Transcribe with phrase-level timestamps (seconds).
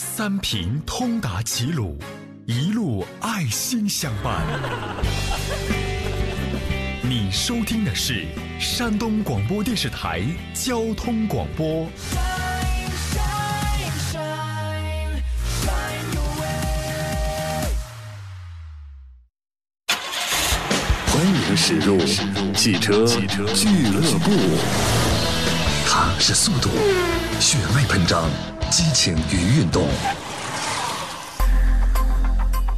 [0.00, 1.98] 三平通达齐鲁，
[2.46, 4.46] 一路爱心相伴。
[7.02, 8.24] 你收听的是
[8.60, 10.22] 山东广播电视台
[10.54, 11.84] 交通广播。
[21.08, 21.98] 欢迎驶入
[22.54, 23.04] 汽车
[23.52, 24.30] 俱乐部。
[25.90, 26.70] 它是速度，
[27.40, 28.30] 血脉喷张，
[28.78, 29.88] 激情与运动。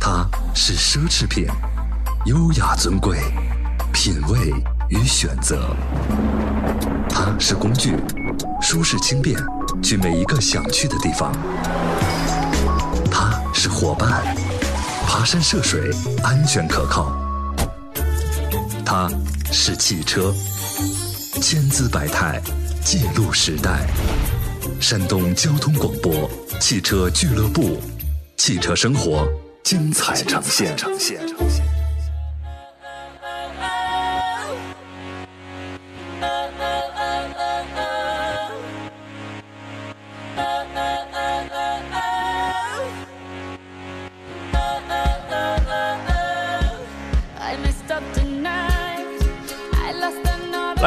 [0.01, 1.47] 它是奢侈品，
[2.25, 3.19] 优雅尊贵，
[3.93, 4.51] 品味
[4.89, 5.77] 与选择。
[7.07, 7.99] 它是工具，
[8.63, 9.39] 舒适轻便，
[9.83, 11.31] 去每一个想去的地方。
[13.13, 14.35] 它是伙伴，
[15.07, 15.91] 爬山涉水，
[16.23, 17.15] 安全可靠。
[18.87, 19.07] 它
[19.53, 20.33] 是汽车，
[21.43, 22.41] 千姿百态，
[22.83, 23.87] 记录时代。
[24.81, 27.79] 山东交通广播汽车俱乐部，
[28.37, 29.29] 汽车生活
[29.63, 30.75] 精彩呈现。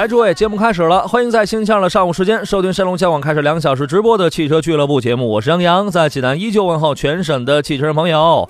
[0.03, 8.49] 来，诸位，节目开始了，欢迎在星期二的上午时间收听山东交广开始两小时直播的汽车俱乐部节目，我是杨洋，在济南依旧问候全省的汽车人朋友。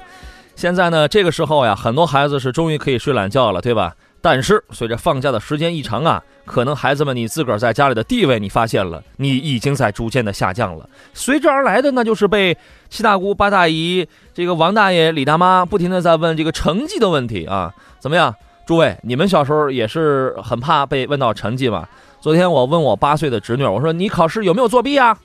[0.56, 3.94] 现在呢，这个时候呀，很多孩子是终于可以睡懒觉了，对吧？
[4.20, 10.90] 但是随着放假的时间一长啊，可能孩子们你自个儿在家里的地位，你发现了，你已经在逐渐的下降了。
[11.14, 12.58] 随之而来的，那就是被
[12.90, 18.34] 七大姑八大姨、这个王大爷、李大妈不停的在问这个成绩的问题啊，怎么样？
[18.66, 21.86] 诸位，你们小时候也是很怕被问到成绩吗？
[22.22, 25.18] 昨天我问我八岁的侄女，我说你考试有没有作弊啊？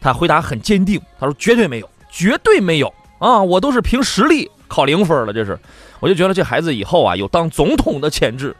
[0.00, 3.42] 她回答很坚定，她说绝对没有，绝对没有啊！
[3.42, 5.58] 我都是凭实力考零分了，这是。
[6.00, 8.56] 我就觉得这孩子以后啊有当总统的潜质。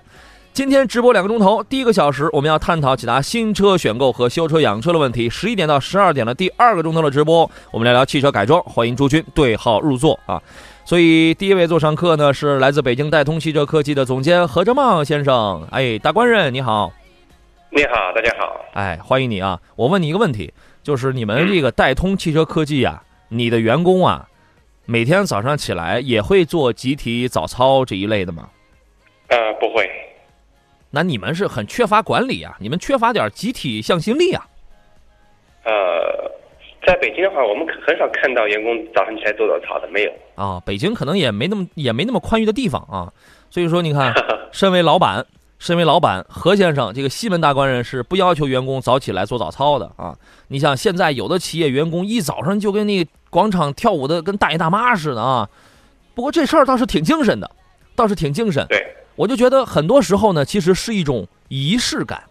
[0.53, 5.31] 今天直播两个钟头，第一个小时我们要探讨其他新车选购和修车养车的问题。
[5.31, 10.43] 十一点到十二点的第二个钟头的直播，我们来聊汽车改装，欢迎诸君对号入座啊！
[10.89, 15.69] 所以第一位坐上客呢是来自北京戴通汽车科技的总监何哲茂先生。
[15.71, 16.91] 哎，大官人你好，
[17.69, 19.61] 你好，大家好，哎，欢迎你啊！
[19.77, 20.51] 我问你一个问题，
[20.83, 24.31] 就是你们这个戴通汽车科技啊，你的员工啊，
[24.87, 28.49] 每天早上起来也会做集体早操这一类的吗？
[29.29, 29.87] 呃，不会。
[30.89, 34.47] 那你们是很缺乏管理啊，你们缺乏点集体向心力啊。
[35.65, 35.71] 呃，
[36.89, 40.13] 在北京的话，我们很少看到员工早上起来做早操的，没有。
[40.37, 43.13] 啊，北京可能也没那么也没那么宽裕的地方啊，
[43.51, 44.11] 所以说你看，
[44.53, 45.27] 身为老板，
[45.59, 50.17] 身为老板，何先生这个西门大官人是不要求员工早起来做早操的啊。
[50.47, 55.47] 你像现在有的企业员工一早上就跟那广场跳舞的跟大爷大妈似的啊，
[56.15, 57.51] 不过这事儿倒是挺精神的，
[57.95, 58.67] 倒是挺精神。
[58.67, 58.83] 对。
[59.15, 62.23] 我就觉得很多时候呢，其实是一种仪式感，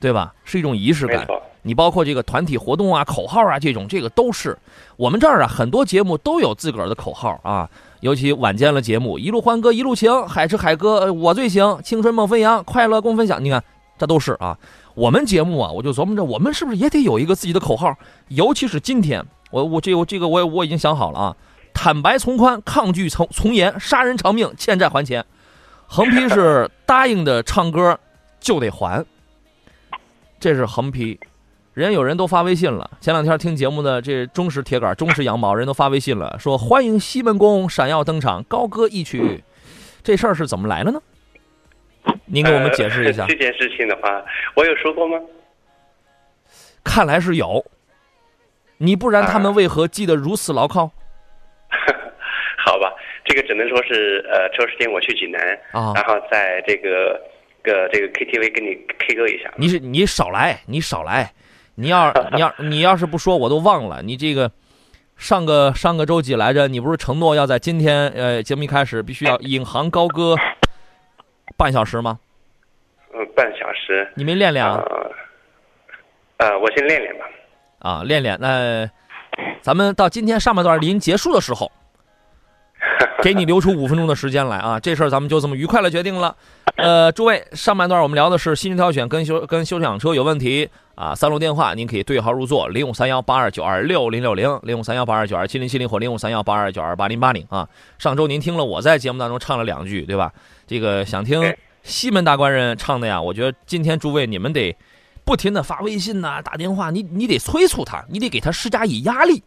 [0.00, 0.32] 对吧？
[0.44, 1.26] 是一种仪式感。
[1.64, 4.56] 你包括这个团体活动啊、口号啊这种，这个都是
[4.96, 7.68] 我们这儿啊很多节目都有自个儿的口号啊。
[8.00, 13.42] 尤其晚间的节目，一路欢歌一路情，海吃海歌我最行，青春梦飞扬，快乐共分享。
[13.42, 13.64] 你看，
[13.98, 14.58] 这都是啊。
[14.94, 17.96] 我们节目啊，我就琢磨着，我们是不是也得有一个自己的口号？
[18.28, 21.36] 尤其是今天，我我这我这个我我已经想好了啊：
[21.72, 25.24] 坦白从宽，抗拒从从严，杀人偿命，欠债还钱。
[25.86, 27.98] 横批是答应的唱歌
[28.38, 29.02] 就得还，
[30.38, 31.18] 这是横批。
[31.74, 39.42] 人有人都发微信了，前两天听节目的这忠实铁杆、忠实羊毛人都发微信了，说欢迎西门公闪耀登场，高歌一曲。
[40.04, 41.02] 这事儿是怎么来的呢？
[42.26, 43.26] 您给我们解释一下。
[43.26, 44.24] 这件事情的话，
[44.54, 45.18] 我有说过吗？
[46.84, 47.64] 看来是有。
[48.78, 50.92] 你不然他们为何记得如此牢靠？
[52.64, 52.92] 好吧。
[53.24, 55.40] 这个只能说是呃，抽时间我去济南
[55.72, 57.20] 啊，然后在这个
[57.62, 59.52] 个这个 KTV 跟你 K 歌一下。
[59.56, 61.32] 你是你少来，你少来，
[61.74, 64.02] 你要你要你要是不说我都忘了。
[64.02, 64.50] 你这个
[65.16, 66.68] 上个上个周几来着？
[66.68, 70.36] 你不是承诺要在今天呃节目一开始必须要引吭高歌
[71.56, 72.18] 半小时吗？
[73.14, 74.08] 嗯，半小时。
[74.14, 74.82] 你没练练啊？
[76.38, 77.24] 呃，我先练练吧。
[77.78, 78.36] 啊，练练。
[78.40, 78.88] 那
[79.60, 81.70] 咱们到今天上半段临结束的时候。
[83.22, 84.78] 给你留出五分钟的时间来啊！
[84.78, 86.36] 这事儿咱们就这么愉快的决定了。
[86.76, 91.14] 呃，诸位，上半段我们聊的是新车挑选跟修跟修车养车有问题啊。
[91.14, 97.66] 三路电话您可以对号入座：零五三幺八二九二六零六零、零五三幺八二九二七零七零或零五三幺八二九二八零八零啊。
[97.98, 100.32] 上周您听了我在节目当中唱了两句，对吧？
[100.66, 104.76] 这个想听西门大官人唱的呀，我觉得今天诸位你们得
[105.24, 109.42] 不停的发微信呐、打电话，你你得催促他，你得给他施加以压力。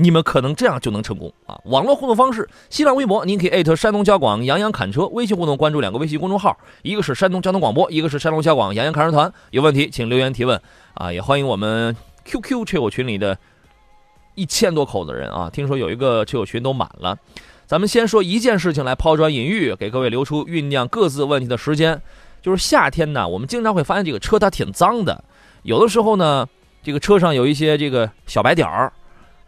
[0.00, 1.60] 你们可能这样就能成功啊！
[1.64, 9.32] 网络互动方式：新浪微博，您可以艾特山东交广杨洋侃车；微信互动，关注两个微信公众号，一个是山东交通广播，一个是山东交广杨洋侃车团。
[9.50, 10.60] 有问题请留言提问
[10.94, 11.12] 啊！
[11.12, 13.36] 也欢迎我们 QQ 车友群里的
[14.36, 15.50] 一千多口子人啊！
[15.50, 17.18] 听说有一个车友群都满了。
[17.66, 22.00] 咱们先说一件事情来抛砖引玉，给各位留出酝酿各自问题的时间。
[22.40, 25.24] 就是夏天呢，我们经常会发现这个车它挺脏的，
[25.64, 26.46] 有的时候呢，
[26.84, 28.92] 这个车上有一些这个小白点儿。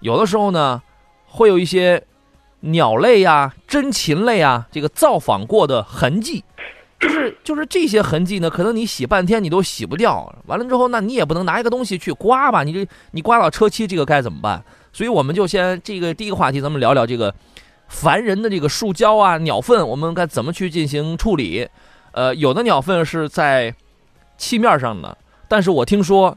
[0.00, 0.82] 有的时候呢，
[1.26, 2.02] 会有一些
[2.60, 6.42] 鸟类呀、珍禽类啊，这个造访过的痕迹，
[6.98, 10.34] 就是 就是这些痕迹呢，可能你洗半天你都洗不掉。
[10.46, 12.62] 完了之后，那你也不能拿一个东西去刮吧？
[12.62, 14.62] 你这你刮到车漆，这个该怎么办？
[14.92, 17.34] 所以我们就先这个第一个话题，咱们聊聊这个
[17.88, 21.68] 烦人的这个树胶啊、鸟粪，我们该怎么去进行处理？
[22.12, 23.74] 呃，有的鸟粪是在
[24.36, 25.16] 漆面上的，
[25.46, 26.36] 但是我听说。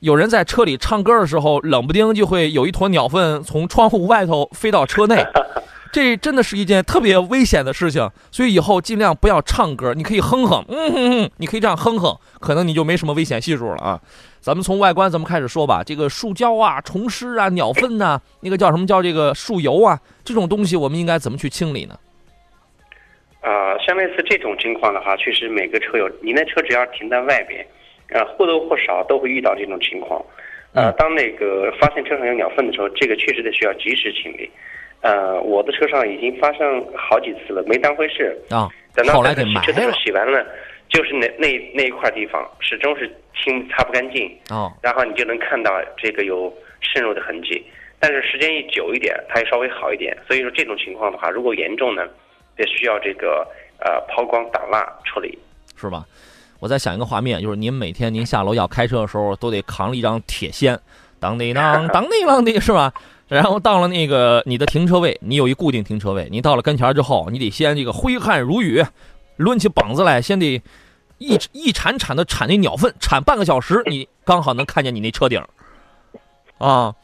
[0.00, 5.24] 有人在车里唱歌的时候，冷不丁就会有一坨鸟粪从窗户外头飞到车内，
[5.90, 8.08] 这真的是一件特别危险的事情。
[8.30, 14.00] 所以以后尽量不要唱歌，你可以哼哼，嗯哼哼，你可以这样哼哼，可能你就没什么危险系数了啊。
[14.40, 21.98] 咱们从外观咱们开始说吧，这个树胶啊、虫尸啊、鸟粪呐，那个叫什么叫这个树油啊，这种东西我们应该怎么去清理呢？
[23.40, 27.66] 啊，像类似这种情况的话，确实每个车友，您的车只要停在外边。
[28.10, 30.24] 呃，或多或少都会遇到这种情况，
[30.72, 34.48] 呃，当那个发现车上有鸟粪的时候，这个确实得需要及时清理。
[35.02, 38.68] 呃，我的车上已经发生好几次了，没当回事啊。
[38.94, 40.44] 等到来给洗车的时候洗完了，
[40.88, 44.72] 就是那那那一块地方始终是清擦不干净哦。
[44.82, 47.62] 然后你就能看到这个有渗入的痕迹，
[48.00, 50.16] 但是时间一久一点，它也稍微好一点。
[50.26, 52.08] 所以说这种情况的话，如果严重呢，
[52.56, 53.46] 得需要这个
[53.78, 55.38] 呃抛光打蜡处理，
[55.76, 56.04] 是吧？
[56.58, 60.78] 我在想一个画面，就是您每天您下楼要开车的时候，都得扛着一张铁锨，
[61.18, 62.92] 当当当当滴啷的， 是吧？
[63.28, 68.84] 然后到了那个你的停车位，你有一固定停车位，你到了跟前之后，你得先这个挥汗如雨，
[69.36, 70.62] 抡起膀子来，先得
[71.18, 75.42] 一一铲铲的铲那鸟粪，铲半个小时，你刚好能看见你那车顶
[76.58, 76.94] 啊！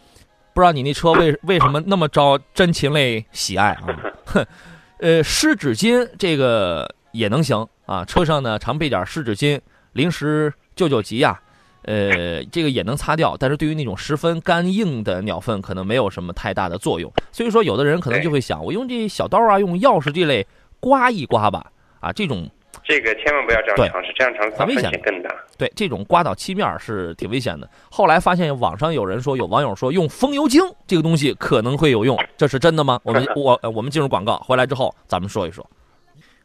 [0.55, 3.83] 不知道你那车为为什么那么招珍禽类喜爱啊？
[4.27, 4.47] 哼，
[5.01, 7.67] 呃，湿纸巾这个也能行。
[7.93, 9.61] 啊，车上呢常备点湿纸巾，
[9.93, 11.39] 临时救救急呀。
[11.83, 17.13] 呃，这个也能擦掉，但是对于那种十分干硬的鸟粪，可能没有什么太大的作用。
[17.33, 20.47] 所以说，有的人可能就会想，我用这小刀啊，用钥匙这类
[20.81, 21.71] 刮一刮吧。
[22.01, 22.49] 啊，这种
[22.83, 25.29] 这个千万不要这样尝试，这样尝试很危险，更大。
[25.59, 27.69] 对，这种刮到漆面是挺危险的。
[27.91, 32.99] 后来发现网上有人说，有网友说用风油精这个东西可能会有用，这是真的吗？
[33.03, 35.69] 我们 我我们进入广告，回来之后咱们说一说。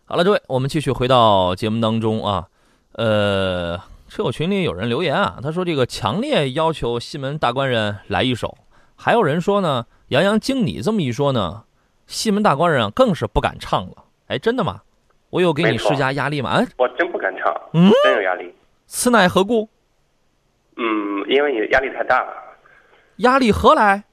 [0.09, 2.47] 好了，各位，我们继续回到节目当中啊。
[2.93, 3.77] 呃，
[4.07, 8.57] 车友群里有人留言啊，他说这个强烈要求西门大官人来一首。
[8.95, 11.65] 还有人说呢，杨洋经你这么一说呢，
[12.05, 14.05] 西门大官人更是不敢唱了。
[14.27, 14.79] 哎，真的吗？
[15.29, 16.51] 我有给你施加压力吗？
[16.51, 18.55] 哎，我真不敢唱，嗯，真有压力。
[18.85, 19.67] 此乃何故？
[20.77, 22.31] 嗯，因为你压力太大了。
[23.17, 24.05] 压力何来？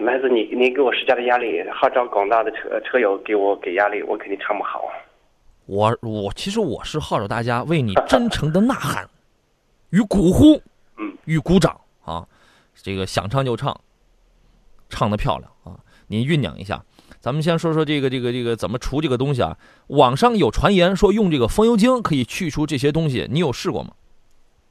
[0.00, 4.84] 来自你，你给我施加的压力，号召广大的车车友给我给压力，我肯定唱不好。
[5.66, 9.08] 我我其实我是号召大家为你真诚的呐喊，
[9.90, 10.62] 与鼓呼，
[10.96, 12.26] 嗯，与鼓掌啊，
[12.74, 13.78] 这个想唱就唱，
[14.88, 15.80] 唱的漂亮啊！
[16.06, 16.82] 您酝酿一下，
[17.20, 19.58] 咱们先说说这个这个这个怎么除这个东西啊？
[19.88, 23.90] 网上有传言说用这个风油精可以去除这些东西，你有试过吗？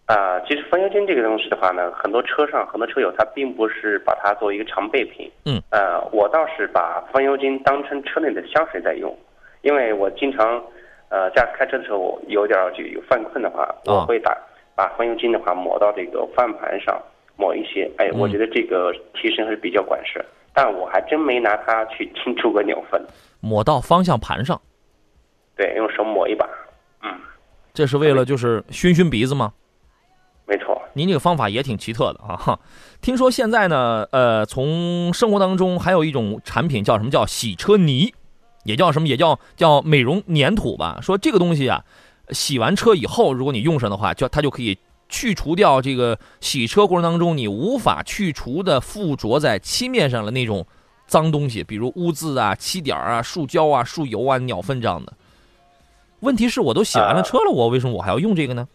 [0.08, 5.30] 啊，其实风油精这个东西的话呢，很多车上很多车友他并不是把它作为一个常备品。
[5.46, 5.62] 嗯。
[5.70, 9.14] 呃，我倒是把风油精当成车内的香水在用，
[9.64, 10.64] 因为我经常，
[11.10, 14.36] 呃，驾驶开车的时候有点就有犯困的话，我会打
[14.76, 16.98] 把风油精的话抹到这个方向盘上，
[17.36, 20.24] 抹一些，哎，我觉得这个提升还是比较管事。
[20.54, 23.00] 但我还真没拿它去清除过鸟粪。
[23.42, 24.60] 抹到方向盘上。
[25.56, 26.48] 对，用手抹一把。
[27.04, 27.12] 嗯。
[27.74, 29.54] 这是为了就是熏熏鼻子吗？
[30.50, 32.58] 没错，您这个方法也挺奇特的啊！
[33.02, 38.14] 听说现在呢，呃，从生活当中还有一种产品叫什么叫洗车泥，
[38.64, 41.00] 也叫什么也叫叫美容粘土吧？
[41.02, 41.84] 说这个东西啊，
[42.30, 44.78] 洗完车以后，如果你用上的话，就它就可以
[45.10, 50.66] 去除掉这个洗车过程当中你无法去除的附着在漆面上的那种
[51.08, 55.12] 脏东西，比如污渍啊、漆点啊、树胶啊、树油啊、鸟粪这样的。
[56.22, 58.66] 问题是我都洗完了车了，我为什么我还要用这个呢？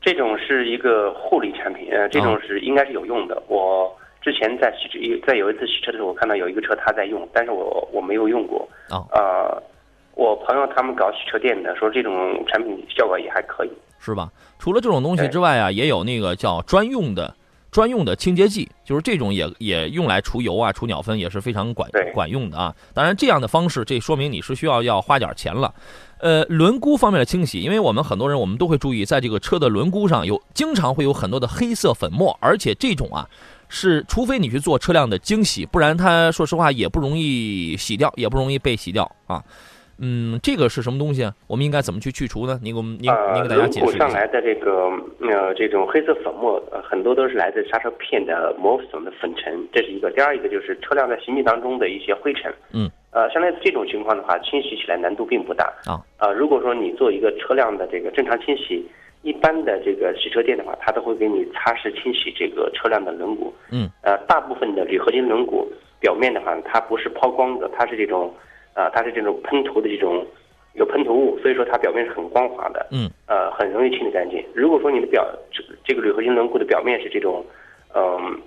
[0.00, 3.42] 这种是一个护理产品，呃，这种是应该是有用的。
[3.48, 8.66] 我之前在洗车，在有一次洗车的时候，我看到有一个车他在用，但是我我没有用过。
[8.88, 9.62] 啊，呃，
[10.14, 14.30] 我朋友他们搞洗车店的说这种产品效果也还可以，是吧？
[14.58, 17.34] 除了这种东西之外啊，也有那个叫专用的
[17.70, 22.74] 专用的清洁剂，就是这种也也用来除油啊、除鸟粪也是非常管管用的啊。
[22.94, 25.72] 当然，这样的方式，这说明你是需要要花点钱了。
[26.20, 33.26] 呃，轮毂方面的清洗，因为我们很多人我们都会注意，在这个车的轮毂上有经常会有很多的黑色粉末，而且这种啊
[33.68, 39.42] 是除非你去做车辆的精洗，不然它说实话也不容易洗掉，也不容易被洗掉啊。
[40.02, 41.34] 嗯，这个是什么东西啊？
[41.46, 42.58] 我们应该怎么去去除呢？
[42.62, 43.98] 您给我们，您您给大家解释一下。
[43.98, 44.88] 上来的这个
[45.20, 50.10] 呃，这种黑色粉末，呃很多都是来自刹车片的磨损的粉尘，这是一个。
[50.12, 52.52] 第二一个就是车辆在行进当中的一些灰尘。
[52.72, 52.90] 嗯。
[53.12, 55.64] 呃，相当于这种情况的话，清洗起来难度并不大。
[55.86, 56.00] 啊。
[56.18, 58.84] 呃，如果说你做一个车辆的这个正常清洗，
[59.22, 63.50] 一般的这个洗车店的话，它都会给你擦拭清洗这个车辆的轮毂。
[63.70, 63.88] 嗯。
[64.02, 65.66] 呃，大部分的铝合金轮毂
[65.98, 68.32] 表面的话，它不是抛光的，它是这种。
[68.72, 70.24] 啊，它是这种喷涂的这种
[70.74, 74.42] 有喷涂物，所以说它表面是很光滑的，嗯，呃，很容易清理干净。
[74.54, 77.44] 如果说你的表这这个铝合金轮毂的表面是这种，
[77.96, 78.40] 嗯，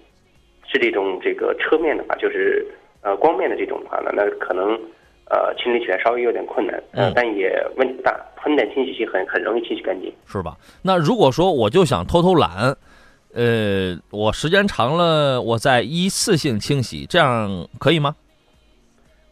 [0.65, 2.65] 是这种这个车面的话，就是
[3.03, 4.73] 呃光面的这种的话呢，那可能
[5.29, 10.55] 呃清理起来稍微有点困难，嗯，但也问题不大，喷点清洗剂很很容易清洗干净，是吧？
[10.81, 12.75] 那如果说我就想偷偷懒，
[13.33, 18.15] 呃，我时间长了，我再一次性清洗，这样可以吗？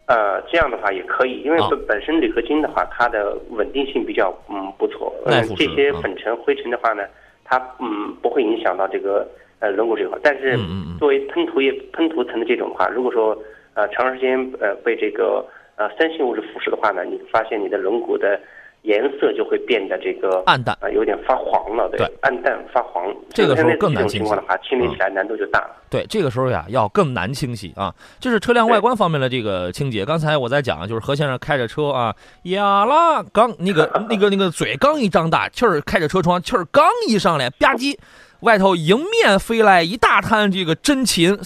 [0.07, 5.13] 呃，这样的话也可以，因为本本身铝合金的话，它的稳定性比较嗯不错。
[5.25, 7.03] 嗯，这些粉尘灰尘的话呢，
[7.45, 9.25] 它嗯不会影响到这个
[9.59, 10.19] 呃轮毂这块。
[10.21, 10.59] 但是
[10.99, 13.37] 作为喷涂液喷涂层的这种的话，如果说
[13.73, 18.39] 呃长时间呃被这个呃酸性物质腐蚀的话呢，你发现你的轮毂的。
[18.83, 23.15] 颜色就会变得这个暗淡啊，有点发黄了，对，暗淡发黄。
[23.29, 25.69] 这个时候更难清洗的话，清理起来难度就大。
[25.87, 27.93] 对，这个时候呀，要更难清洗啊。
[28.19, 30.03] 这是车辆外观方面的这个清洁。
[30.03, 37.95] 刚才我在讲，就是何先生开着车啊，呀啦，刚那个那个那个嘴刚一张大，气儿开着车窗，气儿刚一上来，吧唧，
[38.39, 41.37] 外头迎面飞来一大滩这个真情，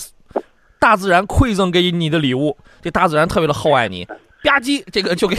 [0.86, 5.36] 大自然馈赠给你的礼物，这大自然特别的厚爱你，吧唧，这个就给。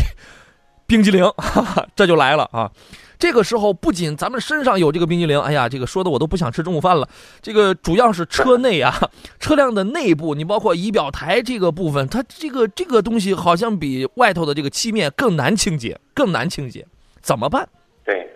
[0.88, 2.70] 冰激凌，哈哈，这就来了啊！
[3.18, 7.08] 这个时候不仅咱们身上有这个冰激凌，哎呀，这个说的我都不想吃中午饭了。
[7.42, 8.92] 这个主要是车内啊，
[9.38, 16.86] 车辆的内部，你包括仪表台这个部分，它这个这个东西好像比外头的这个漆面更难清洁，更难清洁，
[17.20, 17.68] 怎么办？
[18.04, 18.28] 对，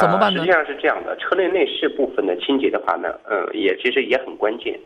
[0.00, 0.40] 怎么办呢？
[0.40, 4.78] 实际上是这样的，车内内饰部分的清洁的话呢，嗯，也其实也很关键。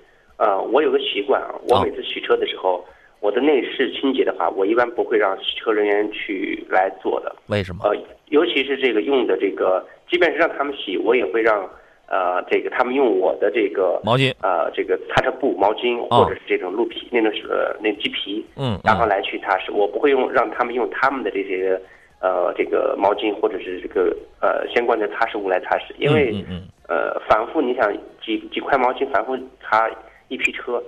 [0.43, 2.85] 呃，我有个习惯啊，我每次洗车的时候。
[3.23, 7.33] 我的内饰清洁的话，我一般不会让洗车人员去来做的。
[7.47, 7.85] 为什么？
[7.85, 7.97] 呃，
[8.31, 11.71] 尤其是这个用的这个，即便是让他们洗，我也会让
[12.09, 19.73] 呃这个他们用我的这个毛巾呃这个擦车布、毛巾或者是这种鹿皮那种呃那鸡皮，嗯，然后来去擦拭。
[19.73, 21.81] 我不会用让他们用他们的这些
[22.21, 26.45] 呃这个毛巾或者是这个呃相关的擦拭物来擦拭，因为
[26.89, 29.89] 呃反复你想几几块毛巾反复擦
[30.33, 30.83] 一批车。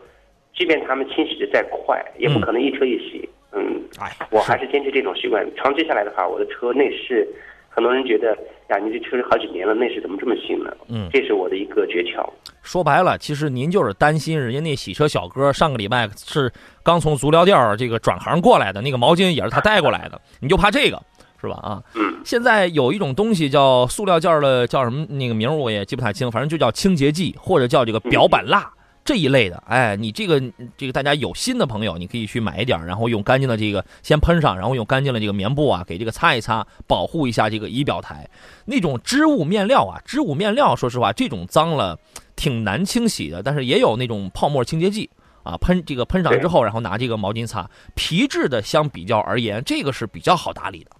[0.56, 3.28] 即便他们清洗的再快，也不可能一车一洗。
[3.52, 5.44] 嗯，哎，我还是坚持这种习惯。
[5.56, 7.28] 长期下来的话，我的车内饰，
[7.68, 10.72] 很多人觉得呀，你这车好几年了，内饰怎么这么新呢？
[10.88, 12.24] 嗯，这是我的一个诀窍。
[12.62, 16.52] 说白了，其实您就是担心人家那洗车小哥上个礼拜是
[16.84, 21.02] 刚从足疗店这个转行过来的，那个毛巾也是他带过来的， 你就怕这个
[21.40, 21.54] 是吧？
[21.64, 22.14] 啊，嗯。
[22.24, 28.72] 现在有一种东西叫塑料件的，叫什么那个名我也记不太清，反正就叫清洁剂或者叫这个表板蜡。
[29.04, 30.42] 这一类的，哎，你这个
[30.78, 38.26] 这个大家有心的朋友，你可以去买一点，然后用干净的这个先喷上，然后用干净的这个棉布啊，给这个擦一擦，保护一下这个仪表台。
[38.64, 41.98] 那种织物面料啊，织物面料，说实话，这种脏了
[42.34, 43.42] 挺难清洗的。
[43.42, 45.10] 但是也有那种泡沫清洁剂
[45.42, 47.68] 啊，喷这个喷上之后，然后拿这个毛巾擦。
[47.94, 50.90] 皮质的相比较而言，这个是比较好打理的。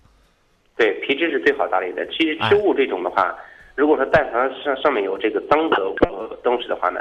[0.76, 2.06] 对，皮质是最好打理的。
[2.08, 3.34] 其实织物这种的话，
[3.74, 5.78] 如果说但凡上上面有这个脏的
[6.42, 7.00] 东西的话呢？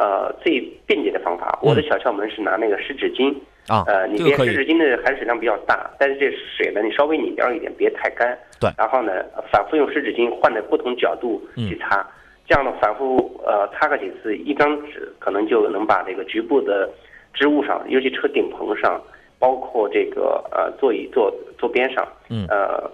[0.00, 3.36] 呃，最便捷的方法，我的小窍门是拿那个湿纸巾
[3.68, 8.34] 啊，呃，你别湿纸巾的含水量比较大，但是这水呢，你稍微拧掉一点，别太干。
[8.58, 9.12] 对，然后呢，
[9.52, 12.02] 反复用湿纸巾换着不同角度去擦，
[12.48, 16.88] 这样的反复呃擦个几次，一张纸可能就能把这个局部的
[17.34, 18.98] 织物上，尤其车顶棚上，
[19.38, 22.90] 包括这个呃座椅座座边上，嗯，呃，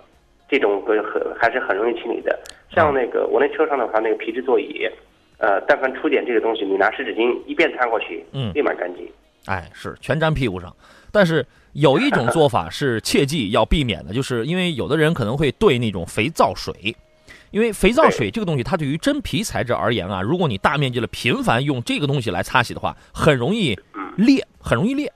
[0.48, 2.36] 这种很还是很容易清理的。
[2.68, 4.90] 像那个我那车上的话，那个皮质座椅。
[5.38, 9.06] 呃，但凡出点这个东西，你拿湿纸巾一遍擦过去，嗯，立马干净。
[9.46, 10.74] 哎，是全粘屁股上。
[11.12, 16.94] 但是有一种做法是切记要避免的，就是因为有的人可能会兑那种肥皂水，
[17.50, 23.78] 因为肥皂水这个东西，它对于真皮材质而言啊，如果你大面积的频繁用这个东西来擦洗的话，很容易
[24.16, 25.12] 裂，很容易裂。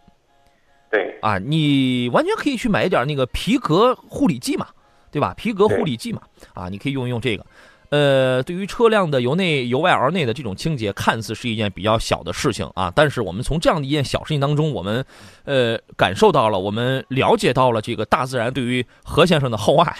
[0.91, 4.67] 对啊，你完全可以去买一点那个皮革护理剂嘛，
[5.11, 5.35] 对吧？
[5.37, 6.23] 皮革护理剂嘛，
[6.55, 7.45] 啊，你可以用用这个。
[7.91, 15.05] 呃，对于车辆的由内由外而内的这种清洁，看似是一件比较小的事情啊，但是我们从这样的一件小事情当中，我们
[15.45, 19.97] 呃感受到了，我们了解到了这个大自然对于何先生的厚爱。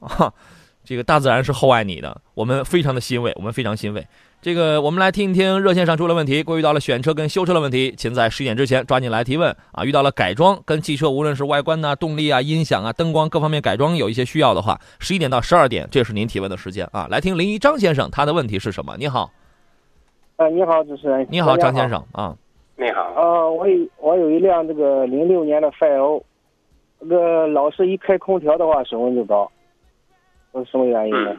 [0.00, 0.32] 啊，
[0.88, 4.02] 这个大自然是厚爱你的，我们非常的欣慰，我们非常欣慰。
[4.40, 9.84] 这个，我们来听一听热线上出了问题，关于到了选车跟修车的问题，请在十点之前抓紧来提问啊！
[9.84, 17.06] 遇到了改装跟汽车，无论是外观呐、动力啊、音响啊、灯光各方面改装有一些需要的话，十一点到十二点，这是您提问的时间啊！
[17.10, 18.96] 来听林一张先生他的问题是什么？
[18.96, 19.30] 你好，
[20.36, 21.26] 呃，你好，主持人。
[21.30, 22.34] 你好，张先生啊。
[22.76, 23.12] 你好。
[23.14, 26.24] 呃，我有我有一辆这个零六年的赛欧，
[26.98, 29.50] 那个老是一开空调的话水温就高，
[30.64, 31.36] 是什么原因呢？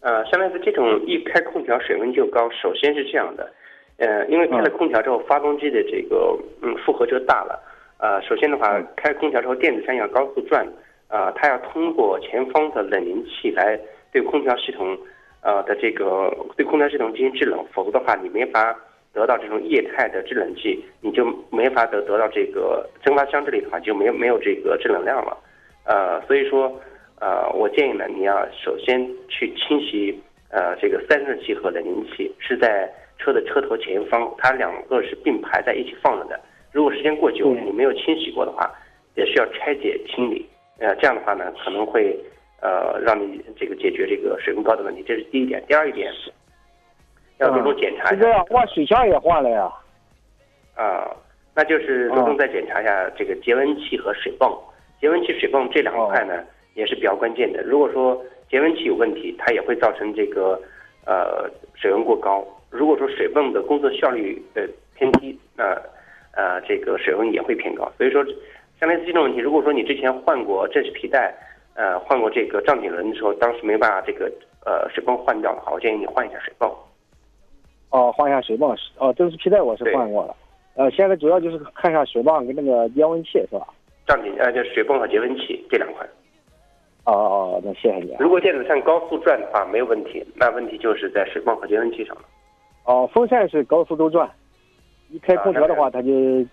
[0.00, 3.52] 呃，相当于是这种一开空调水温就高，首先是这样的，
[3.96, 7.60] 呃，因为开了空调之后，发动机的这个嗯负荷就大了，
[7.98, 10.64] 呃，首先的话，开空调之后电子扇要高速转，
[11.08, 13.76] 呃，它要通过前方的冷凝器来
[14.12, 14.96] 对空调系统，
[15.42, 18.72] 呃的这个对空调系统进行制冷，否则的话你没法
[19.12, 25.36] 得到这种液态的制冷剂，你就没法得得到这个蒸发箱这里的话就没有没有这个制冷量了，
[25.84, 26.72] 呃，所以说。
[27.20, 30.16] 呃，我建议呢，你要首先去清洗
[30.50, 36.40] 呃这个散热器和冷凝器，是在车的车头前方，它两个是并排在一起放着的。
[36.70, 38.70] 如果时间过久，你没有清洗过的话，
[39.16, 40.46] 也需要拆解清理。
[40.78, 42.16] 呃，这样的话呢，可能会
[42.62, 45.02] 呃让你这个解决这个水温高的问题。
[45.04, 45.60] 这是第一点。
[45.66, 46.12] 第二一点，
[47.38, 48.22] 要着重检查一下。
[48.22, 49.68] 这个换水箱也换了呀。
[50.76, 51.10] 啊，
[51.52, 54.56] 那就是着重再检查一下这个节温器和水泵。
[55.00, 56.44] 节温器、水泵这两块呢。
[56.78, 57.60] 也是比较关键的。
[57.64, 60.56] 如果说节温器有问题，它也会造成这个
[61.04, 62.46] 呃水温过高。
[62.70, 64.62] 如果说水泵的工作效率呃
[64.94, 65.64] 偏低，那
[66.36, 67.90] 呃这个水温也会偏高。
[67.98, 68.24] 所以说，
[68.78, 71.34] 像类似这种问题，如果说你之前换过正时皮带，
[71.74, 74.30] 呃换过这个胀紧轮的时候，当时没把这个
[74.64, 76.72] 呃水泵换掉的话，我建议你换一下水泵。
[77.90, 80.36] 哦，换一下水泵是哦，正时皮带我是换过了。
[80.76, 83.66] 呃，现在主要就是看一下水泵跟那个节温器是吧？
[84.06, 86.06] 胀紧呃，就水泵和节温器这两块。
[87.08, 88.14] 哦哦，那谢谢你。
[88.20, 90.22] 如果电子扇高速转的话，没有问题。
[90.36, 92.22] 那问题就是在水泵和节温器上了。
[92.84, 94.30] 哦，风扇是高速都转，
[95.08, 96.10] 一开空调的话，它就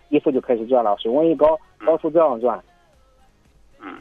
[0.07, 0.95] 衣服就开始转了。
[0.97, 2.57] 水温一高，高速这样转。
[3.81, 3.97] 嗯。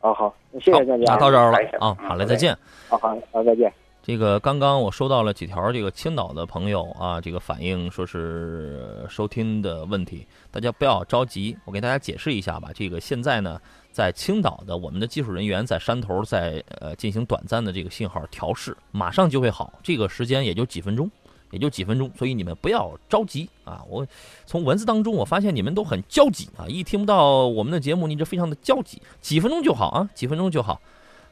[0.00, 1.04] 啊好，谢谢大家。
[1.06, 2.56] 那到这儿了啊，好嘞，再见。
[2.88, 3.70] 好好好，再见。
[4.00, 12.70] 这个刚刚我收到了几条这个青岛的朋友啊，这个反映说是收听的问题，大家不要着急，我给大家解释一下吧。
[12.74, 13.60] 这个现在呢。
[13.92, 21.10] 在青岛的我们的技术人员在山头在呃进行短暂的这个信号调试，马上就会好，这个时间也就几分钟，
[21.50, 23.82] 也就几分钟，所以你们不要着急啊！
[23.88, 24.06] 我
[24.46, 30.80] 从文字当中我发现你们都很焦急啊，一听不到我们的节目你就非常的焦急，几分钟就好啊，几分钟就好。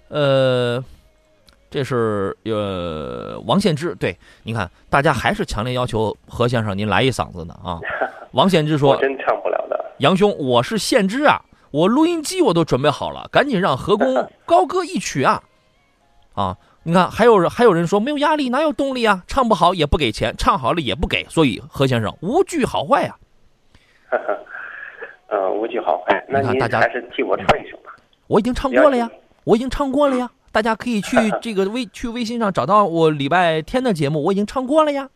[0.09, 0.83] 呃，
[1.71, 7.81] 这是呃王献之，对，你看大家还是强烈要求何先生您来一嗓子呢啊！
[8.33, 11.41] 王献之说，真唱不了的，杨兄，我是献之啊。
[11.71, 15.43] 我录音机我都准备好了，赶紧让何工 高歌一曲啊！
[16.35, 19.23] 啊，你看还有人还有人说没有压力，哪有动力啊？
[19.27, 23.17] 唱不好也不给钱，唱好了也不给，所以何先生无惧好坏呀。
[25.29, 27.95] 呃，无惧好坏，那大家还是替我唱一首吧。
[28.29, 29.11] 我已经唱过了呀，
[29.45, 35.11] 我已经唱过了呀， 大家可以去这个微去微信上找到我礼拜天的节目，我已经唱过了呀。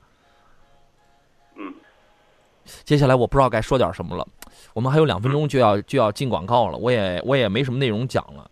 [1.57, 1.73] 嗯，
[2.85, 4.27] 接下来我不知道该说点什么了。
[4.75, 8.49] 我们还有两分钟就要就要进广告了，我也我也没什么内容讲了。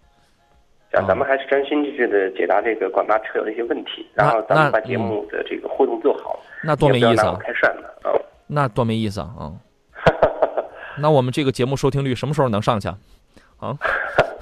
[0.92, 6.38] 讲咱们还是专心致志的解答这个广大车友的一些问题，然后咱们把节目的这个互动做好。
[6.64, 7.38] 那多没意思啊！
[7.40, 8.10] 开涮了啊！
[8.48, 9.30] 那多没意思啊！
[9.38, 9.52] 啊！
[10.98, 12.88] 那我们这个节目收听率什么时候能上去
[13.58, 13.78] 啊？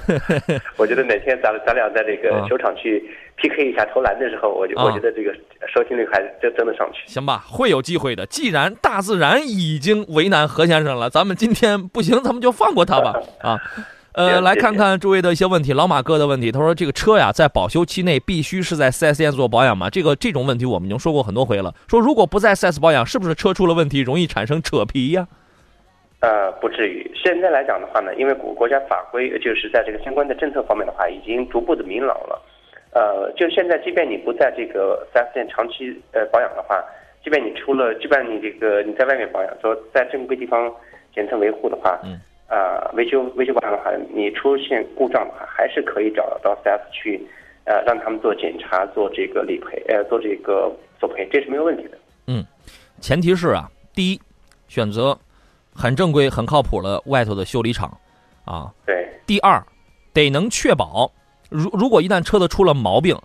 [0.78, 3.10] 我觉得哪天咱咱俩在这个球场去
[3.40, 5.32] PK 一下投篮的时候，我就我觉得这个
[5.72, 7.02] 收听率还真真的上去。
[7.06, 8.26] 行吧，会有机会的。
[8.26, 13.14] 既然大自然已经为难何先生了，咱们今天不行，咱们就放过他吧。
[13.40, 13.56] 啊，
[14.12, 15.72] 呃，来看看诸位的一些问题。
[15.72, 19.88] 老马哥的问题，他说这个车呀，在保修期内必须是在 4S 店做保养吗？
[19.88, 21.72] 这个这种问题我们已经说过很多回了。
[21.86, 25.26] 说如果不在 4S 保养，是不是车出了问题容易产生扯皮呀？
[26.20, 27.08] 呃，不至于。
[27.14, 32.42] 现在来讲的话呢，因为国国家法规就是在这个相关的政策方面的话，已经逐步的明朗了。
[32.92, 36.82] 呃，就现在，即便你不在这个四 S 店长期呃保养的话，
[37.22, 40.72] 即便你出了，即便你这个你在外面保养，说在正规地方
[41.14, 47.20] 检测维护的话，嗯，啊，维修维修保养的话，你出现故障的话，还是可以找到四 S 去，
[47.64, 51.98] 呃，让他们做检查，做这个理赔，呃，做这个索赔，这是没有问题的。
[52.26, 52.44] 嗯，
[53.00, 54.20] 前提是啊，第一，
[54.68, 55.18] 选择。
[55.80, 57.88] 很正规、很靠谱的外头的修理厂，
[58.44, 59.08] 啊，对。
[59.24, 59.62] 第二，
[60.12, 61.08] 得能确保，
[61.48, 63.18] 如如果一旦车子出了毛病，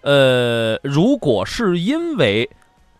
[0.00, 2.48] 呃，如果是因为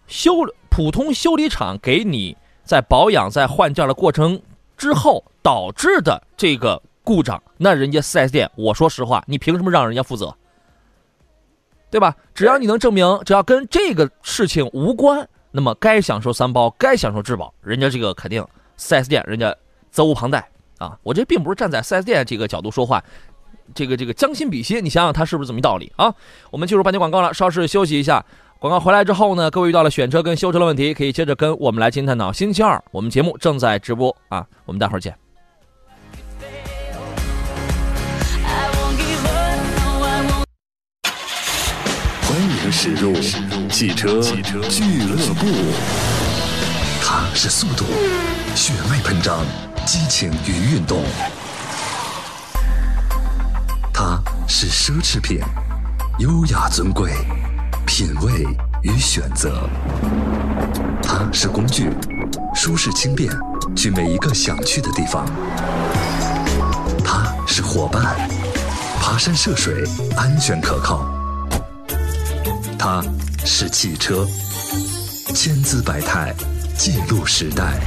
[0.07, 0.35] 修
[0.71, 4.41] 普通修理厂给你在保养、在换件的过程
[4.77, 10.35] 之后导致的这个故障，那人家 4S 店，我说实话，你凭什么让人家负责？
[11.91, 12.17] 对吧？
[12.35, 18.43] 只要你能证明，只要跟这个事情无关，那么该享受三包，该享受质保，人家这个肯定
[18.79, 19.55] 4S 店人家
[19.91, 20.49] 责无旁贷
[20.79, 20.99] 啊！
[21.03, 23.05] 我这并不是站在 4S 店这个角度说话，
[23.75, 26.15] 这个这个将心比心，你想想他是不是这么一道理啊？
[26.51, 28.25] 我们进入半截广告了，稍事休息一下。
[28.59, 32.33] 广告回来之后呢，各位遇到了选车跟修车的问题，可以接着跟我们来进行探讨。
[32.33, 35.13] 星期二我们节目正在直播啊，我们待会儿见。
[42.23, 43.13] 欢迎驶入
[43.69, 45.47] 汽车汽车俱乐部。
[47.05, 47.85] 它是速度，
[48.55, 49.45] 血脉喷张，
[49.85, 51.01] 激情与运动；
[53.93, 55.41] 它是奢侈品，
[56.19, 57.13] 优雅尊贵，
[57.87, 58.45] 品味
[58.83, 59.51] 与选择；
[61.03, 61.91] 它是工具，
[62.55, 63.31] 舒适轻便，
[63.77, 65.25] 去每一个想去的地方；
[67.05, 68.29] 它是伙伴，
[69.01, 69.85] 爬山涉水，
[70.17, 71.07] 安全可靠。
[72.79, 73.03] 它
[73.45, 74.27] 是汽车，
[75.35, 76.35] 千姿百态，
[76.77, 77.79] 记录时代。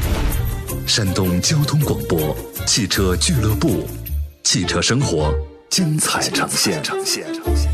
[0.86, 3.88] 山东交通广播汽车俱乐部，
[4.44, 5.34] 汽车生活
[5.70, 6.82] 精彩呈现。
[6.84, 7.72] 呈现呈现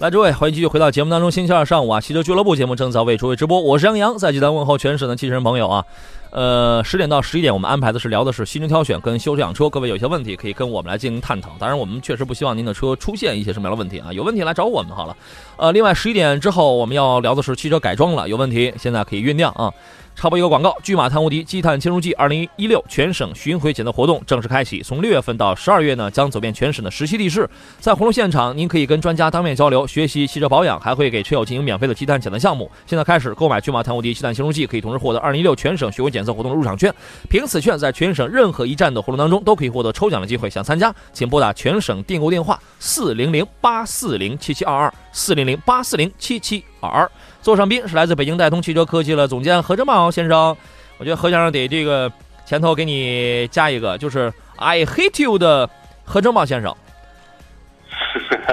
[0.00, 1.30] 来，诸位，欢迎继续回到节目当中。
[1.30, 5.84] 星期二上午啊，汽车俱乐部节目正在为诸位直播，我是杨洋，在济南问候全省的汽车人朋友啊。
[6.30, 9.70] 呃，十点到十一点，我们安排的是聊的是新车挑选跟修车养车。
[9.70, 11.52] 各位有些问题可以跟我们来进行探讨。
[11.58, 14.12] 当然，我们确实不希望您的车出现一些什么样的问题啊。
[14.12, 15.16] 有问题来找我们好了。
[15.56, 19.72] 呃，另外十一点之后我们要聊的是汽车改装了，有问题现在可以酝酿啊。
[20.14, 27.48] 插播一个广告：巨马碳无敌积碳清除剂二零一六全省巡回检测活动正式开启，从六月份到十二月呢，将走遍全省的十七地市。
[27.78, 32.70] 在活动现场，您可以跟专家当面交流，学习汽车保养，还会给车友进行免费的积碳检测项目。
[32.86, 36.94] 现在开始购买巨马碳无敌积碳清除剂，可以同时获得二零一六全省巡回检测活动的入场券。
[37.28, 40.48] 凭此券，在全省任何一站的活动当中，都可以获得抽奖的机会。
[40.48, 47.10] 想参加，请拨打全省订购电话四零零八四零七七二二四零零八四零七七二二。
[47.44, 50.56] 座上宾是来自北京戴通汽车科技的总监何正茂先生。
[50.96, 52.10] 我觉得何先生得这个
[52.46, 55.68] 前头给你加一个，就是 I hate you 的
[56.06, 56.74] 何正茂先生。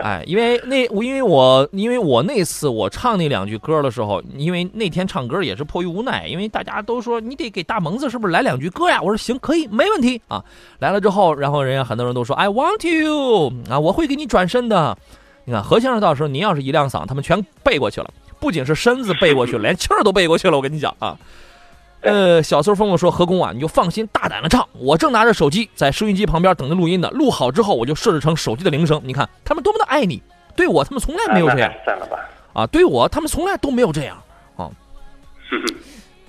[0.04, 9.01] 哎， 因为那我因为我因为我那次我唱那两句歌的时候，因为那天唱歌也是迫于无奈，因为大家都说你得给大萌子是不是来两句歌呀？
[9.01, 10.43] 我说行，可以，没问题啊。
[10.80, 14.97] 来了之后，然后人家很多人都说 I want you 啊，我会给你转身的。
[15.45, 18.12] 你看何先生到时候您要是一亮嗓，他们全背过去了。
[18.41, 20.58] 不仅是身子背过去了， 连气儿都背过去了。
[20.58, 21.17] 我跟你讲啊，
[22.01, 27.10] 呃，小孙峰峰说：“何工啊，你就放心大胆的唱，我正拿着手机在收音机旁边等着录音呢。
[27.12, 28.99] 录好之后，我就设置成手机的铃声。
[29.06, 30.21] 你看他们多么的爱你，
[30.56, 31.71] 对我他们从来没有这样。
[31.86, 32.17] 算了吧。
[32.54, 34.17] 啊，对我他们从来都没有这样
[34.58, 34.67] 啊。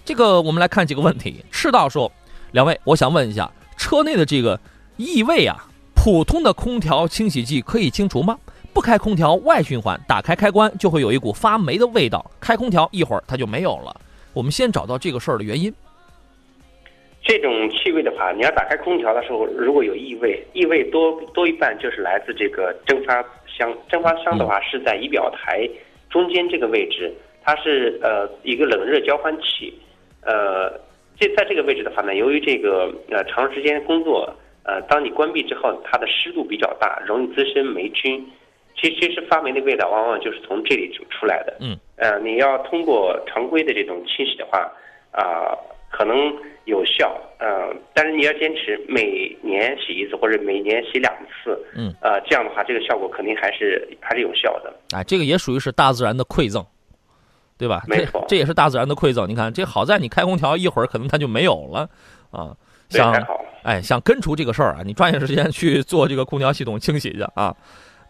[0.05, 1.43] 这个我们来看几个问题。
[1.51, 2.13] 赤道说：
[2.51, 4.61] 两位，我想问一下，车内的这个
[4.99, 8.37] 异味啊，普通的空调清洗剂可以清除吗？
[8.75, 12.25] 不开空调外循环，打开开关就会有一股发霉的味道。
[12.41, 13.95] 开空调一会儿它就没有了。
[14.33, 15.73] 我们先找到这个事儿的原因。
[17.23, 23.73] 这种气味的话，你要打开空调的时候，如果有异味，异味多多一半就是来自这个蒸发箱。
[23.89, 25.69] 蒸发箱的话是在仪表台
[26.11, 27.13] 中间这个位置，
[27.45, 29.73] 它是呃一个冷热交换器。
[30.23, 30.73] 呃，
[31.19, 38.27] 这在这个位置的话呢，由于这个呃长时间工作，呃，当你关闭之后，它的湿度比较大，容易滋生霉菌。
[38.77, 41.57] 其实，其实发霉的味道往往就是从这里出出来的。
[41.61, 44.61] 嗯，呃，你要通过常规的这种清洗的话，
[45.13, 45.57] 啊，
[45.91, 46.17] 可能
[46.65, 51.59] 有效，呃，但是你要坚持每年洗一次或者每年洗两次。
[51.77, 54.75] 嗯，呃，这样的话，这个效果肯定还是还是有效的。
[54.97, 56.65] 哎，这个也属于是大自然的馈赠，
[57.59, 57.83] 对吧？
[57.87, 59.29] 没错，这也是大自然的馈赠。
[59.29, 61.89] 你看，这好在你开空调一会儿，可能它就没有了
[62.31, 62.57] 啊。
[62.89, 63.13] 想
[63.63, 67.55] 哎，想根除这个事儿啊，你抓紧时间去做这个空调系统清洗去啊。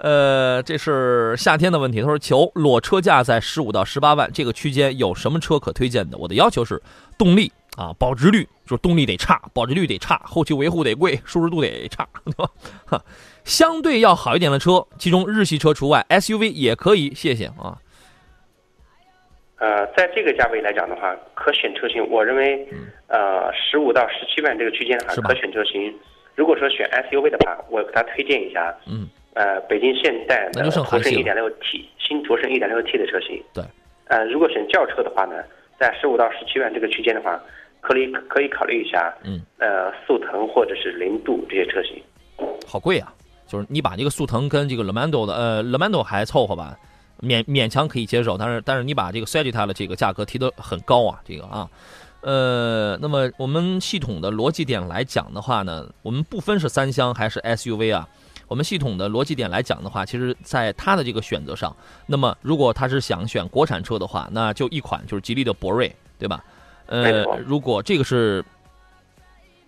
[0.02, 2.00] 呃，这是夏天的问题。
[2.00, 6.18] 他说：“求裸车价在十五到十八万这个区间有什么车可推荐的？
[6.18, 6.82] 我的要求是
[7.16, 12.50] 动力啊，保值率，就是动力得差，保值率得差，后期维护得贵，舒适度得差，对吧？
[12.84, 13.04] 哈，
[13.44, 17.14] 相对要好一点的车，其中日系车除外，SUV 也可以。
[17.14, 17.78] 谢谢啊。
[19.58, 22.68] 呃，在这个价位来讲的话，可选车型，我认为，
[23.06, 25.94] 呃，十五到十七万这个区间的话，可选车型。
[26.34, 28.74] 如果说选 SUV 的话，我给他推荐一下。
[28.86, 29.08] 嗯。
[29.34, 33.42] 呃，北京现代的途胜 1.6T 新途胜 1.6T 的车型。
[33.54, 33.64] 对。
[34.08, 35.36] 呃，如果选轿车的话呢，
[35.78, 37.40] 在十五到十七万这个区间的话，
[37.80, 42.02] 可以可以考虑一下，嗯，呃，速腾或者是凌渡这些车型。
[42.66, 43.12] 好贵啊！
[43.46, 46.76] 就是你把这个速腾跟这个 Lamando 的，呃，Lamando 还凑合吧，
[47.20, 48.36] 勉勉强可以接受。
[48.36, 51.68] 但是但是你把这个 Sagitta 的这个价格提得很高啊，这个啊，
[52.20, 58.06] 呃，那么我们系统的逻辑点来讲的话呢，我们不分是三厢还是 SUV 啊。
[58.52, 66.44] 我们系统的逻辑点来讲的话，其实在它的这个选择上，那么如果他是想选国产车的话，那就一款就是吉利的博瑞，对吧？
[66.84, 68.44] 呃，如果这个是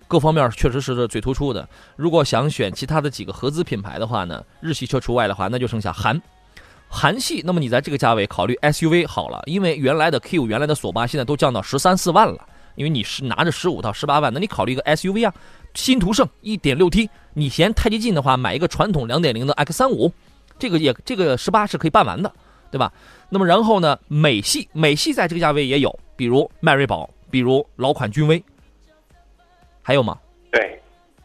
[0.07, 1.67] 各方面确实是最突出的。
[1.97, 6.21] 如果想选其他的几个合资品牌的话呢，日系车除外的话，那就剩下韩
[6.87, 7.41] 韩系。
[7.43, 15.33] 那么你在这个价位考虑 SUV 好了，因为原来的 Q、原来的索八现在都降到十三四万了，因为你是拿着十五到十八万，那你考虑一个 SUV 啊，
[15.73, 17.09] 新途胜 1.6T。
[17.35, 20.11] 你嫌太激进的话，买一个传统两点零的 X 三五
[20.59, 22.33] 这个也这个十八是可以办完的，
[22.71, 22.93] 对吧？
[23.29, 28.43] 那么然后呢，美系美系在这个价位也有，比如迈锐宝，比如老款君威，
[29.83, 30.17] 还有吗？
[30.53, 30.81] 对，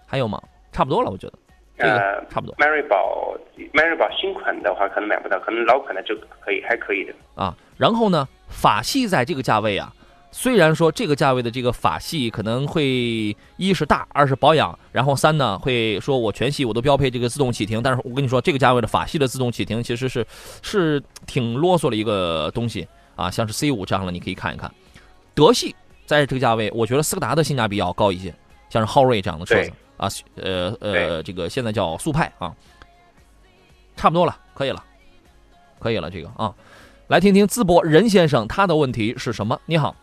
[0.07, 0.41] 还有吗？
[0.71, 1.33] 差不多了，我觉得，
[1.77, 2.55] 这个差不多。
[2.57, 3.37] 迈锐宝
[3.73, 7.55] 迈锐宝新款的话可能买不到，可能老款的就可以，还可以的啊。
[7.77, 9.93] 然后呢，法系在这个价位啊。
[10.31, 20.25] 虽然说这个价位的这个法系可能会一是大，二是保养，然后三呢会说我全系我都标配这个自动启停，但是我跟你说这个价位的法系的自动启停其实是
[20.61, 24.71] 是挺啰嗦的一个东西啊，像是 C 五这样的你可以看一看。
[25.33, 28.33] 德系在这个价位，我觉得斯柯达的性价比要高一些，
[28.69, 32.55] 像是昊锐这样的车子啊，呃呃，这个现在叫速派啊，
[33.95, 34.83] 差不多了，可以了，
[35.79, 36.53] 可以了，这个啊，
[37.07, 39.59] 来听听淄博任先生他的问题是什么？
[39.65, 39.95] 你好。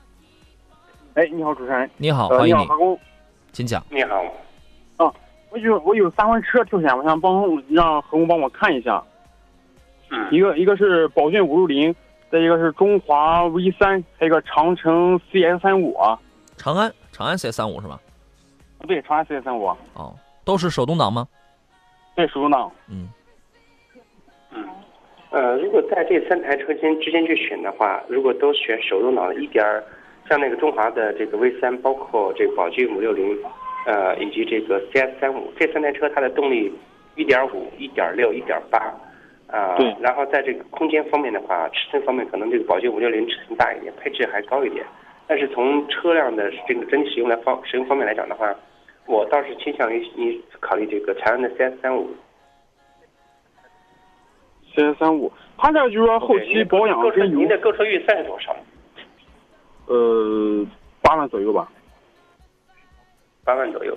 [1.16, 1.90] 哎，你好，主持人。
[1.96, 2.66] 你好，欢迎你。
[2.66, 3.00] 何工，
[3.50, 3.82] 请讲。
[3.90, 4.22] 你好。
[4.98, 5.14] 哦，
[5.48, 9.02] 我有我有三款车挑选，我想帮让何工帮我看一下。
[10.10, 10.28] 嗯。
[10.30, 11.94] 一个一个是宝骏五六零，
[12.30, 15.96] 再一个是中华 V 三，还有一个长城 CS 三五。
[16.58, 17.98] 长安，长安 CS 三五是吧？
[18.86, 19.68] 对，长安 CS 三五。
[19.94, 21.26] 哦，都是手动挡吗？
[22.14, 22.70] 对，手动挡。
[22.90, 23.08] 嗯。
[24.52, 24.62] 嗯。
[25.30, 29.82] 呃，如果在这三台车间之间去选的话，如果都选手动挡的，一点儿。
[30.28, 33.38] 像那个中华的这个 V 三，包括这个宝骏五六零，
[33.86, 36.72] 呃，以及这个 CS 三五这三台车，它的动力
[37.14, 38.78] 一点五、一点六、一点八，
[39.48, 44.84] 啊，然后在这个空间方面的话，尺寸方面可能这个宝骏五六零尺寸大一点，配置还高一点，
[45.26, 48.54] 但是从车辆的这个整体使用来方使用方面来讲的话，
[49.06, 52.10] 我倒是倾向于你考虑这个长安的 CS 三五。
[54.74, 57.00] CS 三五，它这就是说后期保养。
[57.30, 58.54] 您的购车预算是多少？
[59.86, 60.66] 呃，
[61.00, 61.70] 八万左右吧。
[63.44, 63.96] 八万左右，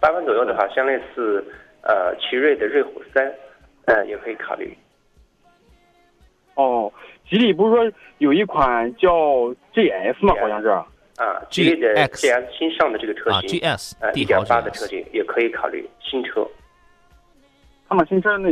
[0.00, 1.44] 八万左右的话，像类似
[1.82, 3.32] 呃奇瑞的瑞虎三，
[3.84, 4.76] 呃也可以考虑。
[6.54, 6.92] 哦，
[7.28, 9.10] 吉利不是说有一款叫
[9.74, 10.34] GS 吗？
[10.40, 10.68] 好像是。
[10.68, 16.46] 啊，吉利的 GS 新上的这个车型，GS 呃一点八的车型也可以考虑新车。
[17.88, 18.50] 他们新车那。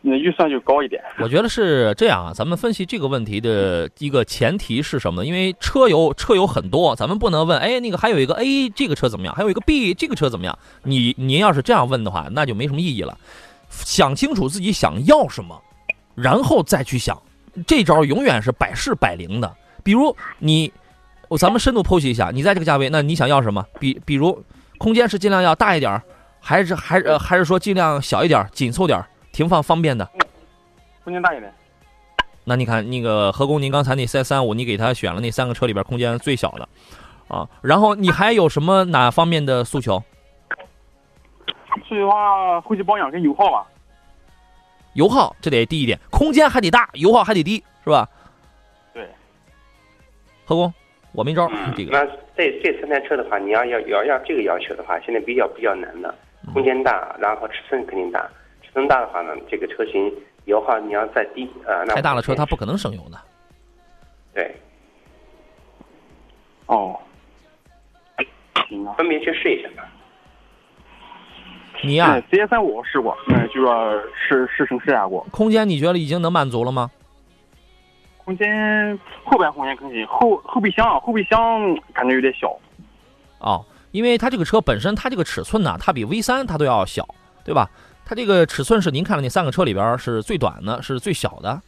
[0.00, 1.02] 那预算就高一点。
[1.18, 5.26] 我觉得是这样啊，咱们分析这个问题的一个前提是什么呢？
[5.26, 9.34] 因为车有车有很多，咱们不能问，哎，那个还有一个 A 这个车怎么样？
[9.34, 10.56] 还有一个 B 这个车怎么样？
[10.84, 13.18] 你您要是这样问的话，那就没什么意义了。
[13.70, 15.60] 想清楚自己想要什么，
[16.14, 17.20] 然后再去想，
[17.66, 19.52] 这招永远是百试百灵的。
[19.82, 20.72] 比如你，
[21.28, 23.64] 我咱们深度剖析一下，你在这个价位，那你想要什么？
[23.80, 24.42] 比比如
[24.78, 26.00] 空间是尽量要大一点，
[26.40, 29.04] 还是还呃还是说尽量小一点，紧凑点？
[29.38, 30.04] 停放方便的，
[31.04, 31.54] 空间大一点。
[32.42, 36.68] 那你看那个何工，您刚才那 CS 三五，你给他选了那三个车里边空间最小的，
[37.28, 40.02] 啊，然后你还有什么哪方面的诉求？
[41.86, 43.64] 诉求的话，后期保养跟油耗吧。
[44.94, 48.08] 油耗这得低一点，空间还得大，油耗还得低，是吧？
[48.92, 49.08] 对。
[50.44, 50.74] 何工，
[51.12, 51.48] 我没招。
[51.76, 51.92] 这个。
[51.92, 52.04] 那
[52.36, 56.12] 这这三台车的话，你要要要要这个要求的话，现在比较比较难的，
[56.52, 58.28] 空间大，然后尺寸肯定大。
[58.74, 60.12] 增大的话呢，这个车型
[60.44, 63.18] 油耗你要再低啊，那太大的车它不可能省油的。
[64.34, 64.54] 对。
[66.66, 66.98] 哦。
[68.98, 69.88] 分别去试一下吧。
[71.82, 75.26] 你呀，C S 三五试过，嗯，就说试试乘试驾过。
[75.30, 76.90] 空间你觉得已经能满足了吗？
[78.18, 82.54] 空间后排空间可以，后后备箱后备箱感觉有点小。
[83.38, 87.06] 哦，因为它这个车本身它这个尺寸呢，它比 V 三它都要小，
[87.44, 87.70] 对吧？
[88.08, 91.60] 它这个尺寸是您看的那三个车里边是最短的，是最小的。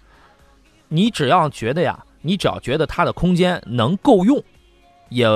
[0.88, 4.42] 你只要觉得呀，你只要觉得它的空间能够用，
[5.11, 5.26] 也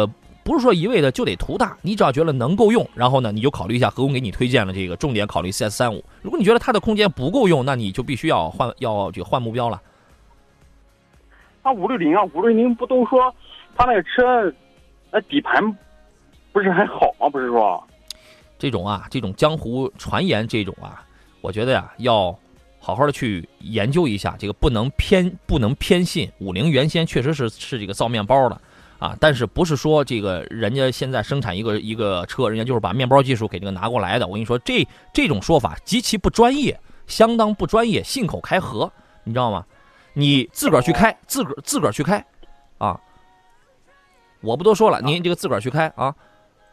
[0.42, 1.76] 不是说一味的就得图大。
[1.82, 6.02] 你只要觉得能够用，然后呢，你就考虑一下何工给你推荐了这个，重点考虑 CS 三五。
[6.22, 9.78] 如果你觉得它的空间不够用，那你就必须要换，要就换目标了。
[11.62, 13.30] 那五六零啊，五六零不都说
[13.76, 14.50] 它那个车，
[15.12, 15.62] 那底盘
[16.50, 17.28] 不是还好吗？
[17.28, 17.86] 不是说？
[18.58, 21.04] 这种啊，这种江湖传言，这种啊，
[21.40, 22.36] 我觉得呀，要
[22.78, 26.30] 好好的去研究一下，这个不能偏不能偏信。
[26.38, 28.60] 五菱原先确实是是这个造面包的
[28.98, 34.26] 啊，但是不是说这个人家现在生产一个一个车，人家就是把面包技术给这个拿过来的。
[34.26, 38.90] 我跟你说，这这种说法极其不专业，相当不专业，信口开河，
[39.24, 39.64] 你知道吗？
[40.14, 42.24] 你自个儿去开，自个儿自个儿去开，
[42.78, 43.00] 啊，
[44.40, 46.14] 我不多说了，您这个自个儿去开啊。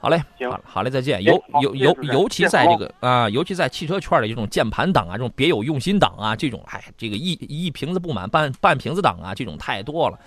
[0.02, 1.24] 好嘞，行好嘞，再见。
[1.24, 10.18] 尤尤尤尤其在这个啊，尤其在汽车圈里，这种键盘党啊，这种别有用心党啊，这种哎，这个一一瓶子不满半半瓶子党啊，这种太多了。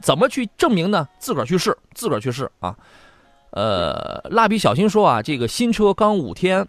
[0.00, 1.08] 怎么去证明呢？
[1.18, 2.76] 自个儿去试，自个儿去试啊。
[3.50, 6.68] 呃，蜡笔小新说啊，这个新车刚五天，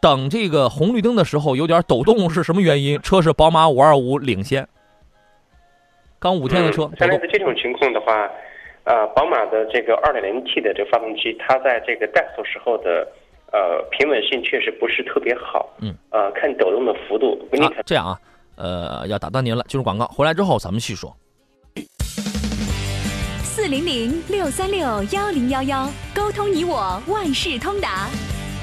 [0.00, 2.98] 等这个红绿灯的时候有点抖动，是什么原因？
[3.02, 4.66] 车是宝马五二五领先，
[6.18, 6.90] 刚五天的车。
[6.98, 8.26] 像类似这种情况的话。
[8.86, 13.06] 呃，宝马的这个 2.0T 的这个发动机，它在这个怠速时候的
[13.52, 15.68] 呃平稳性确实不是特别好。
[15.80, 15.92] 嗯。
[16.10, 17.36] 呃，看抖动的幅度。
[17.60, 18.18] 啊，这样啊，
[18.56, 21.12] 呃，要打断您了，进入广告，回来之后咱们细说。
[23.42, 28.08] 四零零六三六幺零幺幺，沟通你我万事通达。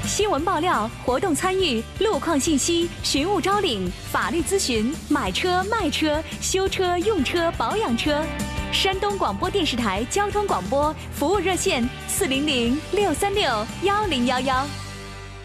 [0.06, 8.22] 新闻爆料、活动参与、路况信息、寻物招领、法律咨询、买车卖车、修车用车保养车。
[8.70, 13.42] 山东广播电视台交通广播服务热线：四零零六三六
[13.82, 14.54] 幺零幺幺。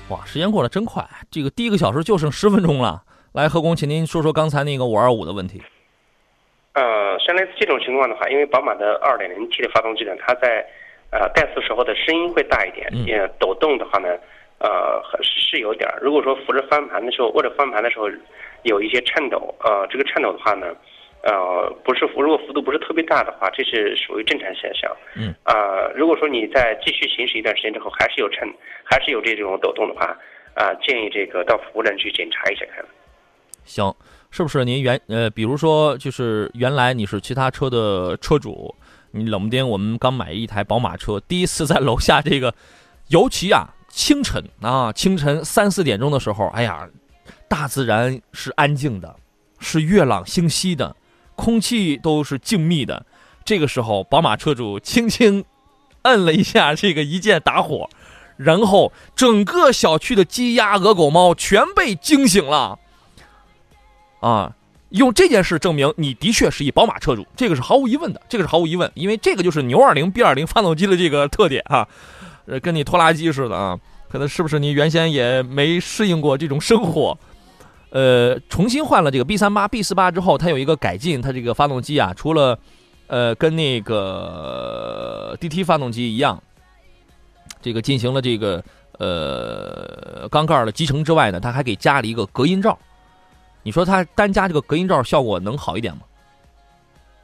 [0.10, 3.04] 哇，时间过得真快，这个第一个小时就剩十分钟了。
[3.32, 5.62] 来，何工，请您说说刚才那个五二五的问题。
[6.74, 10.66] 呃，像类似这种情况的话，因为宝马的二点零 T 的发动机呢，它在
[11.12, 14.10] 呃怠速时候的声音会大一点，也抖动的话呢，
[14.60, 16.00] 呃是有点儿。
[16.02, 18.10] 如果说扶着方向盘的时候，握着方向盘的时候
[18.64, 20.68] 有一些颤抖，呃，这个颤抖的话呢。
[21.22, 24.90] 呃，不是幅，如果幅度不是特别大的话，这是属于正常现象。
[25.18, 25.36] 嗯。
[25.44, 28.48] 啊，如果说你在继续行驶一段时间之后，还是有颤，
[28.86, 30.18] 还是有这种抖动的话，
[30.54, 32.86] 啊，建议这个到服务站去检查一下看。
[33.66, 33.94] 行，
[34.32, 38.74] 是不是您原呃，比如说就是原来你是其他车的车主，
[39.12, 42.54] 你冷不丁我们刚买一台宝马车，第一次在楼下这个，
[43.10, 46.88] 尤其啊清晨啊清晨三四点钟的时候，哎呀，
[47.48, 49.16] 大自然是安静的，
[49.60, 50.96] 是月朗星稀的。
[51.36, 53.06] 空气都是静谧的，
[53.46, 55.46] 这个时候，宝马车主轻轻
[56.02, 57.90] 摁了一下这个一键打火，
[58.36, 62.78] 然后整个小区的鸡鸭鹅狗猫全被惊醒了。
[64.20, 64.54] 啊，
[64.90, 71.88] 用这件事证明你的确是一宝马车主，这个是毫无疑问的，这个是毫无疑问，因为这个就是牛二零 B 二零发动机的这个特点啊，
[72.50, 77.18] 呃，跟你拖拉机似的啊，可能是不是你原先也没适应过这种生活？
[77.92, 82.58] 呃，重新换了这个 B 三八、B 四八之后，它有一个改进，它这个发动机啊，除了
[83.08, 86.42] 呃跟那个 DT 发动机一样，
[87.62, 88.64] 这个进行了这个
[88.98, 92.78] 呃缸盖的集成之外呢，它还给加了一个隔音罩。
[93.62, 96.02] 你说它单加这个隔音罩效果能好一点吗？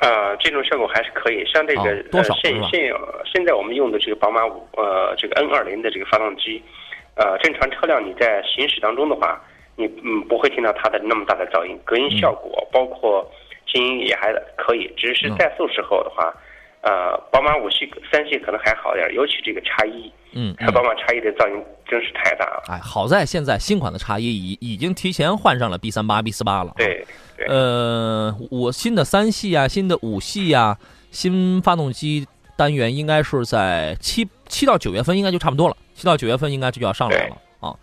[0.05, 1.43] 呃，这种效果还是可以。
[1.45, 2.93] 像这个多少现现
[3.25, 6.61] 现在我们用的这个宝马五呃这个 N 二零的这个发动机，
[7.15, 9.41] 呃，正常车辆你在行驶当中的话。
[9.77, 13.29] 你嗯不会听到它的那么大的噪音，隔音效果包括
[13.67, 16.33] 静音也还可以，只是怠速时候的话，
[16.79, 22.63] 呃，宝马五系、三系可能还好点，尤其这个叉一，嗯，宝马叉一的噪音真是太大了。
[22.69, 26.71] 哎，好在现在新款的叉一已已经提前换上了 B 三八、B 四八了。
[26.77, 27.05] 对，
[27.47, 30.77] 呃，我新的三系啊，新的五系啊，
[31.11, 37.75] 新发动机单元应该是在七七到九月份应该就差不多了，七到九月份应该就要上来了啊。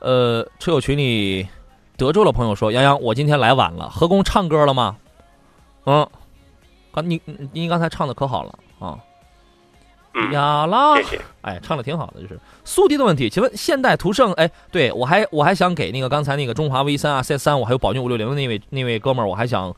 [0.00, 1.48] 呃，车友群里，
[1.96, 4.96] 德州的朋友说：“杨洋，我今天来晚了，何工唱歌了吗？”
[5.86, 6.08] 嗯，
[6.92, 7.20] 刚你
[7.52, 8.58] 你刚才唱的可好了
[10.14, 10.32] 啊！
[10.32, 10.94] 呀啦，
[11.42, 13.28] 哎，唱的挺好的，就是速递的问题。
[13.28, 19.74] 请问现代途胜，哎，对我还我还想给那个刚才那个中华 V 三啊、C 三，我还有宝骏五六零的那位那位哥们儿，我还想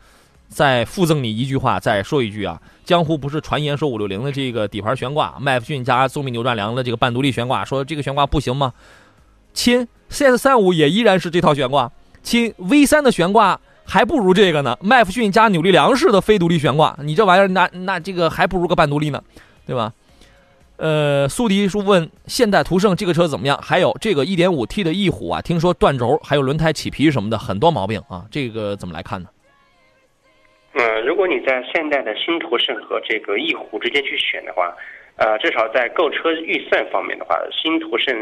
[0.48, 2.60] 再附赠你一句话，再说一句啊。
[2.84, 8.72] 江湖不是传言说五六零的这个底盘悬挂，麦弗逊加松米扭转梁的这个半独立悬挂，说这个悬挂不行吗？
[9.54, 11.90] 亲，CS 三五也依然是这套悬挂。
[12.22, 14.76] 亲，V 三的悬挂还不如这个呢。
[14.80, 19.22] 麦弗逊加扭力梁式的非独立悬挂，你这玩意儿那那这个还不如个半独立呢，
[19.66, 19.92] 对吧？
[20.78, 23.58] 呃，苏迪叔问现代途胜这个车怎么样？
[23.62, 28.24] 还有这个 1.5T 的翼虎啊，听说断轴，还有轮胎起皮什么的，很多毛病啊。
[28.30, 29.28] 这个怎么来看呢？
[30.74, 34.74] 嗯，如果你在现代的新途胜和这个翼虎之间去选的话，
[35.16, 38.14] 呃，至少在购车预算方面的话，新途胜。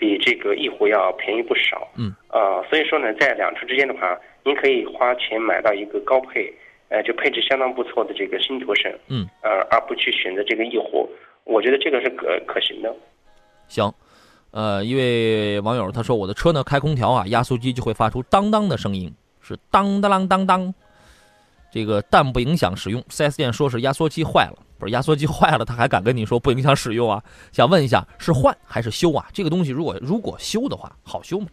[0.00, 6.50] 比这个翼虎要便宜不少，嗯，呃，所以说呢，在两车之间的话，您可以花钱买到一个高配，
[6.88, 11.06] 呃，就配置相当不错的这个新途胜，嗯，呃，而不去选择这个翼虎。
[11.50, 12.94] 我觉得这个是可可行的。
[13.68, 13.92] 行，
[14.52, 20.72] 呃，一位网友他说我的车呢开空调啊，压缩机就会发出当当的声音，是当当啷当当。
[21.72, 23.00] 这个但不影响使用。
[23.02, 27.22] 4S 店说是压缩机坏了，不是压缩机坏了，他还敢跟你说不影响使用啊？
[27.52, 29.24] 想问一下，是换还是修啊？
[29.32, 31.46] 这个东西如果如果修的话，好修吗？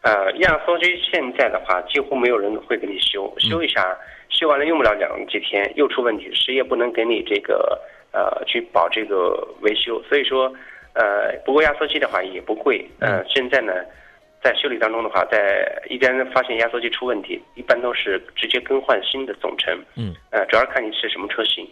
[0.00, 3.84] 呃，压缩机现在的话，几乎没有人会给你修，修一下，
[4.30, 7.78] 修完了用不了两几天又出问题，谁也不能给你这个
[8.12, 10.02] 呃去保这个维修。
[10.08, 10.52] 所以说，
[10.94, 13.72] 呃，不过压缩机的话也不贵，呃，现在呢。
[14.44, 19.72] 在修理当中的话，在一边发现压缩机出问题，一般都是直接更换新的总成。
[19.94, 21.64] 嗯，呃，主要看你是什么车型。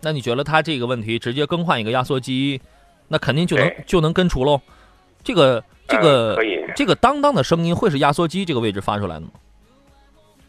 [0.00, 2.60] 那你觉得他这个问题直接更换一个压缩机，
[3.06, 4.60] 那肯定就能就能根除喽？
[5.22, 9.30] 这个这个可以，这个当当的声音会是压缩机这个位置发出来的吗？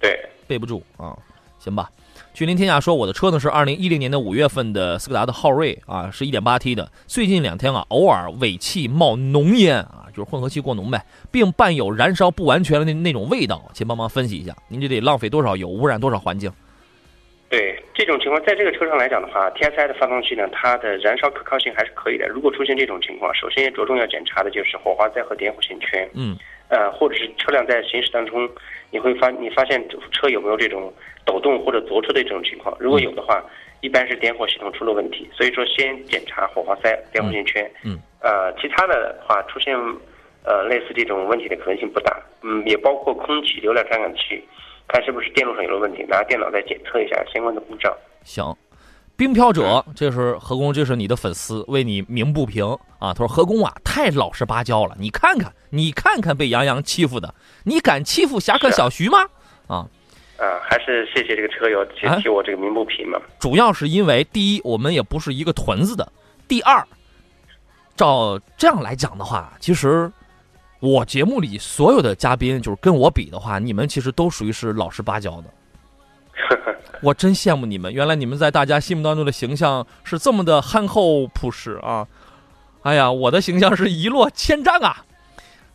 [0.02, 1.16] 对，备不住啊，
[1.60, 1.88] 行吧。
[2.34, 10.06] 君临天下说我的车呢是二零一零年的五月份的斯柯达的昊锐啊，是一点八 T 的，最近两天啊偶尔尾气冒浓烟啊。
[10.12, 14.54] 就是混合气过浓呗，并伴有燃烧不完全的那那种味道，请帮忙分析一下。
[14.68, 16.52] 您这得浪费多少油，污染多少环境？
[17.48, 22.28] 对这种情况，在这个车上来讲的话，TSI 的发动机呢，它的燃烧可靠性还是可以的。
[22.28, 26.10] 如果出现这种情况，首先着重要检查的就是火花塞和点火线圈。
[26.14, 26.36] 嗯。
[26.70, 28.49] 呃，或者是车辆在行驶当中，
[28.91, 30.93] 你会发你发现车有没有这种
[31.26, 32.76] 抖动或者左车的这种情况？
[32.80, 33.43] 如果有的话，
[33.82, 35.30] 一般是点火系统出了问题。
[35.34, 37.70] 所以说，先检查火花塞、点火线圈。
[37.84, 37.99] 嗯。
[38.22, 39.76] 呃，其他的话出现。
[40.41, 44.41] 呃，类似这种问题的可能性不大，嗯，也包括空气流量传感器，
[44.88, 47.93] 看是不是电路上有了问题，拿电脑再检测一下相关的故障。
[48.24, 48.55] 行，
[49.17, 52.65] 冰漂者，这是何工，这是你的粉丝为你鸣不平
[52.99, 53.13] 啊！
[53.13, 59.20] 他说何工啊，太老实巴交了，你看看，你看看被杨洋欺负的，你敢欺负侠客小徐吗？
[59.67, 59.88] 啊，
[60.38, 63.20] 啊，还是谢谢这个车友去替我这个鸣不平嘛。
[63.39, 66.05] 主要是因为第一，我们也不是一个屯子的；
[66.47, 66.86] 第二，
[67.95, 70.11] 照这样来讲的话，其实。
[70.82, 76.76] 我节目里所有的嘉宾，就是跟我比的话，你们其实都属于是老实巴交的。
[77.03, 82.07] 我真羡慕你们，原来你们在大家心目当中的形象是这么的憨厚朴实啊！
[82.84, 85.03] 哎呀，我的形象是一落千丈啊！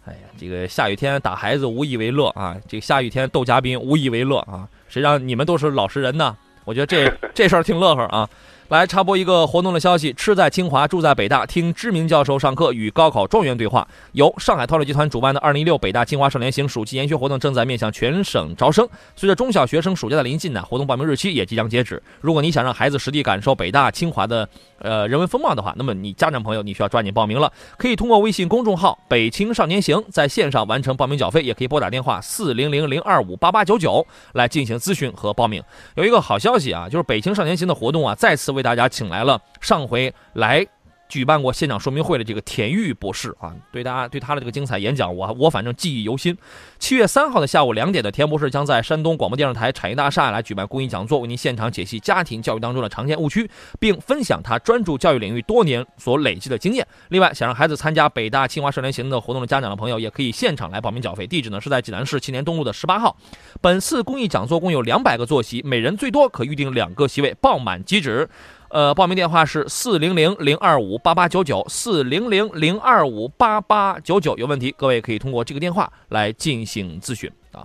[0.07, 6.37] 哎呀，这个下雨天打孩子无以为乐啊，这个下雨天逗嘉宾无以为乐啊，谁让你们都是老实人呢？
[6.65, 8.29] 我觉得这 这事儿挺乐呵啊。
[8.69, 13.87] 来插播一个活动的消息：吃在清华，住在北大，听知名教授上课，与高考状元对话。
[14.13, 18.89] 由上海韬略集团主办的2016北大清华少年行暑期研学活动正在面向全省招生。
[19.15, 22.03] 随着中小学生暑假的临近呢，活动报名日期也即将截止。
[22.23, 24.49] 如果你想让孩子实地感受北大清华的
[24.79, 27.53] 呃人文风貌的话，那么你家长朋友你需要抓紧报名了。
[27.77, 35.63] 可以通过微信公众号“北清少年行”在线上完成报名缴费，也可以拨打电话四零零零二五八八九九来进行咨询和报名。
[35.97, 39.41] 有一个好消息啊，就是北清少年行的活动啊，再次为大家请来了。
[39.61, 40.67] 上回来。
[41.15, 46.37] 举办过现场说明会的这个田玉博士啊，对大家对他的这个精彩演讲，我我反正记忆犹新。
[46.81, 53.49] 七月三号的下午两点的田博士将在山东广播电视台产业大厦来举办公益讲座，为您现场解析家庭教育当中的常见误区，
[53.79, 56.85] 并分享他专注教育领域多年所累积的经验。
[57.11, 61.29] 另外，想让孩子参加北大清华少年行的活动的家长的朋友，也可以现场来报名缴费。
[61.29, 63.17] 地址呢是在济南市青年东路的十八号。
[63.61, 68.29] 本次公益讲座共有两百个坐席，每人最多可预定两个席位，爆满即止。
[68.75, 74.37] 呃，报名电话是四零零零二五八八九九四零零零二五八八九九。
[74.37, 77.65] 有问题，各位可以通过这个电话来进行咨询啊。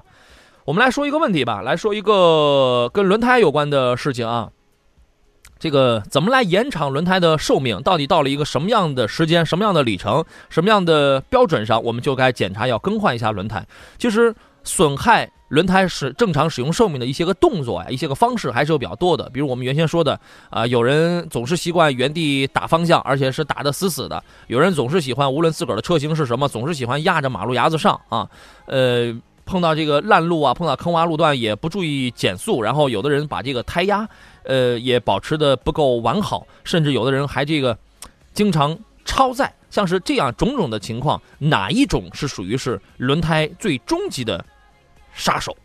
[0.66, 4.52] 我们来说一个问题吧，来说一个跟轮胎有关的事情啊。
[5.58, 7.82] 这个怎么来延长轮胎的寿命？
[7.82, 13.66] 到底到了一个什么样的时间、什么样的里程、什么样的标准上，我们就该检查要更换一下轮胎？
[13.98, 15.32] 其实损害。
[15.50, 19.30] 轮胎是正常使用寿命的一些个动作呀，一些个方式还是有比较多的。
[19.32, 20.20] 比如我们原先说的
[20.50, 28.30] 啊，有人总是习惯原地打方向，而且是打得死死的；有人总是喜欢无论自个儿的车型是什么，总是喜欢压着马路牙子上啊。
[28.66, 34.08] 呃，碰到这个烂路啊，碰到坑洼路段也不注意减速，然后有的人把这个胎压
[34.44, 37.78] 呃也保持的不够完好，甚至有的人还这个
[38.34, 39.52] 经常超载。
[39.72, 44.44] 像是这样种种的情况，哪一种是属于是轮胎最终极的？
[45.20, 45.56] 杀手。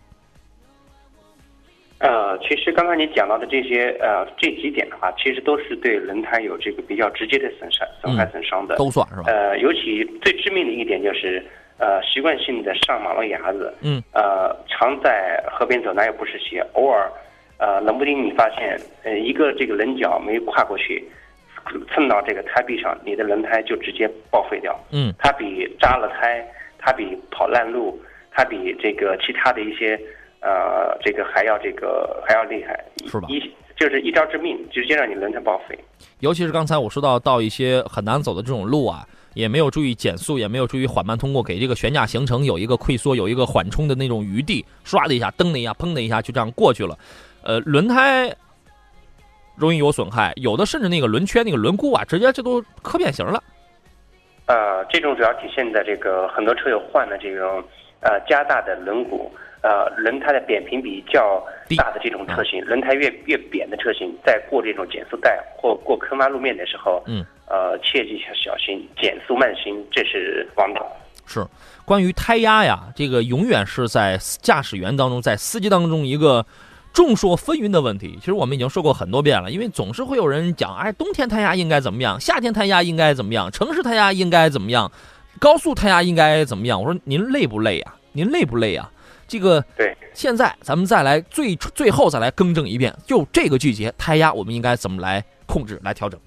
[2.01, 9.23] 呃，其实刚刚你讲到的这些呃这几点的话，其实都是对轮胎有这个比较直接的损伤、损害、损伤的，都算是吧。
[9.27, 11.43] 呃，尤其最致命的一点就是
[11.79, 17.11] 呃习惯性的上马路牙子，嗯，呃常在河边走哪有不湿鞋，偶尔
[17.57, 21.03] 呃冷不丁你发现呃一个这个棱角没跨过去，
[21.95, 26.47] 蹭到这个胎壁上，你的轮胎就直接报废掉，嗯，它比扎了胎，
[26.77, 27.99] 它比跑烂路。
[28.35, 29.99] 它比这个其他的一些，
[30.41, 33.29] 呃，这个还要这个还要厉害，是吧？
[33.31, 33.41] 一
[33.77, 35.79] 就是一招致命，直接让你轮胎报废。
[36.19, 46.99] 尤其是刚才我说到到一些很难走的这种路啊，也没有注意减速，也没有注意缓慢通过，给这个悬架行程有一个溃缩，有一个缓冲的那种余地，唰的一下，噔的一下，砰的一下就这样过去了。
[47.43, 48.35] 呃，轮胎
[49.57, 53.43] 容易有损害，有的甚至那个轮圈、那个轮毂啊，直接这都磕变形了。
[54.47, 57.63] 呃，这种主要体现在这个很多车友换的这种
[58.05, 59.29] 呃加大的轮毂。
[59.65, 61.43] 呃，轮胎的扁平比较
[61.75, 70.87] 大的这种车型，轮胎越越扁的车型，在过这种减速带或过坑洼路面的时候，嗯，呃，切记要小心，减速慢行，这是王道。
[71.25, 71.43] 是，
[71.87, 76.45] 关于胎压呀，这个永远是在驾驶员当中，在司机当中一个
[76.93, 78.19] 众说纷纭的问题。
[78.21, 84.93] 其实我们已经说过很多遍了，因为总是会有人讲，哎，冬天胎压应该怎么样，夏天胎压应该怎么样，城市胎压应该怎么样，
[85.39, 86.81] 高速胎压应该怎么样？
[86.83, 87.95] 我说您累不累啊？
[88.13, 88.91] 您累不累啊？
[89.27, 96.21] 这个对，现在咱们再来最最后再来更正一遍，就这个季节胎压我们应该怎么来控制来调整？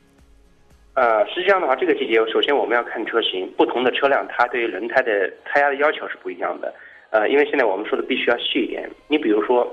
[0.95, 6.73] 呃，实际上的话，这个季节首先我们要看车型，不同的车辆它对于轮胎的胎压的要求是不一样的。
[7.11, 9.65] 呃，因为现在我们说的必须要细一点，你比如说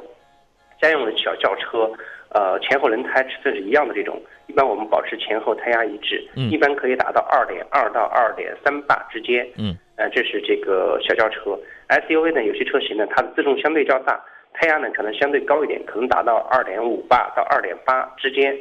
[0.80, 1.90] 家用的小轿车，
[2.28, 9.46] 呃，前后轮胎尺寸是一样的这种，一般我们保持前后胎压一致，一般可以达到二点二到二点三八之间。
[9.56, 11.58] 嗯，呃，这是这个小轿车。
[11.88, 14.20] SUV 呢，有些车型呢，它的自重相对较大，
[14.52, 18.56] 胎压呢可能相对高一点，可能达到二点五八到二点八之间。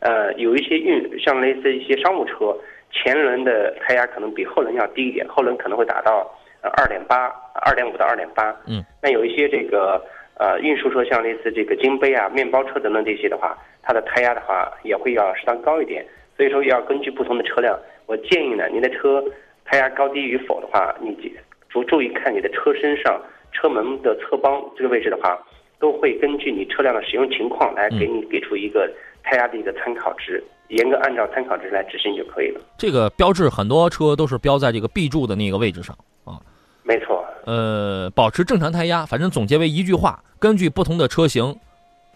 [0.00, 2.56] 呃，有一些运像类似一些商务车，
[2.90, 6.28] 前轮的胎压可能比后轮要低一点，后轮可能会达到
[6.60, 7.32] 呃二点八、
[7.64, 8.54] 二点五到二点八。
[8.66, 8.84] 嗯。
[9.00, 10.02] 那有一些这个
[10.38, 16.06] 呃运输车，像类似这个金杯啊、面包车等等这些的话，它的胎压的话也会要适当高一点。
[16.36, 19.22] 所以说要根据不同的车辆，我建议呢，您的车
[19.64, 21.32] 胎压高低与否的话，你。
[21.72, 23.18] 注注意看你的车身上
[23.50, 25.40] 车门的侧帮这个位置的话，
[25.78, 28.86] 都会根据你车辆的使用情况来给你给出一个
[29.22, 32.60] 胎压的一个参考值，严格按照参考值来执行就可以了。
[32.76, 36.36] 这个标志很多车都是标在这个 B 柱的那个位置上啊。
[36.82, 37.24] 没错。
[37.46, 41.56] 呃，保持正常胎压，反正总结为一句话：根据不同的车型，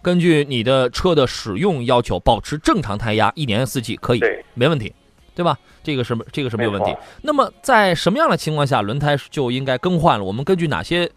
[0.03, 4.21] 根据你的车的使用要求，保持正常胎压，一年四季可以，
[4.53, 4.93] 没问题，
[5.35, 5.57] 对吧？
[5.83, 6.95] 这个是这个是没有问题。
[7.21, 10.23] 那么在什么样的情况下轮胎就应该更换了？
[10.23, 11.09] 我们根据哪些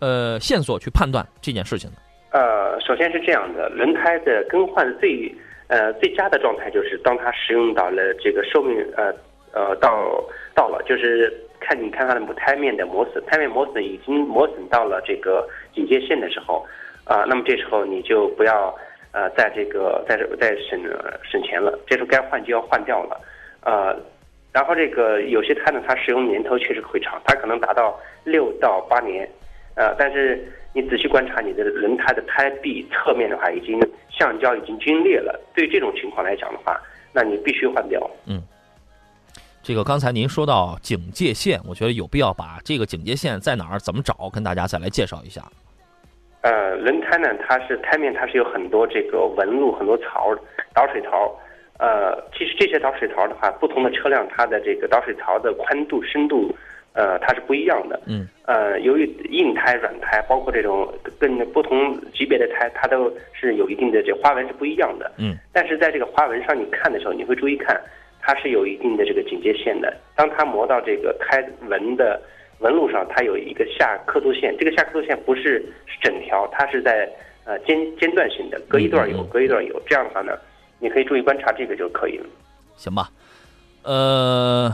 [0.00, 1.96] 呃线索去判断这件事情呢？
[2.32, 5.32] 呃，首先是这样的，轮胎的更换最
[5.68, 9.12] 呃最佳的状态就是当它使用到了这个寿命呃
[9.52, 10.22] 呃到
[10.54, 16.66] 到了，就是看你看它的胎面的磨损，胎面磨损已经磨损到了这个警戒线的时候
[17.06, 18.74] 啊，那么这时候你就不要
[19.12, 20.78] 呃在这个在这在省
[21.24, 23.20] 省钱了，这时候该换就要换掉了，
[23.62, 23.98] 呃。
[24.52, 27.94] 然后这个有些胎呢，它使用年头确实会长，它可能达到
[28.24, 29.28] 六到八年，
[29.74, 33.78] 呃，但是你仔细观察你的轮胎的胎壁侧面的话，已经
[34.08, 35.38] 橡胶已经皲裂了。
[35.54, 36.80] 对这种情况来讲的话，
[37.12, 38.10] 那你必须换掉。
[38.24, 38.40] 嗯，
[39.62, 45.42] 这个刚才您说到警戒线，我觉得有必要把这个警戒线在哪儿、怎么找，跟大家再来介绍一下。
[46.42, 50.34] 呃，轮胎呢，它是胎面，它是有很多这个纹路，很多槽，
[50.72, 51.34] 导水槽。
[51.78, 56.54] 呃，其实这些导水槽的话，不同的车辆它的这个导水槽的宽度、深度，
[56.94, 58.00] 呃，它是不一样的。
[58.06, 58.26] 嗯。
[58.46, 65.12] 呃，由于硬胎、软胎，包括这种跟不同级别的胎，它都是有一定的这花纹是不一样的。
[65.18, 65.36] 嗯。
[65.52, 67.78] 但是在这个花纹上，你看的时候，你会注意看，
[68.22, 69.92] 它是有一定的这个警戒线的。
[70.14, 72.22] 当它磨到这个胎纹的
[72.58, 74.56] 纹路上，它有一个下刻度线。
[74.58, 75.64] 这个下刻度线不是
[76.02, 77.08] 整条，它是在
[77.44, 79.80] 呃间间断性的，隔一段有，隔一段有。
[79.86, 80.32] 这样的话呢？
[80.78, 82.26] 你可以注意观察这个就可以了，
[82.76, 83.10] 行吧？
[83.82, 84.70] 呃，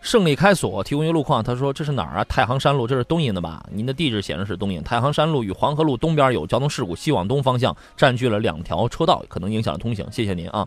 [0.00, 2.24] 胜利开锁提供一个路况，他说这是哪儿啊？
[2.24, 3.64] 太行山路，这是东营的吧？
[3.70, 4.82] 您的地址显示是东营。
[4.82, 10.04] 太行山路与黄河路东边有交通事故，西往东方向占据了两条车道，可能影响了通行。
[10.10, 10.66] 谢谢您啊。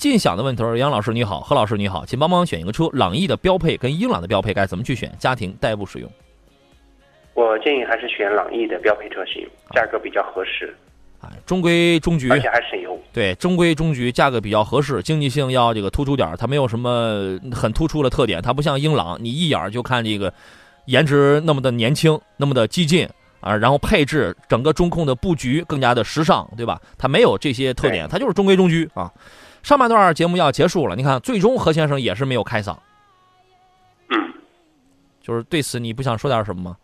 [0.00, 5.14] 尽享的问题，杨老师你好，何老师你好，请帮忙选一个车，朗逸的标配跟英朗的标配该怎么去选？
[5.18, 6.10] 家庭代步使用，
[7.34, 10.74] 我建议还是选朗逸的标配车型，价格比较合适。
[11.20, 12.98] 哎，中规中矩，而且还省油。
[13.12, 20.32] 对，中规中矩，价格比较合适，经济性要这个突出点它没有什么很突出的特点，它不像英朗，你一眼就看这个
[20.86, 23.06] 颜值那么的年轻，那么的激进
[23.40, 26.80] 啊，然后配置整个中控的布局更加的时尚，对吧？
[26.96, 29.12] 它没有这些特点，它就是中规中矩啊。
[29.62, 32.76] 上半段节目要结束了，你看，最终何先生也是没有开嗓，
[34.08, 34.32] 嗯，
[35.20, 36.76] 就是对此你不想说点什么吗？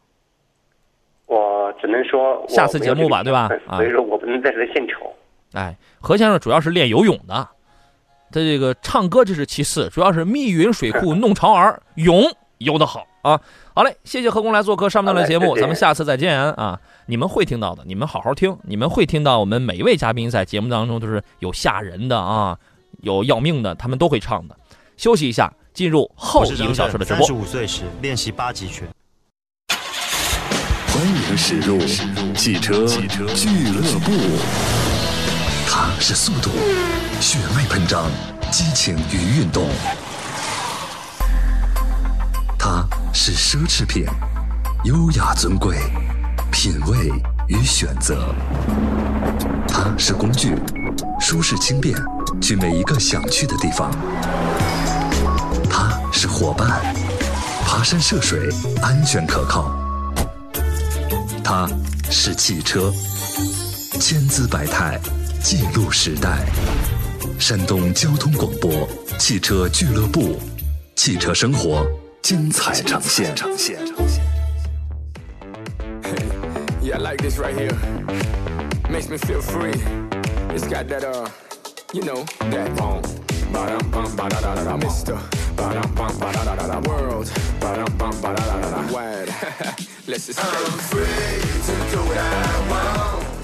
[1.26, 3.48] 我只能说下次节目吧，对吧？
[3.70, 5.12] 所以说我不能在这献丑。
[5.52, 7.48] 哎，何先生主要是练游泳的，
[8.30, 12.22] 他这个唱歌这是其次，主要是密云水库弄潮儿，泳
[12.58, 13.06] 游得好。
[13.26, 13.40] 啊。
[13.74, 16.80] 好嘞，谢谢何工来做客上半段的节目，咱们下次再见啊！
[17.06, 22.56] 你们会听到的，你们好好听，你们会听到我们每一位嘉宾在节目当中都是有吓人的啊，
[23.02, 24.56] 有要命的，他们都会唱的。
[24.96, 27.32] 休息一下，进入后一个小时的直播三十。
[27.34, 28.88] 五岁时练习八极拳。
[30.88, 31.78] 欢迎驶入
[32.34, 34.12] 汽车俱乐部。
[35.68, 36.48] 它是速度，
[37.20, 38.06] 血脉喷张，
[38.50, 39.68] 激情与运动。
[42.58, 42.88] 它
[43.18, 44.04] 是奢侈品，
[44.84, 45.78] 优雅尊贵，
[46.52, 47.10] 品味
[47.48, 48.28] 与选择。
[49.66, 50.54] 它是工具，
[51.18, 51.96] 舒适轻便，
[52.42, 53.90] 去每一个想去的地方。
[55.68, 56.94] 它是伙伴，
[57.64, 58.50] 爬山涉水，
[58.82, 59.74] 安全可靠。
[61.42, 61.66] 它
[62.10, 62.92] 是汽车，
[63.98, 65.00] 千姿百态，
[65.42, 66.44] 记录时代。
[67.38, 68.86] 山东交通广播
[69.18, 70.38] 汽车俱乐部，
[70.94, 71.84] 汽车生活
[72.26, 73.32] 精彩呈现。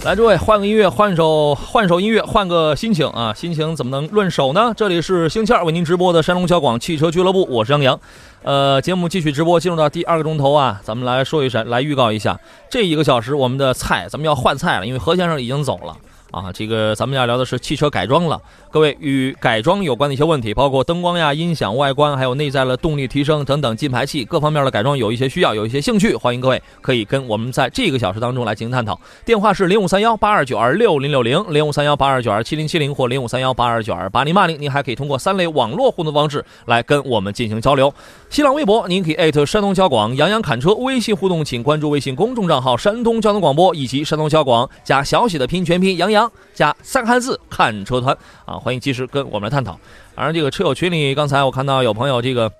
[0.05, 3.32] 来，诸位，换个音乐，换首换首音乐，换个心情啊！
[3.32, 4.74] 心情怎么能论手呢？
[4.76, 8.00] 这里是星期二为您直播的山东交广汽车俱乐部，我是杨洋。
[8.42, 12.36] 呃，节目继续直播，进入到第二个钟头啊，咱们来说一声，来预告一下，
[12.68, 15.96] 这一个小时我们的菜咱们要换菜了，因为何先生已经走了。
[16.33, 18.41] 啊，这个咱们要聊的是汽车改装了。
[18.70, 28.99] 各位与改装有关的一些问题，包括灯光呀、音响、外观，还有内在的动力提升等等，进排气各方面的改装有一些需要，有一些兴趣，欢迎各位可以跟我们在这个小时当中来进行探讨。
[29.26, 34.59] 电话是零五三幺八二九二六零六零，零五三幺八二九二七零七零或零五三幺八二九二八零八零。
[34.59, 37.93] 您还可以通过三类网络互动方式来跟我们进行交流。
[38.30, 46.22] 新浪微博您可以艾特山东交广杨洋侃车，微信互动请关注微信公众账号山东交通广播以及山东交广加小写的拼音全拼杨洋
[46.55, 49.79] 加三汉字看车团啊，欢迎及时跟我们来探讨。
[50.14, 52.51] 反正，这个车友群里刚才我看到有朋友这个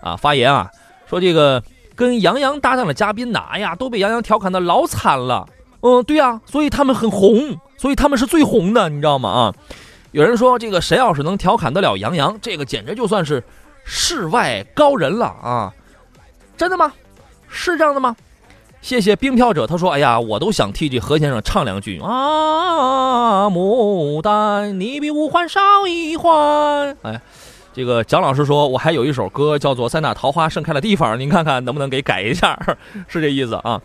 [0.00, 0.70] 啊发言啊，
[1.08, 1.62] 说这个
[1.96, 5.48] 跟杨洋搭档的嘉宾呐，哎呀都被杨洋调侃的老惨了。
[5.82, 9.30] 嗯，对呀、所以他们很红，所以他们是最红的，你知道吗？
[9.30, 9.54] 啊，
[10.12, 13.42] 有人说这个谁要是能调侃得了杨洋，这个简直就算是
[13.84, 15.72] 世外高人了啊！
[16.56, 16.92] 真的吗？
[17.48, 18.14] 是这样的吗？
[18.82, 27.20] 谢谢冰漂者，他说：“哎呀，我都想替这何先生唱两句啊，牡丹，你比五环少一环。”哎，
[27.74, 32.58] 这个蒋老师说，我还有一首歌叫做《在那桃花盛开的地方》，您看看能不能给改一下，
[33.06, 33.80] 是这意思啊？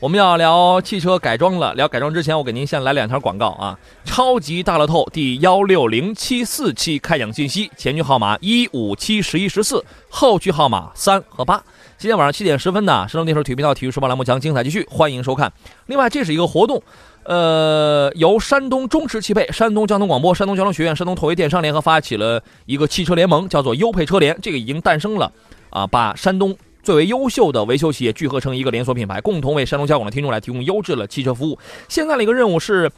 [0.00, 3.78] 我们要聊汽车改装了，聊改装之前，我给您先来两条广告啊！
[4.04, 11.62] 超级大乐透第幺六零七四期开奖信息，前局号码一五七十一十四，后局号码三和八。
[12.00, 15.52] 今天晚上七点十分呢，山东电视体育频道体育说报栏目将精彩继续，欢迎收看。
[15.84, 16.82] 另外，这是一个活动，
[17.24, 25.30] 呃，由山东中驰汽配、山东交通广播、山东交通学院、山东拓维电商联合发起了一个汽车联盟，叫做优配车联，这个已经诞生了
[25.68, 26.56] 啊，把山东。
[26.82, 31.58] 最为优秀的维修企业聚合成一个连锁品牌，共同为山东交广的听众来提供优质的汽车服务。
[31.86, 32.90] 现在的一个任务是，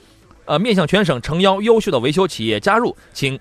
[0.44, 3.36] 呃，面向全省诚邀优秀的维修企业加入，请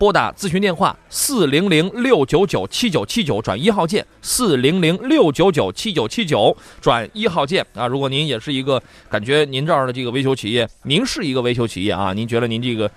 [0.00, 7.86] 拨打咨询电话四零零六九九七九七九转一号键，四零零六九九七九七九转一号键啊！
[7.86, 12.90] 如果您也是一个感觉您这儿的这个维修企业，您是一个维修企业啊，您觉得您这个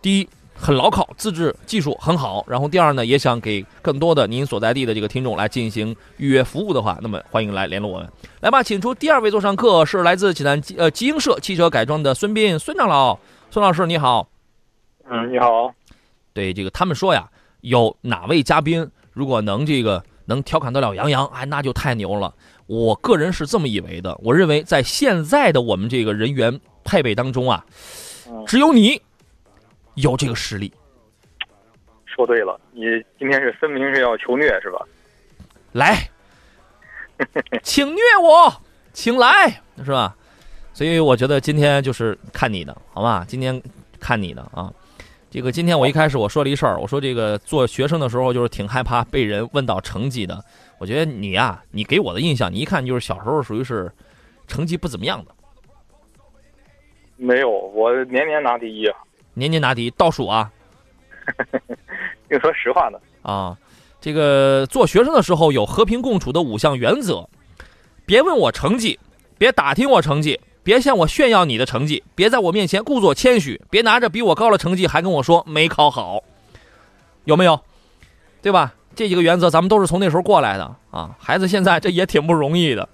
[0.00, 8.08] 第一很牢靠，资质技术很好，然后第二呢，也想给更多的您所在地的这个听众来进行预约服务的话，那么欢迎来联络我们。
[8.40, 13.16] 来吧，请出第二位座上客是来自济南呃吉英社汽车改装的孙斌孙长老，
[13.48, 14.26] 孙老师你好。
[15.08, 15.72] 嗯，你好。
[16.32, 17.28] 对这个，他们说呀，
[17.60, 22.34] 有哪位嘉宾如果能这个能调侃得了杨洋，哎，那就太牛了。
[22.66, 27.64] 我个人是这么以为的，我认为在现在的我们这个人员配备当中啊，
[28.46, 29.00] 只有你
[29.94, 30.72] 有这个实力。
[32.06, 32.82] 说对了，你
[33.18, 34.86] 今天是分明是要求虐是吧？
[35.72, 36.08] 来，
[37.62, 38.62] 请虐我，
[38.92, 40.14] 请来，是吧？
[40.74, 43.24] 所以我觉得今天就是看你的，好吧？
[43.26, 43.60] 今天
[44.00, 44.72] 看你的啊。
[45.32, 50.44] 这个今天我一开始我说了一事儿，我说这个做学生的时候就是挺害怕被人问到成绩的。
[50.76, 53.90] 我觉得你呀、你给我的印象，你一看就是小时候属于是
[54.46, 55.34] 成绩不怎么样的，
[57.16, 58.98] 没有，我年年拿第一啊。
[59.32, 60.52] 年年拿第一，倒数啊
[62.28, 63.56] 跟你说实话呢，啊！
[64.02, 67.26] 这个做学生的时候有和平共处的五项原则：
[68.04, 69.00] 别问我成绩，
[69.38, 76.22] 别打听我成绩，别向我炫耀你的成绩，别在我面前故作谦虚，别拿着比我高的成绩还跟我说没考好，
[77.24, 77.60] 有没有？
[78.40, 78.74] 对吧？
[78.94, 81.16] 这几个原则咱们都是从那时候过来的啊。
[81.18, 82.88] 孩子现在这也挺不容易的。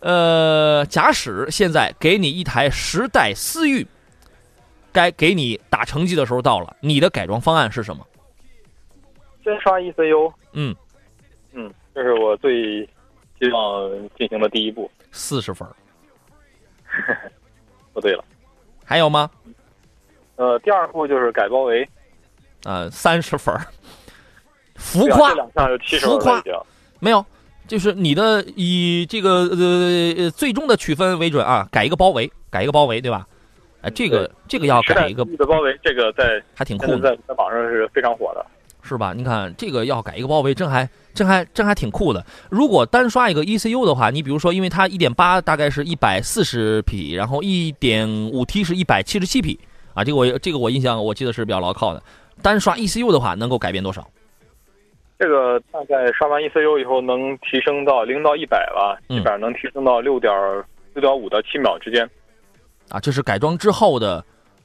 [0.00, 3.86] 呃，假使现在给你一台时代思域，
[4.92, 8.06] 该给你打成绩的时候到了，你的改装方案是什么？
[9.42, 10.32] 先刷 ECU。
[10.52, 10.74] 嗯
[11.52, 12.86] 嗯，这是我最
[13.40, 14.90] 希望进行的第一步。
[15.12, 15.66] 四十分。
[17.92, 18.24] 不对了，
[18.84, 19.30] 还有吗？
[20.36, 21.88] 呃，第二步就是改包围。
[22.64, 23.54] 呃，三十分。
[24.76, 25.34] 浮夸，
[26.00, 26.42] 浮夸，
[26.98, 27.24] 没有。
[27.68, 33.26] 就是你的以这个呃最终的取分为准啊，改一个包围，改一个包围，对吧？
[33.82, 38.44] 哎，这个这个要改一个的包围，这个在还挺酷的，在在网上是非常火的，
[38.82, 39.12] 是吧？
[39.16, 42.24] 你看这个要改一个包围，真还真还真还挺酷的。
[42.50, 49.58] 如果单刷一个 ECU 的话，你比如说，因为它一点八大概是一百四十匹，然后一点五 T 是一百七十七匹
[49.94, 52.02] 啊，这个我这个我印象我记得是比较牢靠的。
[52.42, 54.06] 单刷 ECU 的话，能够改变多少？
[55.18, 60.32] 这个大概刷完 ECU 以后，能提升到零到一百吧，基本上能提升到六点
[60.94, 62.04] 六点五到七秒之间。
[62.88, 64.24] 啊，这是改装之后的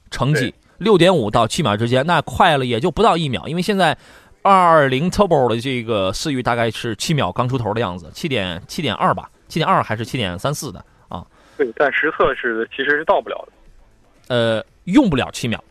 [0.10, 3.48] 成绩，六点五到七秒之间，那快了也就不到一秒。
[3.48, 3.98] 因为现在
[4.42, 11.26] 二二零 Turbo 的这个思域大概是七秒刚出头的样子，七点七点二吧，七点二还是七点三四的啊？
[11.58, 14.36] 对，但实测是其实是到不了的。
[14.36, 15.64] 呃，用不了七秒。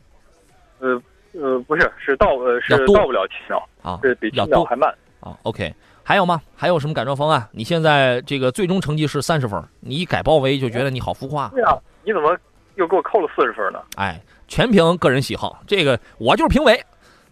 [0.79, 1.03] 呃。
[1.39, 4.89] 呃，不是，是到呃是到不了七秒啊，是比七秒还慢
[5.21, 5.37] 啊。
[5.43, 5.71] OK，
[6.03, 6.41] 还有吗？
[6.57, 7.47] 还有什么改装方案？
[7.53, 11.47] 你现在这个最终成绩是三十分，你一改包围就觉得你好浮夸。
[11.49, 12.35] 对啊，你怎么
[12.77, 13.79] 又给我扣了四十分呢？
[13.97, 14.19] 哎，
[14.49, 16.81] 全凭个人喜好，这个我就是评委，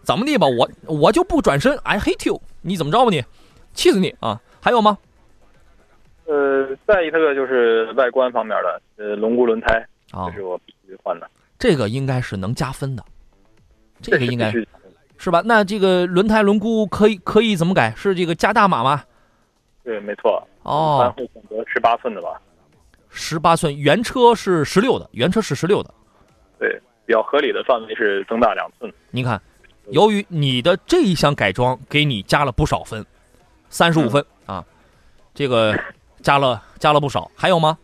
[0.02, 0.46] 怎么地吧？
[0.46, 3.22] 我我就不转身，I hate you，你怎么着吧你？
[3.72, 4.40] 气死你啊！
[4.60, 4.96] 还有吗？
[6.26, 11.28] 呃，再一个就是外观方面的，呃，龙骨轮胎啊，这是我必须换的。
[11.58, 13.04] 这个应该是能加分的。
[14.00, 14.52] 这个应该
[15.16, 15.42] 是吧？
[15.44, 17.92] 那这个轮胎轮毂可以可以怎么改？
[17.96, 19.02] 是这个加大码吗？
[19.82, 20.42] 对，没错。
[20.62, 22.40] 哦，会选择十八寸的吧？
[23.10, 25.92] 十八寸，原车是十六的，原车是十六的。
[27.04, 28.92] 对，比较合理的范围是增大两寸。
[29.10, 29.40] 你看，
[29.90, 33.04] 由于你的这一项改装，给你加了不少分，
[33.68, 34.64] 三十五分啊，
[35.34, 35.78] 这个
[36.22, 37.30] 加了加了不少。
[37.36, 37.78] 还有吗？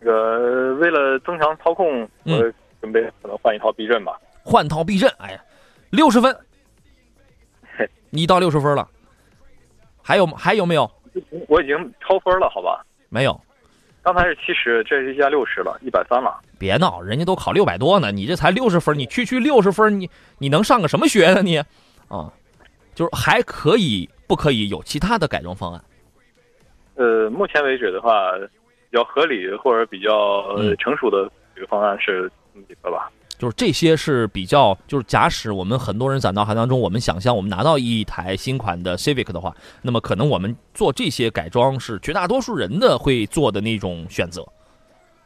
[0.00, 4.18] 这个为了增强操控，我准备可能换一套避震吧。
[4.42, 5.40] 换套避震，哎呀，
[5.90, 6.34] 六十分，
[8.10, 8.88] 你到六十分了，
[10.02, 10.90] 还有还有没有？
[11.48, 12.84] 我已经超分了，好吧？
[13.10, 13.38] 没有，
[14.02, 16.40] 刚才是七十，这是加六十了，一百三了。
[16.60, 21.40] 别闹，人家都考六百多呢，你这才六十分，你区区六十分，你你能上个什么学呢？
[21.40, 21.56] 你
[22.08, 22.30] 啊，
[22.94, 25.82] 就是还可以，不可以有其他的改装方案？
[26.96, 28.36] 呃，目前为止的话，
[28.90, 30.10] 比较合理或者比较
[30.78, 32.30] 成熟的这个方案是
[32.68, 33.10] 几个吧。
[33.38, 44.46] 就是这些是比较，就是假使我们很多人在脑海当中，我们想象我们拿到一台新款的 Civic 的话，那么可能我们做这些改装是绝大多数人的会做的那种选择。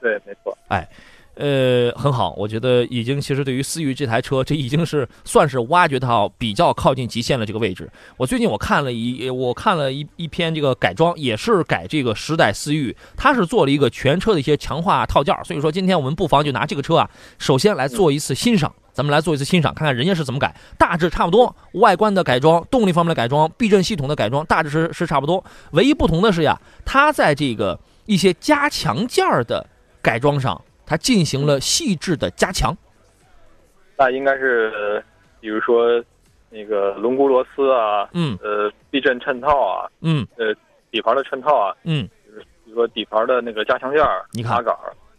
[0.01, 0.57] 对，没错。
[0.69, 0.89] 哎。
[1.37, 7.91] 呃，很好，我觉得已经其实对于思域这台车，这已经是算是挖掘到比较靠近极限了这个位置。
[8.17, 15.37] 我最近我看了一我看了一一篇这个改装，也是改这个时代思域，它是做了一个全车的一些强化套件。
[15.45, 20.55] 所以说今天我们不妨就拿这个车啊，首先来做一次欣赏，咱们来做一次欣赏，看看人家是怎么改。
[20.79, 25.45] 大致差不多，外观的改装、动力方面的改装、避震系统的改装，大致是是差不多。
[25.73, 29.67] 唯一不同的是呀，它在这个一些加强件的
[30.01, 30.63] 改装上。
[30.87, 32.77] 它进行了细致的加强，
[33.97, 35.03] 那应该是，
[35.41, 36.03] 比如说
[36.51, 40.55] 那个轮毂螺丝啊，嗯，呃，避震衬套啊，嗯，呃，
[40.91, 42.09] 底盘的衬套啊，嗯，
[42.65, 44.01] 比如说底盘的那个加强件
[44.33, 44.75] 你看，杆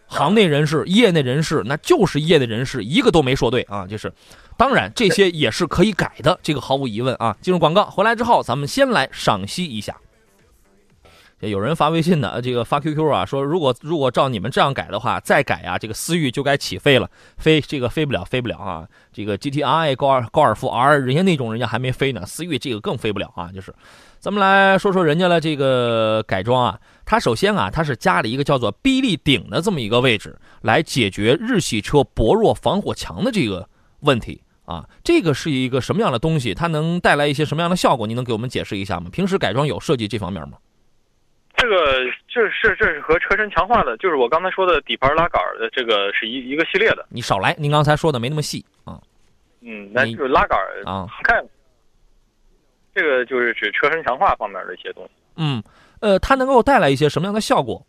[0.07, 4.13] 行内人士、业内人士，那就是业内人士，一个都没说对啊，就是，
[4.55, 7.35] 当然这些也是可以改的，这个毫无疑问啊。
[7.41, 9.97] 进入广告回来之后，咱们先来赏析一下。
[11.47, 18.87] 有人发微信的，这个发 QQ 啊，说如果如果照你们这样改的话，再改啊，这个思域就该起飞了，飞这个飞不了，飞不了啊！
[19.11, 23.49] 这个 GTI 高尔高尔夫 R，人家那种人家还没飞呢，思域这个更飞不了啊！
[23.53, 23.73] 就是，
[24.19, 33.67] 咱们来说说人家的这个改装啊，它首先啊，它是加了一个叫做臂力顶的这么一个位置，来解决日系车薄弱防火墙的这个
[34.01, 34.87] 问题啊。
[35.03, 36.53] 这个是一个什么样的东西？
[36.53, 38.07] 它能带来一些什么样的效果？
[38.07, 39.09] 你能给我们解释一下吗？
[39.11, 40.57] 平时改装有涉及这方面吗？
[41.57, 47.05] 这个这是这是和车身强化的，就是我刚才说的底盘拉杆的这个是一一个系列的。
[47.09, 48.99] 你少来，您刚才说的没那么细啊。
[49.61, 51.43] 嗯，那就是拉杆啊，看，
[52.93, 55.11] 这个就是指车身强化方面的一些东西。
[55.37, 55.63] 嗯，
[56.01, 57.83] 呃，它能够带来一些什么样的效果？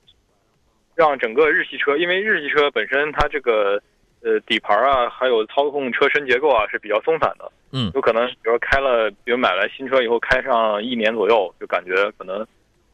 [0.95, 3.79] 让整个日系车，因为日系车本身它这个
[4.23, 7.53] 呃底盘啊，还有操控车身结构啊是比较松散的。
[7.73, 12.47] 嗯，有可能比如开了，比如买来新车以后开上一年左右，就感觉可能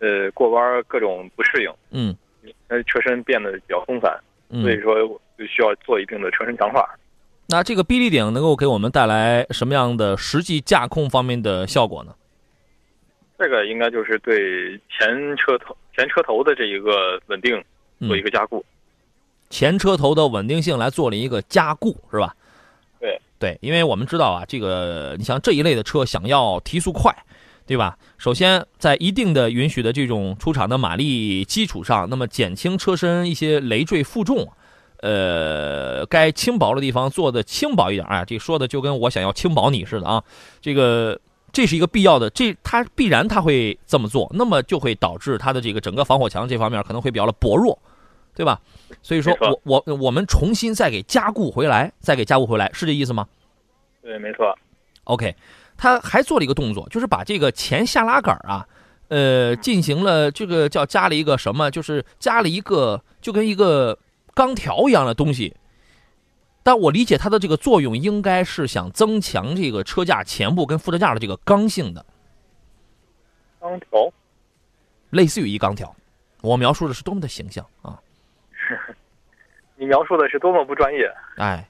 [0.03, 1.73] 呃过弯各种不适应。
[1.93, 2.15] 嗯，
[2.69, 4.13] 呃车身变得比较松散，
[4.51, 4.95] 嗯所以说
[5.39, 6.85] 就需要做一定的车身强化。
[7.47, 12.15] 那这个臂力顶能够给我们带来什么样的实际驾控方面的效果呢？
[13.39, 17.63] 这个应该就是对前车头前车头的这一个稳定
[18.01, 18.65] 做一个加固。
[19.51, 22.35] 前车头的稳定性来做了一个加固，是吧？
[23.01, 27.13] 对对，因为我们知道啊，这个你像这一类的车想要提速快，
[27.73, 27.97] 对吧？
[28.19, 34.53] 首先在一定的允许的这种出厂的马力基础上，那么减轻车身一些累赘负重，
[34.99, 38.07] 呃，该轻薄的地方做的轻薄一点。
[38.07, 40.23] 哎，这说的就跟我想要轻薄你似的啊，
[40.61, 41.19] 这个。
[41.55, 47.79] 这是一个必要的，这它必然它会这么做，那么就会导致它的这个整个防火墙这方面可能会比较的薄弱，
[48.35, 48.59] 对吧？
[49.03, 53.29] 所以说我我我们重新再给加固回来，再给加固回来，是这意思吗？
[54.01, 54.57] 对，没错。
[55.05, 55.37] OK，
[55.77, 58.67] 他还做了一个动作，就是把这个前下拉杆啊，
[59.09, 63.99] 呃，进行了这个叫加了一个什么，就是加了一个就跟一个
[64.35, 65.57] 钢条一样的东西。
[66.63, 72.07] 但我理解它的这个作用应该是想增强这个车架前部跟副车架的这个刚性的。
[73.61, 74.13] 钢条，
[75.11, 75.95] 类似于一钢条。
[76.41, 78.01] 我描述的是多么的形象啊！
[79.77, 81.13] 你描述的是多么不专业。
[81.37, 81.69] 哎，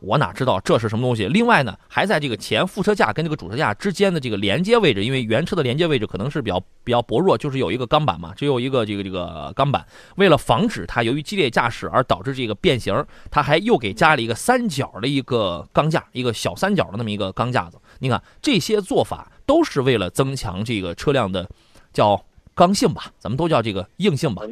[0.00, 1.26] 我哪知道这是什么东西？
[1.26, 9.84] 另外呢，还在这个前副车架跟这个主车架之间的这个连接位置，因为原车的连接位置可能是比较比较薄弱，就是有一个钢板嘛，只有一个这个这个钢板。
[10.16, 17.78] 为了防止它由于激烈驾驶而导致这个变形，它还又给加了一个三角的一个钢架，一个小三角的那么一个钢架子。
[17.98, 21.46] 你看这些做法都是为了增强这个车辆的
[21.92, 22.24] 叫
[22.54, 24.42] 刚性吧，咱们都叫这个硬性吧。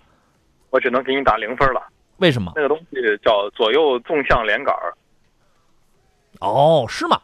[0.71, 1.81] 我只能给你打零分了。
[2.19, 2.53] 为什么？
[2.55, 4.93] 那个东西叫左右纵向连杆儿。
[6.41, 7.21] 哦，是吗？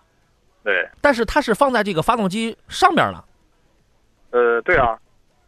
[0.63, 0.89] 对。
[1.01, 3.25] 但是它是放在这个发动机上边了。
[4.31, 4.99] 呃，对啊，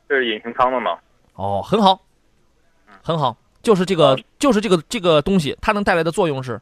[0.09, 0.99] 这是引擎舱的嘛。
[1.35, 2.01] 哦，很好，
[3.03, 6.61] 很好，就是这个，就是这个这个东西，它能带来的作用是。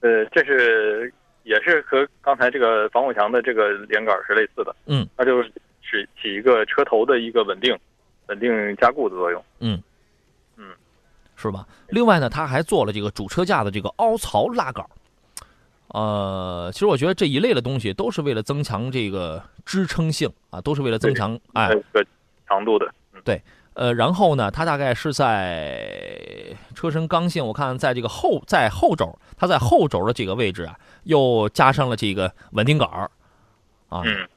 [0.00, 1.12] 呃，这是
[1.44, 4.74] 也是和刚才这个防火墙的这个连杆是类似的。
[4.86, 5.08] 嗯。
[5.16, 5.48] 它就是
[5.82, 7.78] 起起一个车头的一个稳定、
[8.26, 9.44] 稳定加固的作用。
[9.60, 9.82] 嗯。
[10.56, 10.66] 嗯。
[11.36, 11.66] 是吧？
[11.88, 14.84] 另外呢，它还做了这个主车架的这个凹槽拉杆。
[15.92, 22.04] 呃，其实我觉得这一类的东西都是为了增强这个支撑性啊，都是为了增强哎个
[22.48, 22.86] 强度的。
[23.12, 23.42] 嗯、对，
[23.74, 33.10] 呃，然后呢，它大概是在车身刚性，我看在这个后在后轴，它在后轴的这个位置啊，又加上了这个稳定杆儿
[33.88, 34.02] 啊。
[34.04, 34.28] 嗯。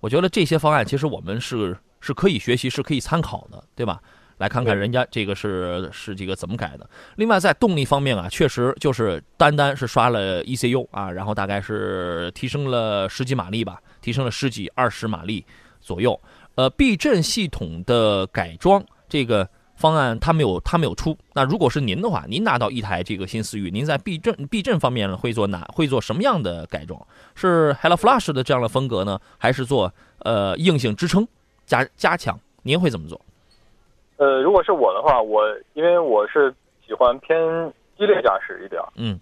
[0.00, 4.02] 我觉得这些方案其实我们是是可以学习，是可以参考的，对吧？
[4.42, 6.90] 来看看人家这个是是这个怎么改的。
[7.14, 15.46] 另外，在动力方面啊，确实就是单单是刷了 ECU 啊，然后大概是提升了十几马力吧，提升了十几二十马力
[15.80, 16.20] 左右。
[16.56, 21.16] 呃，避震系统的改装这个方案他没有他没有出。
[21.34, 27.00] 那如果是您的话，您拿到一台这个新思域，您在避震避震方面会做哪会做什么样的改装？
[27.36, 31.24] 是 Hello Flash 的这样的风格呢，还是做呃硬性支撑
[31.64, 32.36] 加加强？
[32.64, 33.20] 您会怎么做？
[34.22, 35.42] 呃，如果是我的话，我
[35.74, 36.54] 因为我是
[36.86, 37.36] 喜欢偏
[37.98, 39.18] 激烈驾驶一点，嗯，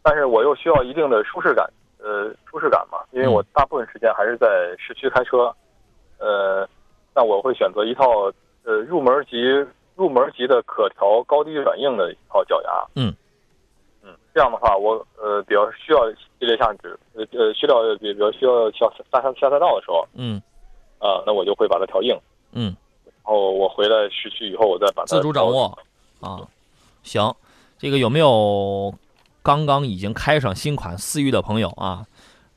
[0.00, 4.46] 但是我又需要一定的舒适感，呃，舒适感嘛，因为我大部分时间还是在
[4.78, 5.52] 市区开车，
[6.20, 6.68] 呃，
[7.12, 8.30] 那我会选择一套
[8.64, 9.40] 呃入门级
[9.96, 13.12] 入门级的可调高低软硬的一套脚牙，嗯，
[14.04, 20.40] 嗯，这样的话，我呃比较需要激烈驾驶，呃呃需要比较需要下下下下赛道的时候，嗯，
[21.00, 22.16] 啊，那我就会把它调硬，
[22.52, 22.76] 嗯。
[23.26, 25.78] 然后我回来市区以后，我再把它自主掌握
[26.20, 26.40] 啊。
[27.02, 27.34] 行，
[27.78, 28.94] 这个有没有
[29.42, 32.04] 刚刚已经开上新款思域的朋友啊？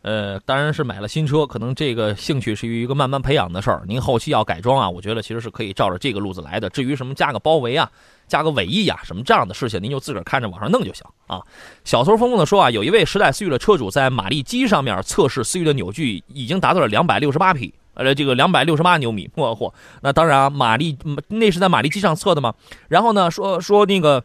[0.04, 3.84] 呃，当然是买了新车，可能这个兴趣是一个慢慢培养的事儿。
[3.88, 6.70] 您后期要改装啊，我觉得其实是可以照着这个路子来的。
[6.70, 7.92] 至于什么加个包围啊、
[8.28, 11.42] 加个尾翼啊什么这样的事情，您就自个儿看着往上弄就行啊。
[11.84, 17.74] 小偷疯疯的说啊，有一位时代思域的车主在马力机上面测试思域的扭矩，已经达到了两百六十八匹。
[17.98, 19.74] 呃，这个两百六十八牛米，嚯嚯！
[20.02, 20.96] 那当然啊，马力
[21.30, 22.54] 那是在马力机上测的嘛。
[22.88, 24.24] 然后呢，说说那个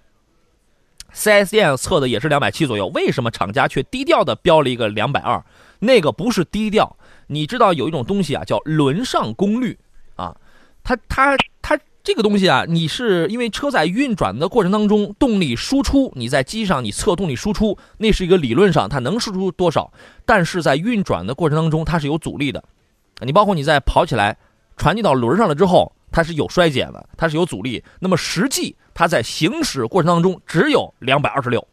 [1.14, 5.43] 4S 店测的也是两百七左右，为什么厂家却低调的标了一个两百二？
[5.81, 6.97] 那个不是低调，
[7.29, 9.79] 你知道有一种东西啊，叫轮上功率
[10.16, 10.37] 啊，
[10.85, 19.93] 它它它这个东西啊，你是因为车在运转的过程当中，动力输出你在机上你测动力输出，那是一个理论上它能输出多少，
[20.25, 22.62] 但是在运转的过程当中它是有阻力的。
[23.25, 24.37] 你包括你在跑起来，
[24.77, 27.83] 传递到轮上了之后，它是有衰减的，它是有阻力。
[28.01, 31.66] 那么实际它在行驶过程当中只有两百二十六，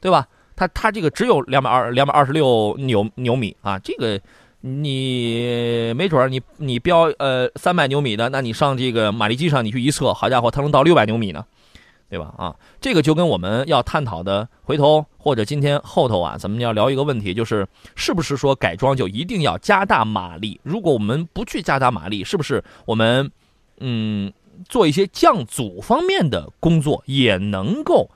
[0.00, 0.26] 对吧？
[0.56, 4.20] 它它这个只有两百二两百二十六牛牛米啊，这个
[4.60, 11.46] 你没准儿你你标呃三百牛米的，那你上这个马力机上你去一测，好家伙，它能到六百牛米呢，
[12.10, 12.34] 对吧？
[12.36, 20.60] 啊，这个就跟我们要探讨的回头或者今天后头啊，咱们要聊一个问题，就是是不是说改装就一定要加大马力？
[20.64, 23.30] 如果我们不去加大马力，是不是我们
[23.78, 24.32] 嗯
[24.68, 28.10] 做一些降阻方面的工作也能够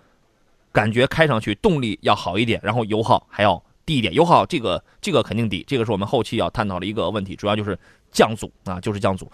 [0.73, 4.13] 感觉开上去动力要好一点，然后油耗还要低一点？
[4.13, 7.79] 油耗这个这个肯定低，这个是我们后期要探讨的一个问题，主要就是
[8.11, 9.31] 降阻啊，就是降阻。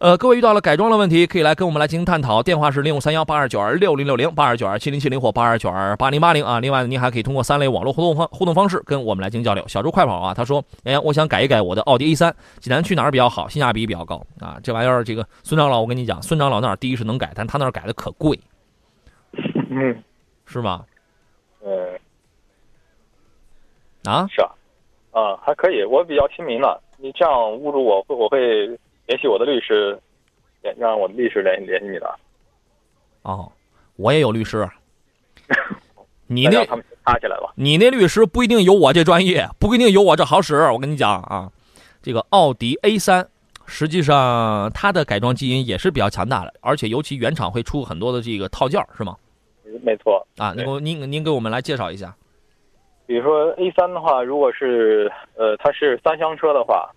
[0.00, 2.42] 呃，各位遇到了改装的问题，可以来跟我们来进行探讨。
[2.42, 6.58] 电话是零五三幺八二九二六零六零八二九二七零七零或八二九二八零八零啊。
[6.58, 9.62] 另外，您还可以通过三类网络互动方互动方式跟我们来进行交流。
[9.68, 13.46] 小猪快跑啊，他说：“哎呀，我想改一改我的奥迪 A 三，济南去哪儿比较好？
[13.46, 14.58] 性价比比较高啊。
[14.62, 18.40] 这玩意儿，这个孙长老，我跟你讲，孙长老那儿第一是能改，但他那儿改的可贵，
[19.68, 20.02] 嗯，
[20.46, 20.82] 是吗？
[21.62, 21.70] 嗯，
[24.10, 24.48] 啊，是啊，
[25.12, 26.82] 啊，还可以，我比较亲民了。
[26.96, 28.66] 你这样侮辱我，会我会
[29.10, 29.98] 联系我的律师，
[30.62, 32.08] 联让我的律师联系联系你的。
[33.22, 33.50] 哦，
[33.96, 34.68] 我也有律师，
[36.28, 37.52] 你那他们打起来吧。
[37.56, 40.54] 你那律师不一定有我这专业，不一定有我这好使。
[40.70, 41.50] 我跟你讲啊，
[42.00, 43.26] 这个奥迪 A 三，
[43.66, 49.16] 实际上它的改装基因也是比较强大的，而且尤其原厂会出很多的这个套件，是吗？
[49.82, 52.14] 没错，啊，您给您您给我们来介绍一下。
[53.06, 56.88] 比如说 A 三的话，如果是呃它是三厢车的话，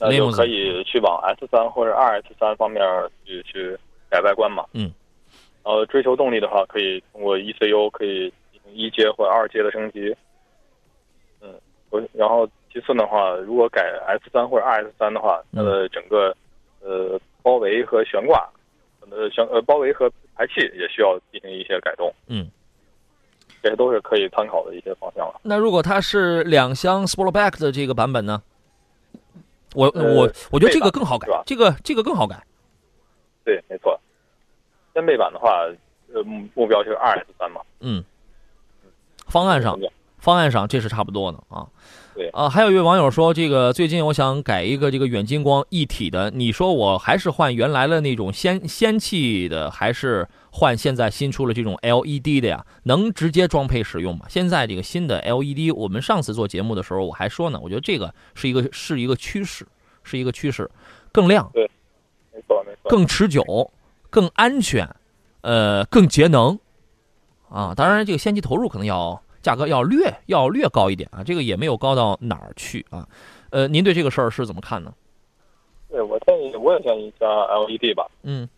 [0.00, 2.82] 那就可以去往 S 三或者二 S 三方面
[3.24, 3.78] 去去
[4.10, 4.64] 改外观嘛。
[4.72, 4.92] 嗯。
[5.62, 8.32] 然后追求动力的话，可以通过 ECU 可以
[8.72, 10.14] 一阶或者二阶的升级。
[11.40, 11.54] 嗯，
[11.90, 16.36] 我然后其次的话，如果改 S 三或者二 S 三的话，它的整个
[16.82, 18.46] 呃包围和悬挂，
[19.10, 22.12] 呃悬呃包围和排气也需要进行一些改动。
[22.26, 22.50] 嗯。
[23.62, 25.40] 这些都是可以参考的一些方向了。
[25.42, 28.42] 那如果它是两厢 Sportback 的这个版本呢？
[29.74, 32.42] 我我我觉得这个更好改，这个这个更好改。
[33.44, 34.00] 对，没错。
[34.94, 35.50] 掀背版的话，
[36.14, 36.22] 呃，
[36.54, 37.60] 目标就是二 S 三嘛。
[37.80, 38.02] 嗯。
[39.26, 39.78] 方案上，
[40.18, 41.66] 方案上这是差不多的啊。
[42.14, 52.64] 对啊，还有一位网友说，这个最近我想改一个这个远近光一体的，你说我还是换原来的那种氙氙气的，还是换现在新出了这种 LED 的呀？
[52.84, 54.26] 能直接装配使用吗？
[54.28, 59.66] 现在这个新的 LED，我们上次做节目的时候我还说呢，我觉得这个是一个是一个趋势，
[60.04, 60.70] 是一个趋势，
[61.10, 61.68] 更亮，对，
[62.32, 63.42] 没错没错，更持久，
[64.10, 64.88] 更安全，
[65.40, 66.56] 呃，更节能，
[67.48, 69.20] 啊，当然这个先期投入可能要。
[69.42, 73.06] 价格要略要略高一点啊，这个也没有高到哪儿去啊，
[73.50, 74.90] 呃，您对这个事儿是怎么看呢？
[75.90, 78.10] 对我建议，我也建议加 LED 吧。
[78.22, 78.48] 嗯，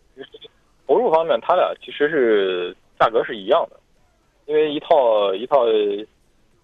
[0.87, 3.77] 投入方面，它俩其实是价格是一样的，
[4.45, 5.65] 因为一套一套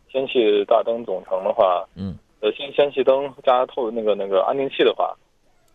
[0.09, 5.15] 氙气大灯总成的话，嗯，呃，氙氙气灯加透那个那个安定器的话，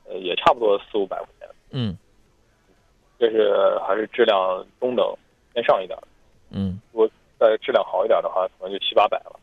[0.09, 1.49] 呃，也差不多四五百块钱。
[1.71, 1.97] 嗯，
[3.19, 5.15] 这是还是质量中等
[5.53, 5.99] 偏上一点。
[6.51, 7.11] 嗯，如果。
[7.41, 9.39] 再质量好一点的话，可能就七八百了。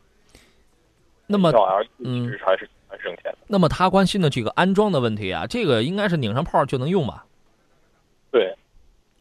[1.26, 1.50] 那么，
[1.96, 3.38] 嗯，还是还是省钱的。
[3.46, 7.24] 那么他关心的这个安装的问题啊，这个应该是拧上炮就能用吧？
[8.30, 8.54] 对。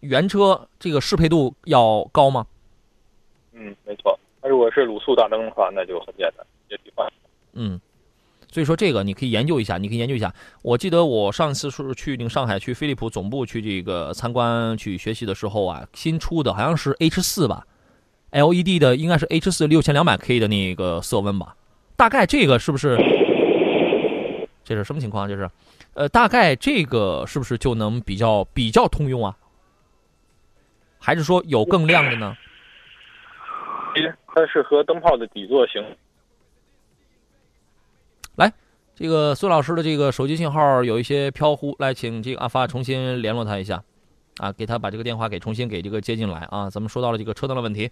[0.07, 2.45] 原车这个适配度要高吗？
[3.53, 4.17] 嗯，没错。
[4.41, 7.11] 那如果是卤素大灯的话，那就很简单，直接替换。
[7.53, 7.79] 嗯，
[8.51, 10.33] 所以说这个你可以研究一下，你可以研究一下。
[10.61, 17.65] 我记得我上次是去那个上海去飞利浦总部去这个参观去学习的时候啊，新出的好像是 H 四吧。
[18.31, 21.55] LED 的应该是 H 四六千两百 K 的那个色温吧，
[21.95, 22.97] 大概这个是不是？
[24.65, 25.27] 这是什么情况？
[25.27, 25.49] 这是，
[25.93, 29.37] 呃，大概这个是不是就能比较比较通用啊？
[31.05, 32.35] 还是说有更亮的呢？
[34.33, 35.81] 它是和灯泡的底座型。
[38.35, 38.51] 来，
[38.95, 43.83] 这个孙老师的这个手机信号有一些飘忽，来，请这个阿发重新联络他一下。
[44.37, 46.69] 啊，给他把这个电话给重新给这个接进来啊！
[46.69, 47.89] 咱们说到了这个车灯的问题，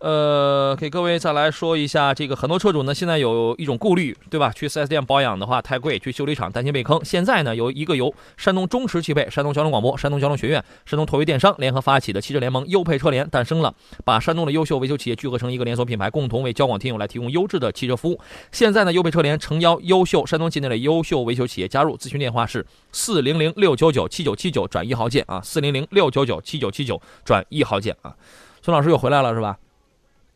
[0.00, 4.50] 呃，给各位再来说一下，这个很多车主呢现在有一种顾虑，对吧？
[4.50, 6.98] 去 4S 店保养的话太贵，去修理厂担心被坑。
[7.04, 13.74] 现在呢，有一个由山东中驰汽配、山东交通广播、山东交通学院、山东拓维电商联合发起的汽车联盟优配车联诞生了，
[14.04, 18.18] 把山东的优秀维修企业聚合成一个连锁品牌，共同为交广听友来提供优质的汽车服务。
[18.52, 25.86] 现在呢，优配车联诚邀优秀山东境内的优秀维修企业加入，咨询电话是四零零六九九七九七九转一号键啊，四零零。
[25.90, 28.14] 六九九七九七九转一号键啊，
[28.62, 29.58] 孙老师又回来了是吧？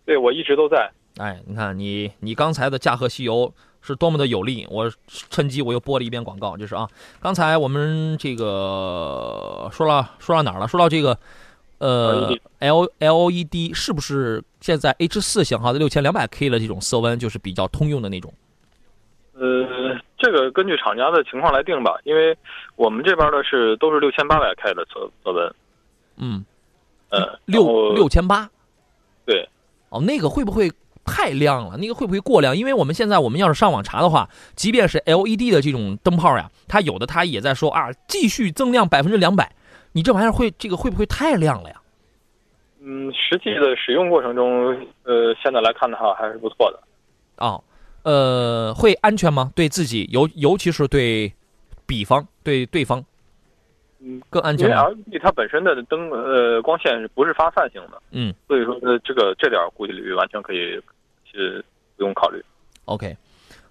[0.05, 0.91] 对，我一直都在。
[1.19, 6.89] 哎，你看你你刚才的驾鹤西游是多么的有力，我趁机我又播了一遍广告，就是啊，
[7.21, 10.67] 刚才我们这个说了说到哪儿了？
[10.67, 11.17] 说到这个
[11.79, 18.35] 呃，L L E D 是不是现在 H 四型号的六千两百 K 的这种色温就是比较通用的那种？
[19.35, 22.37] 呃，这个根据厂家的情况来定吧，因为
[22.77, 25.55] 我们这边的是都是六千八百 K 的色色温。
[26.17, 26.45] 嗯，
[27.11, 28.51] 呃，六六千八。
[29.95, 29.99] 对。
[29.99, 30.71] 哦，那个会不会
[31.05, 31.77] 太亮了？
[31.77, 32.57] 那个会不会过亮？
[32.57, 39.53] 因为我们现在我们要是上网查的话，即便是 L E D 的这种灯泡呀，它有的它也在说啊，继续增亮百分之两百。
[39.93, 41.81] 你这玩意儿会这个会不会太亮了呀？
[42.81, 44.69] 嗯，实际的使用过程中，
[45.05, 46.81] 呃，现在来看的话还是不错的。
[47.39, 47.63] 哦，
[48.03, 49.53] 呃，会安全吗？
[49.55, 51.33] 对自己，尤尤其是对
[51.87, 53.05] 比方对对方，
[54.05, 54.69] 嗯，更安全。
[54.69, 58.01] 因为 LED 它本身的灯呃光线是不是发散性的？
[58.11, 60.81] 嗯，所以说呃这个这点估计率完全可以
[61.33, 61.65] 是
[61.97, 62.45] 不用考虑。
[62.85, 63.17] OK，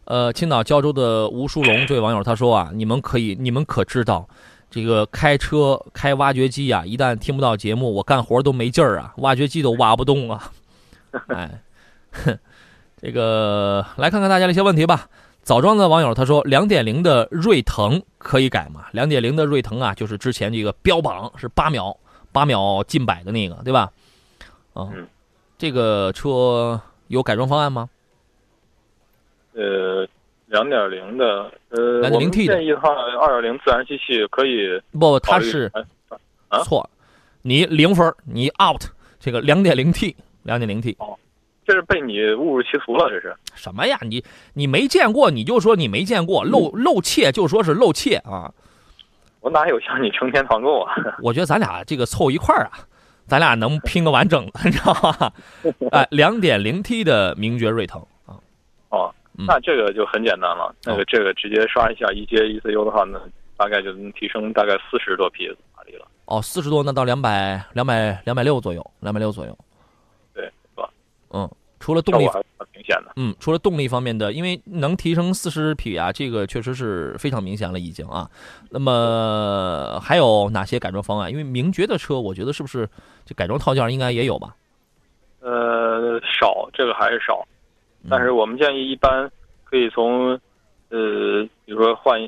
[0.06, 4.28] 呃，青岛胶州的吴淑龙这位网友他说啊，你们可以，你们可知道？
[4.72, 10.52] 这个开车开挖掘机呀，一旦听不到节目，我干活都没劲儿啊，挖掘机都挖不动啊！
[11.28, 11.62] 哎，
[12.12, 12.40] 哼，
[13.00, 15.08] 这个来看看大家的一些问题吧。
[15.44, 18.86] 枣庄的网友他说，两点零的锐腾可以改吗？
[18.92, 21.96] 两点零的锐腾啊，就是之前这个标榜是八秒
[22.32, 23.92] 八秒近百的那个，对吧？
[24.74, 24.90] 啊，
[25.58, 27.90] 这个车有改装方案吗？
[29.54, 30.08] 呃。
[30.48, 32.90] 两点零的，呃，两点零 T 的建议的话，
[33.20, 35.72] 二点零自然吸气可以不，它是
[36.64, 36.88] 错，
[37.42, 38.84] 你零分，你 out。
[39.20, 41.18] 这个两点零 T，两点零 T，哦，
[41.66, 43.98] 这是被你误入歧途了，这是什么呀？
[44.02, 48.52] 你你没见过，你就说你没见过，露露怯就说是露怯啊！
[49.42, 50.94] 我哪有像你成天团购啊？
[51.22, 52.80] 我觉得咱俩这个凑一块儿啊，
[53.28, 55.32] 咱俩能拼个完整的， 你知道吗？
[55.92, 58.36] 哎，两点零 T 的名爵锐腾啊，
[58.90, 59.14] 哦。
[59.36, 63.20] 那这个就很简单了，那个这个直接刷一下一阶 ECU 的话，呢
[63.58, 66.06] 大概就能提升大概四十多匹马力了。
[66.26, 69.58] 哦，四十多，那到两百两百两百六左右，两百六左右。
[71.34, 72.24] 嗯，除了动力，
[72.74, 73.12] 明显的。
[73.18, 78.30] 嗯，除了动力方面的，因为能提升四十匹啊，这个确实是非常明显了，已经啊。
[78.70, 81.30] 那么还有哪些改装方案？
[81.30, 82.88] 因为名爵的车，我觉得是不是
[83.26, 84.56] 这改装套件应该也有吧？
[85.42, 87.46] 呃，少，这个还是少。
[88.10, 89.30] 但是我们建议一般
[89.64, 90.32] 可以从，
[90.90, 92.20] 呃，比如说换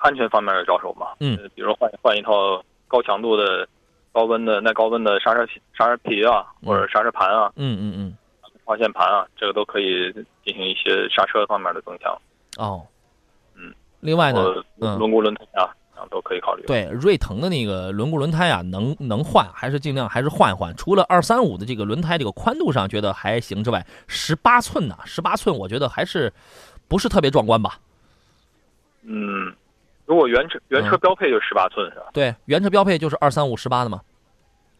[0.00, 3.68] 安全方面的着手嘛，嗯，比如说换换一套高强度的、
[4.12, 5.46] 高温的耐高温的刹车
[5.76, 8.16] 刹车皮啊，或者刹车盘啊，嗯嗯嗯，
[8.66, 10.12] 划线盘啊，这个都可以
[10.44, 12.12] 进行一些刹车方面的增强。
[12.58, 12.84] 哦，
[13.54, 14.42] 嗯，另外呢，
[14.76, 15.72] 轮毂轮胎啊。
[16.10, 16.62] 都可以考虑。
[16.66, 20.72] 对，瑞腾的那个轮毂轮胎啊，能能换，还是尽量还是换一换。
[20.76, 26.32] 除了二三五的这个轮胎这个宽度上觉得还行之外，十八寸呢，十八寸我觉得还是
[26.86, 27.80] 不是特别壮观吧。
[29.02, 29.52] 嗯，
[30.04, 32.06] 如果原车原车标配就十八寸是吧？
[32.12, 34.00] 对，原车标配就是二三五十八的嘛。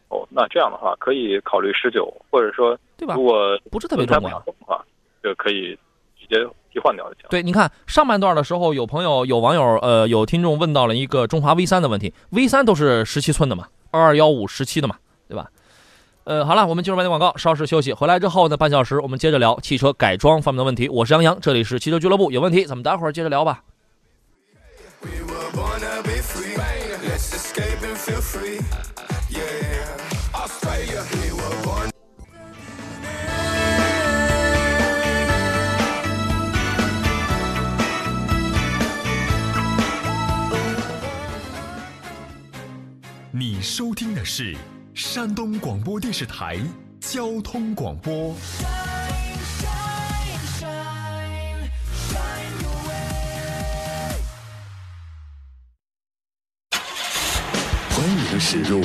[0.09, 3.15] 哦，那这样的话可以考虑十九，或者说对吧？
[3.15, 4.83] 如果不是特别重要的话，
[5.23, 5.77] 就可以
[6.19, 6.45] 直接。
[6.69, 7.27] 替换掉就行。
[7.29, 14.97] 对，你看上半段的时候，有朋友、有网友、呃，有听众问到了一个中华 V 三的问题，V 三都是十七寸的嘛，二二幺五十七的嘛，
[15.29, 15.49] 对吧？
[16.25, 20.89] 呃，好了，我们进入半点广告，稍事休息，回来之后呢，半小时我们接着聊汽车改装方面的问题。
[20.89, 23.63] 我是杨洋，这里是汽车俱乐部，有问题咱们待会儿接着聊吧。
[43.39, 44.57] 你收听的是
[44.95, 46.57] 山东广播电视台
[46.99, 48.33] 交通广播。
[57.91, 58.81] 欢迎驶入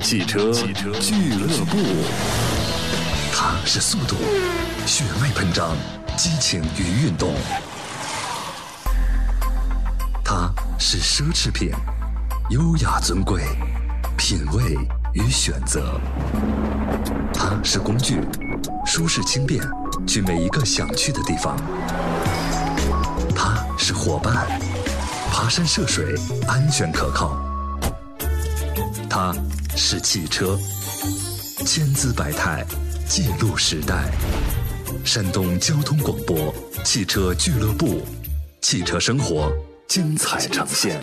[0.00, 0.50] 汽车
[0.98, 1.76] 俱乐部。
[3.34, 4.16] 它是速度，
[4.86, 5.76] 血脉喷张，
[6.16, 7.34] 激情与运动；
[10.24, 11.70] 它是奢侈品，
[12.48, 13.44] 优雅尊贵。
[14.20, 14.76] 品味
[15.14, 15.98] 与选择，
[17.32, 18.20] 它是工具，
[18.84, 19.66] 舒适轻便，
[20.06, 21.56] 去每一个想去的地方。
[23.34, 24.46] 它是伙伴，
[25.32, 26.14] 爬山涉水，
[26.46, 27.40] 安全可靠。
[29.08, 29.34] 它
[29.74, 30.54] 是汽车，
[31.64, 32.62] 千姿百态，
[33.08, 34.12] 记录时代。
[35.02, 38.02] 山东交通广播汽车俱乐部，
[38.60, 39.50] 汽车生活
[39.88, 41.00] 精彩呈现。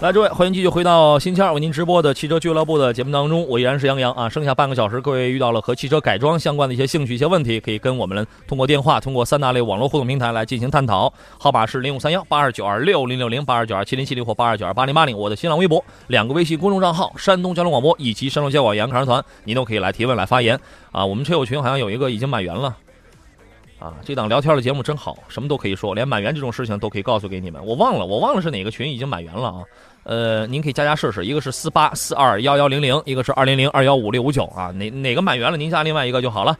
[0.00, 4.30] 来，诸位，欢迎继续回到星期二为您直播的汽车俱乐部的节目当中，我依然是杨洋啊。
[4.30, 11.12] 剩下半个小时，各位遇到了和汽车改装相关的一些兴趣、一些问题，可以跟我们通过电话、通过三大类网络互动平台来进行探讨。
[11.38, 15.14] 号码是零五三幺八二九二六零六零八二九二七零七零或八二九二八零八零。
[15.14, 20.58] 我的新浪微博、两个微信公众账号：山东交通广播以及山东交广杨康团，您都可以来提问、来发言
[20.92, 21.04] 啊。
[21.04, 22.74] 我们车友群好像有一个已经满员了。
[23.78, 27.64] 啊，这档聊天的节目真好，什么都可以说，连满员这种事情都可以告诉给你们。
[27.64, 29.64] 我忘了，我忘了是哪个群已经满员了啊？
[30.02, 36.56] 呃，您可以加加试试，一个是四八四二幺幺零零，一个是二零零二幺五六五九啊，哪哪个满员了，您加另外一个就好了。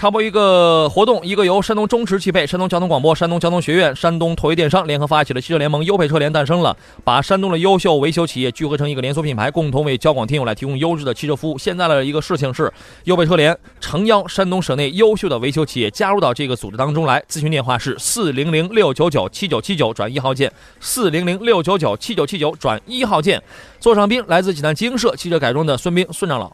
[0.00, 6.74] 插播一个活动，一个由山东中驰汽配、山东交通广播、山东交通学院、山东拓维电商联合发起的汽车联盟优配车联诞生了，
[7.04, 11.58] 把山东的优秀维修企业聚合成一个连锁品牌，共同为交广听友来提供优质的汽车服务。
[11.58, 12.72] 现在的一个事情是，
[13.04, 17.22] 优配车联诚邀山东省内优秀的维修企业加入到这个组织当中来。
[17.28, 20.50] 咨询电话是四零零六九九七九七九转一号键，
[20.80, 23.38] 四零零六九九七九七九转一号键。
[23.78, 26.50] 座上宾来自济南吉英社汽车改装的孙斌孙长老，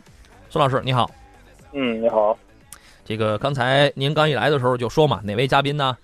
[0.51, 1.09] 孙老师你好。
[1.73, 2.37] 嗯，你好。
[3.07, 5.97] 这个刚才您刚一来的时候就说嘛，哪位嘉宾呢？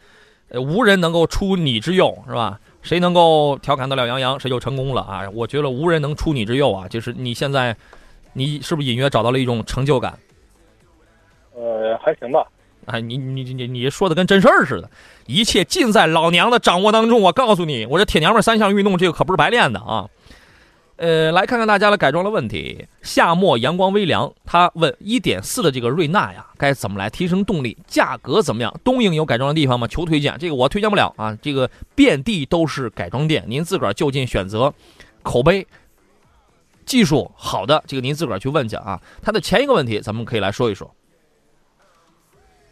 [0.49, 2.61] 呃，无人能够出你之右，是吧？
[2.83, 5.23] 谁能够调侃得了杨洋，谁就成功了啊！
[5.33, 7.77] 我觉得无人能出你之右啊，就是你现在，
[8.35, 10.19] 你是不是隐约找到了一种成就感？
[11.55, 12.45] 呃，还行吧。
[12.87, 14.91] 哎，你你你你说的跟真事儿似的，
[15.27, 17.21] 一切尽在老娘的掌握当中。
[17.21, 20.09] 我告诉你，我这铁娘们三项运动，这个可不是白练的啊。
[20.97, 22.87] 呃，来看看大家的改装的问题。
[23.03, 27.77] 夏末阳光微凉，他问一点四的这个瑞纳呀，该怎么来提升动力？
[27.87, 28.73] 价格怎么样？
[28.85, 29.89] 东营有改装的地方吗？
[29.89, 30.37] 求推荐。
[30.39, 34.73] 这个我推荐不了啊，这个遍地都是改装店，您自个儿就近选择，
[35.23, 35.67] 口碑、
[36.85, 39.01] 技术好的，这个您自个儿去问去啊。
[39.23, 40.95] 它的前一个问题，咱们可以来说一说。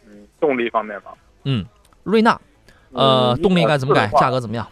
[0.05, 1.11] 嗯，动力方面吧。
[1.43, 1.65] 嗯，
[2.03, 2.39] 瑞纳，
[2.91, 4.07] 呃，动力该怎么改？
[4.07, 4.65] 价格怎么样？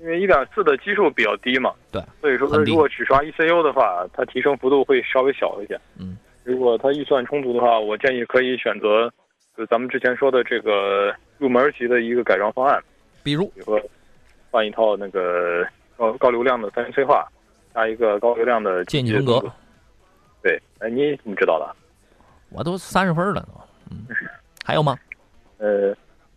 [0.00, 5.78] 因为一点四的基数比较低嘛，对，所以说如果只刷 ECU 的话，它提升幅度会稍微小一点。
[5.98, 9.12] 嗯，如果它预算充足的话，我建议可以选择，
[9.56, 12.82] 就咱们之前说的这个入门级的一个改装方案，
[13.22, 13.80] 比如，比如说
[14.50, 15.66] 换一套那个
[15.98, 17.28] 高高流量的三元催化，
[17.74, 19.52] 加一个高流量的进气风格。
[20.42, 21.76] 对，哎，你怎么知道的？
[22.48, 23.48] 我都三十分了都。
[23.90, 24.06] 嗯，
[24.64, 24.96] 还有吗？
[25.58, 25.94] 呃，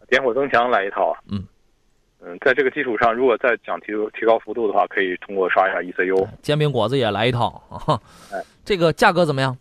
[0.09, 1.15] 点火增强来一套。
[1.31, 1.41] 嗯。
[2.25, 3.87] 嗯，在这个基础上，如果再想提
[4.17, 6.25] 提高幅度的话，可以通过刷一下 ECU。
[6.41, 7.99] 煎饼果子也来一套啊！
[8.31, 9.57] 哎，这个价格怎么样？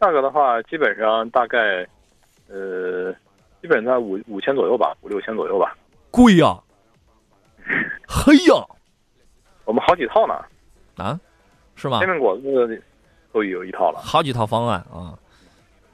[0.00, 1.84] 价格的话，基本上大概，
[2.48, 3.12] 呃，
[3.60, 5.76] 基本在五五千左右吧，五六千左右吧。
[6.10, 6.56] 贵呀！
[8.08, 8.64] 嘿呀！
[9.64, 10.34] 我们好几套呢。
[10.96, 11.18] 啊？
[11.74, 11.98] 是吗？
[11.98, 12.82] 煎饼果子
[13.32, 14.00] 都有一套了。
[14.00, 15.18] 好几套方案啊。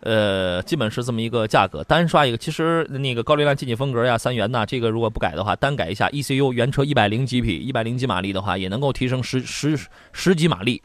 [0.07, 9.77] 呃，基本是这么一个价格，单刷一个，其实那个高流量进气风格呀，三元呐，这个如果不改的话，单改一下 ECU，原车一百零几匹，一百零几马力的话，也能够提升十十
[10.13, 10.81] 十几马力。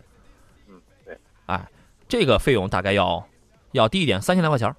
[0.67, 0.73] 嗯，
[1.05, 1.15] 对，
[1.45, 1.63] 哎，
[2.09, 3.23] 这个费用大概要
[3.73, 4.75] 要低一点，三千来块钱。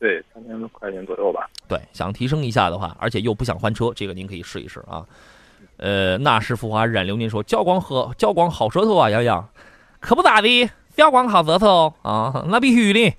[0.00, 1.48] 对，三千块钱左右吧。
[1.68, 5.06] 对，想提升一下的话，而且又不想换车，这个您可以试一试啊。
[5.76, 9.48] 呃，那是浮华染流，您说交广和交广好舌头啊，洋洋，
[10.00, 13.14] 可不咋的，交广好舌头啊，那必须的。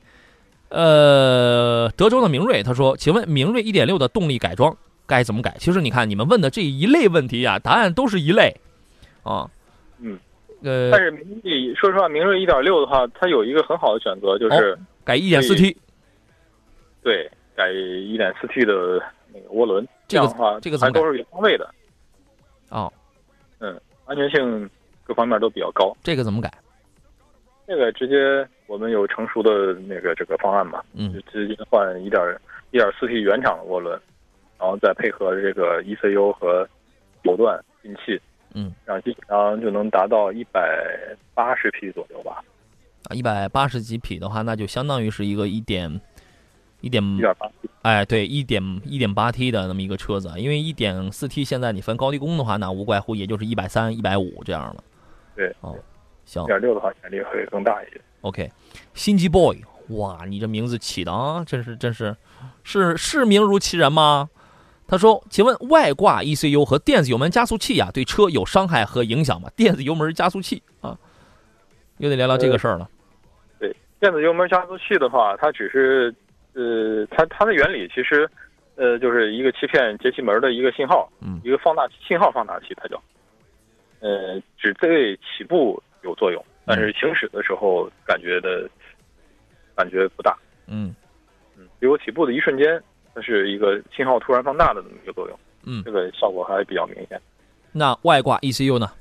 [0.73, 4.75] 呃，德州的明锐他说：“请问明锐1.6的动力改装
[5.05, 8.51] 该怎么改？”其实你看你们问的这一类问题呀，答案都是一类，
[9.21, 9.47] 啊，
[9.99, 10.17] 嗯，
[10.63, 15.75] 呃，但是明锐说实话，明锐1.6的话，它有一个很好的选择，就是改 1.4T，
[17.03, 21.69] 对，改 1.4T 的那个涡轮，这样的话这个还都是原装位的，
[22.71, 22.91] 哦，
[23.59, 24.67] 嗯，安全性
[25.03, 26.51] 各方面都比较高，这个怎么改？
[27.65, 32.21] 这个直接我们有成熟的那个这个方案嘛，嗯，就直接换一点
[32.71, 33.99] 一点四 T 原厂的涡轮，
[34.59, 36.67] 然后再配合这个 ECU 和
[37.23, 38.19] 手段进气，
[38.53, 40.61] 嗯，然后基本上就能达到一百
[41.33, 42.43] 八十匹左右吧。
[43.05, 45.89] 啊，一百八十几匹的话，那就相当于是一个一点
[46.81, 47.49] 一点一点八，
[47.83, 54.83] 哎，对，一点一点八 T 的那么一个车子，因为一点四 T 现在你分高低功的话，那无怪乎也就是一百三、一百五这样了。
[55.35, 55.77] 对，哦。
[56.25, 58.01] 行，点六的话潜力会更大一些。
[58.21, 58.49] OK，
[58.93, 59.57] 心机 boy，
[59.89, 62.15] 哇，你这名字起的啊，真是真是，
[62.63, 64.29] 是是名如其人吗？
[64.87, 69.49] 他说，请问外挂 ECU 和电子油门加速器呀，对车有伤害和影响吗？
[69.55, 70.97] 电子油门加速器啊，
[71.97, 72.89] 又得聊聊这个事儿了。
[73.59, 76.13] 对，电子油门加速器的话，它只是
[76.53, 78.29] 呃，它它的原理其实
[78.75, 83.01] 呃，就是一个欺骗节气门的一个信号，嗯，一个放大信号放大器，它叫，
[83.99, 85.81] 呃，只对起步。
[86.03, 88.69] 有作用，但是行驶的时候感觉的
[89.75, 90.37] 感觉不大。
[90.67, 90.95] 嗯
[91.57, 92.81] 嗯，比如起步的一瞬间，
[93.13, 95.39] 它是一个信号突然放大的这么一个作用。
[95.65, 97.19] 嗯，这个效果还比较明显。
[97.71, 98.91] 那外挂 ECU 呢？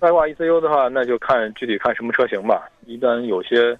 [0.00, 2.68] 外挂 ECU 的话，那就看具体看什么车型吧。
[2.86, 3.78] 一般有些，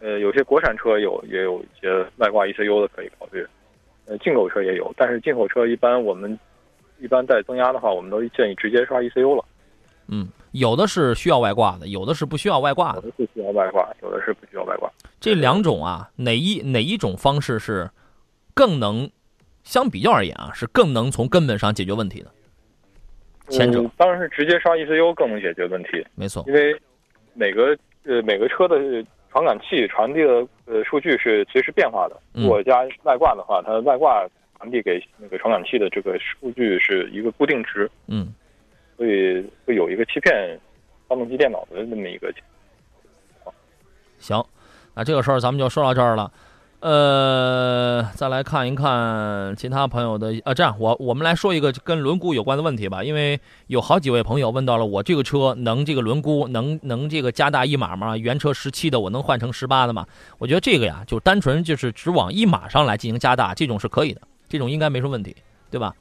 [0.00, 3.44] 呃，有些国产车有也有一些外挂 ECU 的可以考虑，
[4.06, 4.92] 呃，进口车也有。
[4.96, 6.38] 但是进口车一般我们
[7.00, 9.44] 一般带增压的话，我们都建议直接刷 ECU 了。
[10.08, 13.02] 嗯，有的是需要外挂的，有的是不需要外挂的。
[13.02, 14.90] 有的是需要外挂，有的是不需要外挂。
[15.20, 17.90] 这两种啊，哪一哪一种方式是
[18.54, 19.10] 更能
[19.64, 22.30] 相比较而言啊，是更能从根本上解决问题的？
[23.48, 26.04] 前者、嗯、当然是直接刷 ECU 更能解决问题。
[26.16, 26.76] 没错，因为
[27.32, 28.76] 每个呃每个车的
[29.30, 32.16] 传感器传递的呃数据是随时变化的。
[32.32, 34.26] 如果加外挂的话，它外挂
[34.58, 37.88] 传递给那个传感器的这个数据是一个固定值。
[38.08, 38.34] 嗯，
[38.96, 40.58] 所以会有一个欺骗
[41.06, 42.42] 发动机电脑的这么一个情
[43.42, 43.54] 况。
[44.18, 44.44] 行，
[44.94, 46.32] 那这个事儿咱们就说到这儿了。
[46.80, 58.16] 呃，再来看一看其他朋友的啊，这样我我们来说一个跟轮毂有关的问题吧，因为有好几位朋友问到了我这个车能这个轮毂能能这个加大一码吗？
[58.16, 60.06] 原车十七的我能换成十八的吗？
[60.38, 65.34] 我觉得这个呀，就单纯就是只往一码上来进行加大，这种是可以的，这种应该没什么问题，
[65.70, 65.94] 对吧？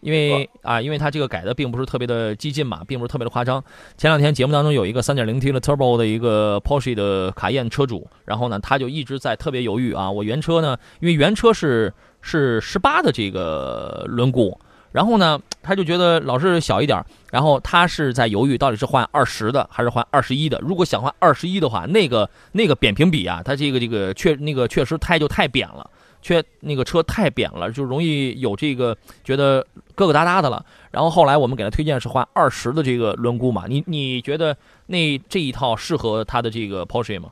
[0.00, 3.62] 因为啊，因为它这个改的并不是特别的激进嘛，并不是特别的夸张。
[3.96, 14.54] 前两天节目当中有一个 3.0T 的 Turbo 的一个 Porsche 的卡宴车主，然后呢，他就一直在特别犹豫啊，我原车呢，因为原车是是18的这个轮毂，
[14.92, 17.02] 然后呢，他就觉得老是小一点，
[17.32, 20.58] 然后他是在犹豫到底是换20的还是换21的。
[20.60, 25.90] 如果想换21的话，那个那个扁平比啊，它这个这个确那个确实胎就太扁了。
[26.24, 29.62] 却那个车太扁了，就容易有这个觉得
[29.94, 30.64] 疙疙瘩瘩的了。
[30.90, 34.56] 然后后来我们给他推荐是换二十的这个轮毂嘛，你你觉得
[34.86, 37.30] 那这一套适合他的这个 Porsche 吗？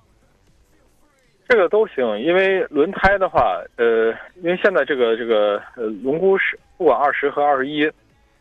[1.48, 7.90] 这个都行，因为轮胎的话，呃，因为现在这个这个呃轮毂是不管二十和二十一，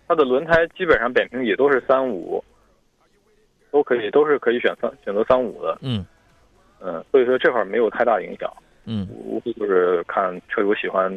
[0.10, 2.44] 它的轮胎基本上扁平比都是三五，
[3.72, 5.78] 都可以都是可以选三选择三五的。
[5.82, 6.06] 嗯
[6.82, 8.52] 嗯，所以说这块没有太大影响。
[8.86, 11.12] 嗯，无非就是看车主喜欢，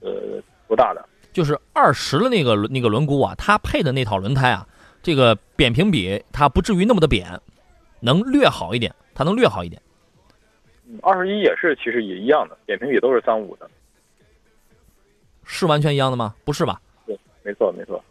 [0.00, 1.04] 呃，多大的。
[1.32, 4.66] 就是二十的那个那个轮毂啊，它配的那套轮胎啊，
[5.02, 7.38] 这个扁平比它不至于那么的扁，
[8.00, 9.80] 能略好一点，它能略好一点。
[11.02, 13.70] 二十一也是，其实也一样的，扁平比都是三五的。
[15.44, 16.34] 是完全一样的吗？
[16.44, 16.80] 不是吧？
[17.06, 18.02] 对，没错没错，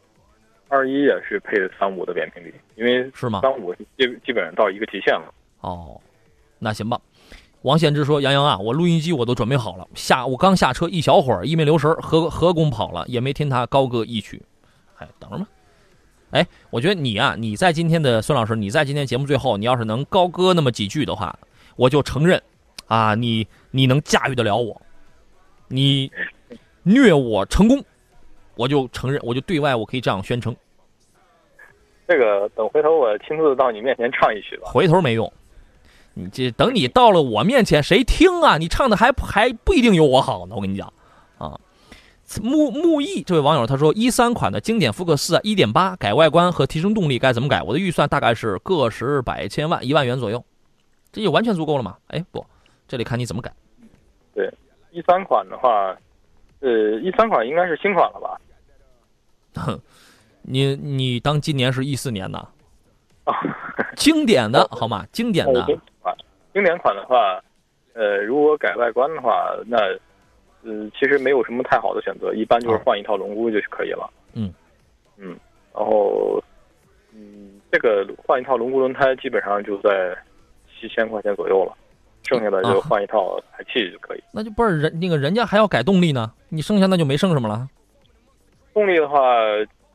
[0.70, 3.42] 二十一也是配的三五的扁平比，因为是吗？
[3.42, 3.86] 三五基
[4.26, 5.34] 基本上到一个极限了。
[5.62, 6.00] 哦，
[6.60, 7.02] 那行吧。
[7.64, 14.42] 王献之说：“杨洋啊，我录音机我都准备好了，下我刚下车一小会儿，一没留神河河工跑了，也没听他高歌一曲，
[14.98, 15.48] 哎，等着吧。
[16.32, 21.38] 哎，我觉得你啊，你在今天的孙老师，你在今天节目最后，你要是能高歌那么几句的话，
[21.76, 22.42] 我就承认，
[22.86, 24.80] 啊，你你能驾驭得了我，
[25.68, 26.12] 你
[26.84, 27.84] 虐我成功，
[28.56, 30.56] 我就承认，我就对外我可以这样宣称。
[32.08, 34.70] 这个等回头我亲自到你面前唱一曲吧。
[34.72, 35.30] 回头没用。”
[36.18, 38.58] 你这等你到了我面前，谁听啊？
[38.58, 40.56] 你唱的还还不一定有我好呢。
[40.56, 40.92] 我跟你讲，
[41.38, 41.60] 啊，
[42.42, 47.62] 木木易这位网友他说，一三款的经典福克斯啊，一点八改外观和提升动力该怎么改？
[47.62, 50.44] 我的预算大概是个十百千万一万元左右，
[51.12, 51.98] 这就完全足够了嘛？
[52.08, 52.44] 哎，不，
[52.88, 53.54] 这里看你怎么改。
[54.34, 54.52] 对，
[54.92, 55.96] 一三款的话，
[56.62, 58.42] 呃，一三款应该是新款了吧？
[59.62, 59.80] 哼，
[60.42, 62.48] 你你当今年是一四年呢？
[63.96, 65.06] 经典的好吗？
[65.12, 65.64] 经典的。
[66.58, 67.40] 经典款的话，
[67.94, 69.78] 呃，如果改外观的话，那
[70.64, 74.10] 呃，其实没有什么太好的选择，一般就是换一套轮毂就可以了。
[74.34, 74.52] 嗯
[75.18, 75.38] 嗯，
[75.72, 76.44] 然后
[77.14, 80.18] 嗯，这个换一套轮毂轮胎基本上就在
[80.68, 81.78] 七千块钱左右了，
[82.24, 84.24] 剩下的就换一套排气就可以。
[84.34, 87.70] 那就不是人那个人家还要改动力呢，你剩下那就没剩什么了。
[88.74, 89.20] 动力的话，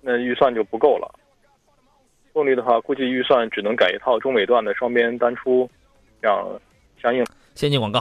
[0.01, 1.13] 那预算就不够了。
[2.33, 5.69] 动力的话，估计预算只能改一套中尾段的双边单出。
[6.23, 6.49] 这样
[7.03, 7.23] 相应。
[7.55, 8.01] 先进广告。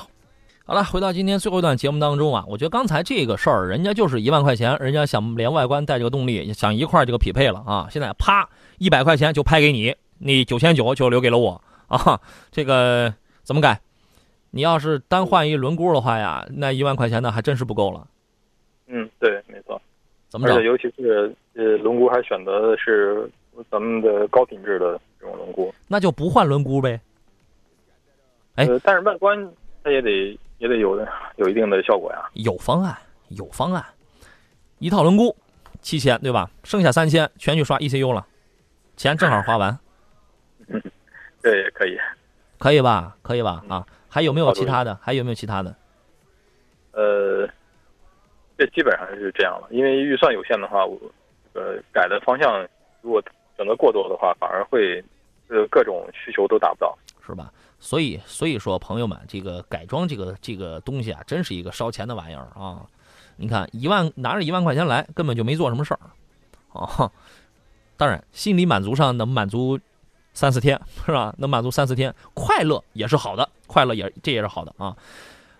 [0.63, 7.87] 好了，回到今天最后一段节目当中啊，我觉得刚才这个事儿，人家就是一万块钱，人家想连外观带这个动力，想一块这个匹配了啊。
[7.89, 12.21] 现在啪，一百块钱就拍给你，你九千九就留给了我啊。
[12.51, 13.81] 这个怎么改？
[14.51, 18.07] 你要是单换一轮毂的话呀，那一万块钱呢还真是不够了。
[18.87, 19.81] 嗯，对，没错。
[20.29, 20.61] 怎么着？
[20.61, 23.29] 尤其是呃，轮毂还选择的是
[23.69, 27.01] 咱们的高品质的这种轮毂，那就不换轮毂呗。
[28.61, 29.51] 哎，但是外观
[29.83, 31.07] 它也得也得有的
[31.37, 32.29] 有一定的效果呀。
[32.33, 32.95] 有方案，
[33.29, 33.83] 有方案，
[34.79, 35.33] 一套轮毂
[35.81, 36.49] 七千对吧？
[36.63, 38.25] 剩下三千全去刷 ECU 了，
[38.95, 39.77] 钱正好花完。
[40.67, 40.81] 嗯，
[41.41, 41.97] 这也可以，
[42.59, 43.15] 可以吧？
[43.21, 43.63] 可以吧？
[43.67, 44.97] 啊，还有没有其他的？
[45.01, 45.75] 还有没有其他的？
[46.93, 47.47] 呃，
[48.57, 50.99] 这基本上是这样了，因为预算有限的话，我
[51.53, 52.67] 呃改的方向
[53.01, 53.23] 如果
[53.57, 55.03] 选择过多的话，反而会
[55.47, 57.51] 呃各种需求都达不到，是吧？
[57.81, 62.85] 所以所以说，朋友们，这个改装这个这个东西啊，真是一个烧钱的玩意儿啊！
[63.37, 65.99] 你看，一万拿着一万块钱来，根本就没做什么事儿，
[66.79, 67.11] 啊！
[67.97, 69.79] 当然，心理满足上能满足
[70.33, 71.33] 三四天，是吧？
[71.39, 74.95] 能满足三四天，快乐也是好的，快乐也这也是好的啊。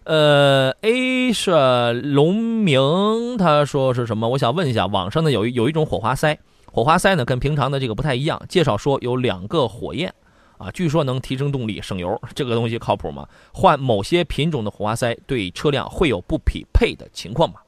[0.03, 4.29] 呃，A 是龙明，他说是什么？
[4.29, 6.37] 我想问一下，网上呢有有一种火花塞，
[6.71, 10.13] 火花塞呢跟平常的这个不太一样，介绍说有两个火焰，
[10.61, 13.27] 啊，据说能提升动力、省油，这个东西靠谱吗？
[13.53, 17.61] 换某些品种的火花塞对车辆会有不匹配的情况吗？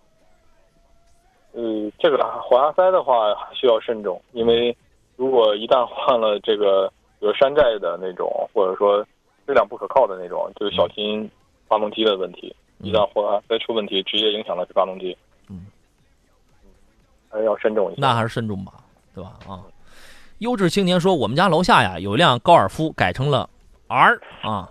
[1.54, 4.76] 嗯，这个火花塞的话需要慎重，因为
[5.16, 6.88] 如果一旦换了这个，
[7.20, 9.04] 比如山寨的那种，或者说
[9.48, 11.30] 质量不可靠的那种，就小心。
[11.66, 15.18] 发动机的问题，一旦火花塞出问题，直接影响的是发动机。
[15.50, 15.66] 嗯，
[17.32, 18.02] 还是要慎重一些。
[18.02, 18.74] 那还是慎重吧，
[19.16, 19.32] 对吧？
[19.48, 19.64] 啊，
[20.44, 23.50] 优质青年说，我们家楼下呀有一辆高尔夫改成了
[23.88, 24.70] R 啊，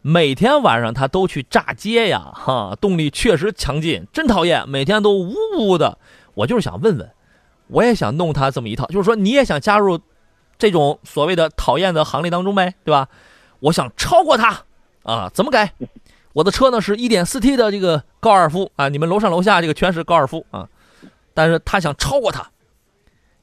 [0.00, 5.98] 每天晚上他都去炸街呀，哈，动力确实强劲，真讨厌，每天都呜呜的。
[6.34, 7.10] 我就是想问问，
[7.66, 9.98] 我也想弄他这么一套，就是说你也想加入
[10.56, 13.08] 这种所谓的讨厌的行列当中呗，对吧？
[13.58, 14.62] 我想超过他
[15.02, 15.72] 啊，怎么改？
[16.32, 20.68] 我的车呢是一点四 T 的这个高尔夫啊，你们楼上楼下这个全是高尔夫啊，
[21.34, 22.48] 但是他想超过他，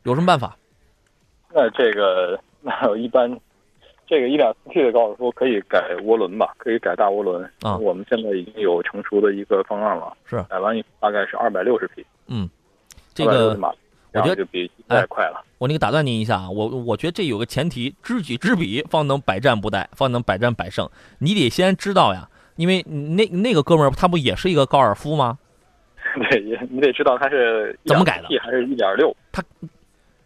[0.04, 0.56] 有什么办法？
[1.54, 3.40] 那这个那一般，
[4.08, 7.78] 这个一点四 T 的高尔夫可以改涡轮吧，可以改大涡轮啊。
[7.78, 12.50] 我们现在已经有成熟的一个方案了，是改完大概是二百六十匹，嗯，
[13.14, 13.58] 这个
[14.14, 15.44] 我觉得就比太快了。
[15.58, 20.90] 我那个打断您一下啊，我我觉得这有个前提，知己知彼，方能百战不殆，方能百战百胜。
[21.20, 22.28] 你得先知道呀。
[22.56, 25.38] 因为那那个哥们儿他不也是一个高尔夫吗？
[26.30, 29.16] 对，你得知道他是怎么改的，还是一点六？
[29.32, 29.42] 他，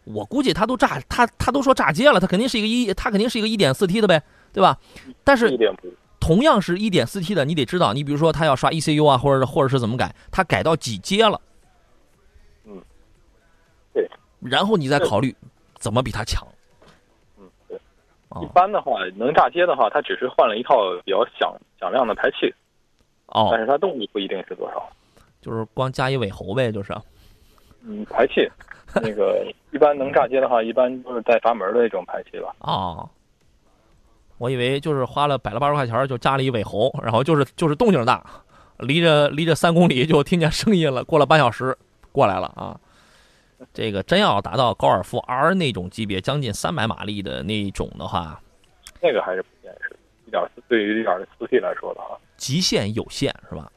[0.06, 4.22] 我估计他都炸他他都说炸街了，他肯定是一个一，他肯定是一个一点四 T 的呗，
[4.52, 4.78] 对吧？
[5.24, 5.58] 但是
[6.20, 11.40] 同样是一点四 T 的，你得知道，你比如说他要刷 ECU 啊，或者或者是怎么改，他改到几阶了？
[12.66, 12.82] 嗯，
[13.94, 14.10] 对，
[14.42, 15.36] 然后你再考虑
[15.76, 16.48] 怎么比他强。
[17.38, 17.78] 嗯，对
[18.42, 22.54] 一般的话，能炸街的话，他只是换了一套比较响响亮的排气，
[23.28, 24.90] 哦，但是它动力不一定是多少，
[25.42, 26.94] 就是光加一尾喉呗，就是，
[27.86, 28.50] 嗯，排气，
[29.02, 32.54] 那个一般能炸街的话，一般都是带阀门的那种排气吧。
[32.60, 33.10] 啊，
[34.38, 38.24] 我以为就是花了百了八十块钱就加了一尾喉，然后就是就是动静大，
[38.80, 41.78] 离着离着三公里就听见声音了，过了半小时
[42.12, 42.80] 过来了啊。
[43.74, 48.42] 这个真要达到高尔夫 R 那种级别，将近三百马力的那种的话，
[49.02, 49.96] 那个还是不现实。
[50.26, 53.72] 一点四对于一点四 T 来说的话，极限有限是吧？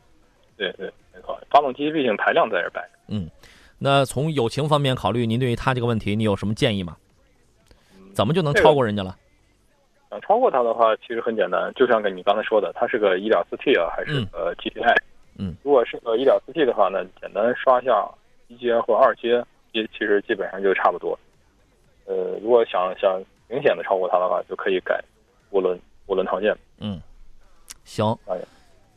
[0.57, 1.39] 对对，没错。
[1.51, 2.89] 发动机毕竟排量在这摆着。
[3.09, 3.31] 嗯，
[3.79, 6.97] 那从友情方面考虑，您对于他这个问题，你有什么建议吗？
[8.15, 9.17] 怎么就能超过人家了？
[10.11, 14.97] 想超过他的话，其实很简单，就像跟你刚才说的，他是个一点四 T 啊，还是呃 GTI？
[15.39, 18.09] 嗯，如果是个一点四 T 的话呢，简单刷下
[18.49, 19.45] 一阶或二阶。
[19.73, 21.19] 也其实基本上就差不多，
[22.07, 24.99] 呃，如果想想明显的超过它的话，就可以改
[25.53, 26.57] 涡轮涡轮套件。
[26.79, 26.99] 嗯，
[27.85, 28.19] 行，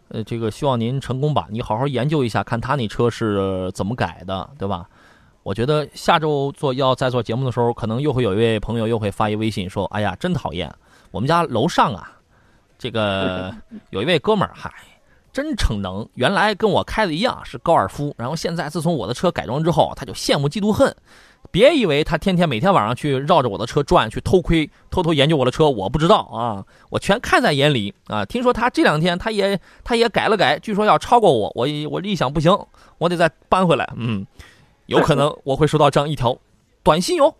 [0.10, 1.48] 呃，这个希望您成功吧。
[1.50, 4.88] 你好好研究一下，看他那车是怎么改的，对吧？
[5.44, 10.72] 我觉得下周做要再做节目的时候，可能又会有一位朋友又会发一微信说：“哎呀，真讨厌，
[11.12, 12.12] 我们家楼上啊，
[12.78, 13.54] 这个
[13.92, 14.72] 有一位哥们儿，嗨。”
[15.32, 16.06] 真逞能！
[16.16, 20.94] 原来跟我开的一样是高尔夫，然后现在自从我的车改装之后，他就羡慕嫉妒恨。
[21.52, 28.24] 别以为他天天每天晚上去绕着我的车转，去偷窥、偷偷研究我的车，我不知道啊，我全看在眼里啊。
[28.24, 31.52] 听说他这两天他也他也改了改，据说要超过我。
[31.56, 32.56] 我我一想不行，
[32.98, 33.92] 我得再搬回来。
[33.96, 34.26] 嗯，
[34.86, 36.38] 有可能我会收到这样一条
[36.84, 37.36] 短信哟。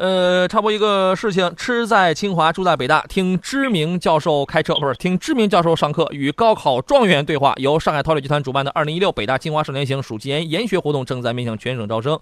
[0.00, 7.52] 呃，插播一个事情：吃在清华，住在北大，听知名教授开车，不是听知名教授上课，与高考状元对话。
[7.58, 12.18] 由上海韬略集团主办的2016北大清华少年行暑期研研学活动正在面向全省招生。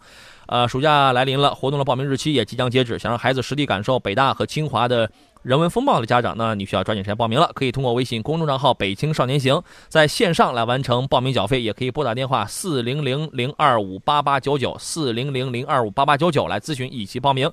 [0.46, 2.98] 呃，暑假来临了，活动的报名日期也即将截止。
[2.98, 5.08] 想让孩子实地感受北大和清华的。
[5.48, 7.50] 人文风貌的家长呢，你需要抓紧时间报名了。
[7.54, 17.50] 可以通过微信公众账号“北青少年行”在线上来完成报名缴费，也可以拨打电话四零零零二五八八九九四零零零二五八八九九来咨询以及报名。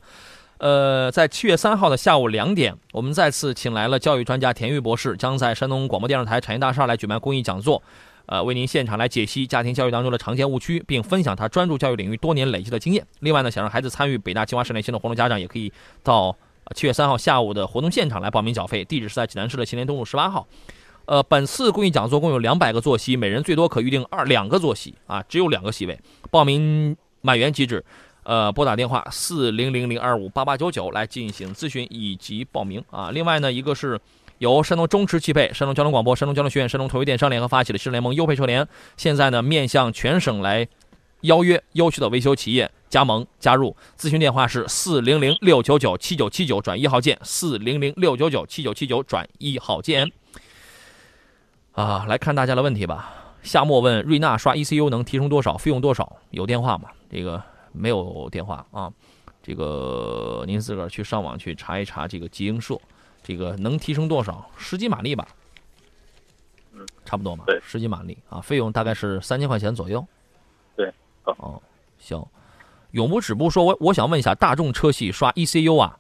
[0.58, 7.82] 呃，在七月三号的下午两点，我们再次请来了教育专家田玉博士，将在山东广播电视台产业大厦来举办公益讲座，
[8.26, 13.08] 呃，为您现场来解析家庭教育当中的常见误区，并分享他专注教育领域多年累积的经验。
[13.22, 15.72] 另外呢，想让孩子参与北大清华少年行的活动，家长也可以
[16.04, 16.36] 到。
[16.74, 20.48] 七月三号下午的活动现场来报名缴费，地址是在济南市的新联东路十八号。
[21.06, 26.00] 呃，本次公益讲座共有两百个座席，每人最多可预定二两个座席啊，只有两个席位。
[26.32, 27.84] 报名满员即止。
[28.24, 33.12] 呃，拨打电话四零零零二五八八九九来进行咨询以及报名啊。
[33.12, 34.00] 另外呢，一个是
[34.40, 38.68] 由山东中驰汽配、山东交通广播、山东交通学院、山东投邮电商联合发起的汽车联盟优配车联，
[38.98, 40.68] 现在呢面向全省来
[41.26, 43.76] 邀约优秀的维修企业加盟加入。
[43.98, 50.12] 咨询电话是四零零六九九七九七九转一号键，四零零六九九七九七九转一号键。
[51.74, 53.14] 啊，来看大家的问题吧。
[53.44, 55.58] 夏末问瑞纳刷 ECU 能提升多少？
[55.58, 56.18] 费用多少？
[56.32, 56.90] 有电话吗？
[57.12, 57.44] 这个。
[57.78, 58.90] 没有电话啊，
[59.44, 62.80] 这个您自个儿去上网去查一查这个极英社，
[63.22, 64.50] 这个能提升多少？
[64.56, 65.28] 十几马力吧，
[66.72, 70.08] 嗯，差不多嘛，对，十几马力啊，费用大概是三千块钱左右，
[70.78, 70.90] 对，
[71.26, 71.62] 哦，
[71.98, 72.26] 行，
[72.92, 75.98] 永不止步说，我我想问一下，大众车系刷 ECU 啊，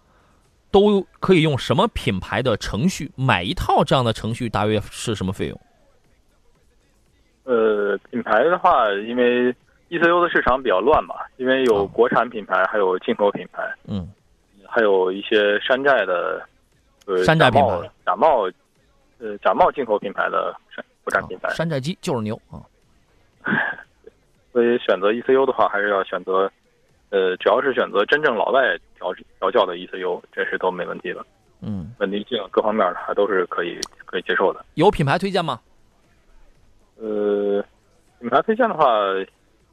[0.71, 3.11] 都可以用什么品牌的程序？
[3.15, 5.61] 买一套这样的程序大约是什么费用？
[7.43, 9.55] 呃，品牌的话，因为。
[9.87, 14.11] ECU 的市场比较乱嘛，因为有国产品牌，还有进口品牌，嗯，
[14.67, 16.43] 还有一些山寨的，
[17.05, 18.49] 呃，山寨品牌，假冒，
[19.19, 22.65] 呃，假冒进口品牌的山国产品牌，山寨机就是牛啊。
[24.55, 26.49] 所以选择 ECU 的话，还是要选择，
[27.09, 28.61] 呃，只要是选择真正老外
[28.95, 31.25] 调调教的 ECU，这是都没问题的。
[31.59, 34.63] 嗯，稳定性各方面的还都是可以可以接受的。
[34.75, 35.59] 有品牌推荐吗？
[36.95, 37.61] 呃，
[38.21, 38.85] 品牌推荐的话。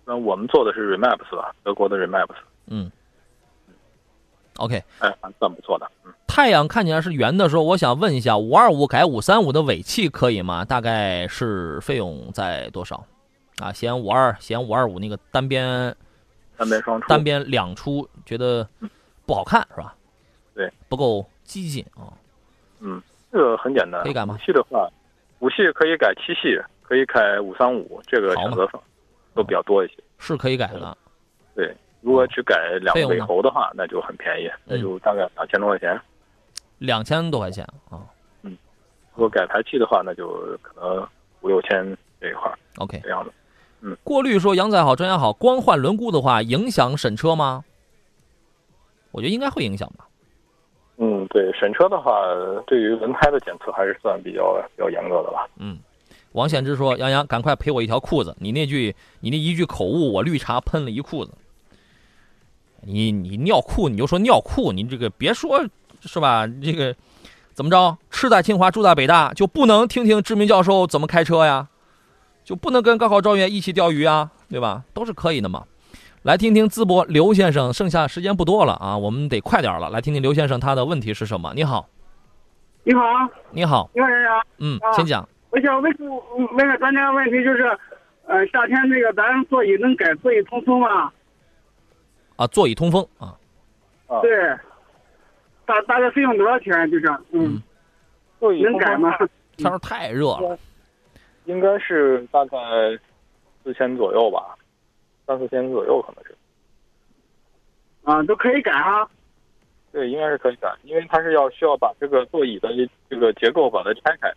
[0.05, 2.35] 那我们做的是 Remaps 吧，德国的 Remaps。
[2.67, 2.91] 嗯。
[4.57, 4.83] OK。
[4.99, 5.89] 哎，还算不错的。
[6.05, 6.13] 嗯。
[6.27, 10.65] 太阳看起来是圆的时候，我想问一下，五二五改五三五的尾气可以吗？
[10.65, 13.07] 大概是费用在多少？
[13.63, 15.95] 啊，嫌五二嫌五二五那个单边，
[16.57, 18.69] 单边双出，单边两出，觉得
[19.25, 19.95] 不好看是吧？
[20.55, 22.13] 对，不够激进啊。
[22.81, 24.03] 嗯，这个很简单。
[24.03, 24.35] 可以改吗？
[24.35, 24.89] 五系的话，
[25.39, 28.69] 五系可以改七系，可以改五三五，这个选择
[29.35, 30.99] 都比较多一些，是可以改的。
[31.55, 36.01] 对，如果只改两尾喉的话，那就很便宜，那就大概两千多块钱。
[36.79, 38.03] 两千多块钱啊。
[38.43, 38.59] 嗯。
[39.15, 40.29] 如果改排气的话，那就
[40.63, 41.07] 可能
[41.43, 42.53] 五六千这一块。
[42.79, 43.01] OK。
[43.05, 43.33] 这样的。
[43.83, 43.97] 嗯。
[44.03, 45.33] 过滤说：“杨仔好，专家好。
[45.33, 47.65] 光换轮毂的话，影响审车吗？”
[49.13, 50.07] 我觉得应该会影响吧。
[50.97, 52.13] 嗯，对，审车的话，
[52.67, 55.47] 对于轮胎的检测还是算比较比较严格的吧。
[55.59, 55.79] 嗯。
[56.33, 58.35] 王显之说：“杨洋，赶快赔我一条裤子！
[58.39, 61.33] 你那句，你那一句口误，我绿茶喷了一裤子。
[62.81, 65.63] 你你尿裤，你就说尿裤，你这个别说，
[66.01, 66.47] 是吧？
[66.47, 66.97] 这个
[67.53, 67.99] 怎么着？
[68.11, 71.69] 吃在清华，住在北大，就不能听听知名教授怎么开车呀？
[72.45, 74.31] 就不能跟高考状元一起钓鱼啊？
[74.49, 74.83] 对吧？
[74.93, 75.65] 都是可以的嘛。
[76.23, 79.91] 来听听淄博刘先生，剩下时间不多了啊，我们得快点了。
[79.91, 81.53] 来听听刘先生他的问题是什么？
[81.55, 81.89] 你好，
[82.85, 83.03] 你好，
[83.53, 85.95] 你好，你好，先生，嗯，请讲。”我想问
[86.55, 87.79] 问个专家问题，就是，
[88.27, 91.13] 呃，夏天那个咱座椅能改座椅通风吗？
[92.37, 93.37] 啊，座椅通风啊。
[94.23, 94.31] 对。
[95.67, 96.91] 大大概费用多少钱？
[96.91, 97.61] 就是，嗯。
[98.41, 99.13] 座椅能改吗？
[99.57, 100.59] 天儿太热了。
[101.45, 102.57] 应该是大概
[103.63, 104.57] 四千左右吧，
[105.27, 106.37] 三四千左右可能是。
[108.05, 109.09] 啊，都可以改啊。
[109.93, 112.71] 对，应该是可以改，因为它是要需要把这个座椅的
[113.11, 114.33] 这个结构把它拆开。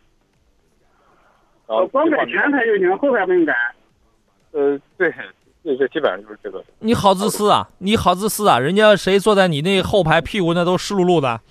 [1.67, 3.53] 我光改前排就行，后排不用改。
[4.51, 5.13] 呃，对，
[5.63, 6.63] 这这基本上就是这个。
[6.79, 7.67] 你好自私啊！
[7.79, 8.59] 你好自私啊！
[8.59, 11.41] 人家谁坐在你那后排，屁股那都湿漉漉的，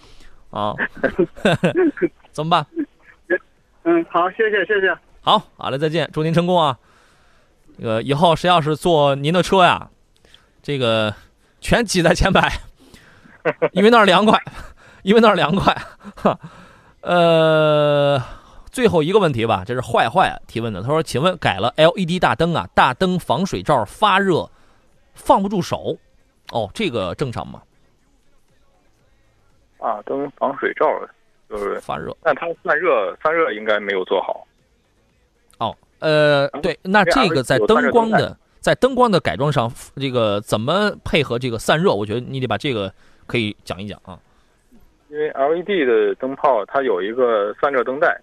[0.51, 0.75] 啊
[2.31, 2.67] 怎么办？
[3.85, 4.97] 嗯，好，谢谢，谢谢。
[5.25, 6.79] 好，好嘞，再见，祝您成功啊！
[7.79, 9.89] 这个以后谁要是坐您的车呀，
[10.63, 11.15] 这个
[11.63, 12.53] 全挤在前排，
[13.73, 14.39] 因为那儿凉快，
[15.03, 15.75] 因为那儿凉快，
[17.01, 18.23] 呃。
[18.71, 20.83] 最后一个问题吧，这是坏坏提问的。
[20.83, 24.51] 他说：“请问改了 LED 大灯啊，大灯防水罩发热，
[25.15, 25.97] 放不住手，
[26.51, 27.63] 哦，这个正常吗？”
[29.79, 30.87] 大灯防水罩
[31.49, 34.45] 就是发热，但它散热散热应该没有做好。
[36.05, 41.93] 哦，呃，对，那这个在灯光的在灯光的改装上，这个怎么配合这个散热？
[41.95, 42.93] 我觉得你得把这个
[43.27, 44.19] 可以讲一讲啊。
[45.09, 48.21] 因为 LED 的灯泡它有一个散热灯带。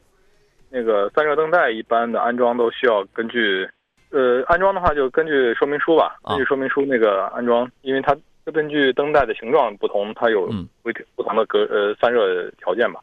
[0.74, 3.70] 那个散热灯带一般的安装都需要根据，
[4.10, 8.16] 呃，安装的话就根据说明书吧，根据说明书那个安装，因为它
[8.53, 10.48] 根据灯带的形状不同，它有
[10.82, 13.02] 不不同的隔呃散热条件吧，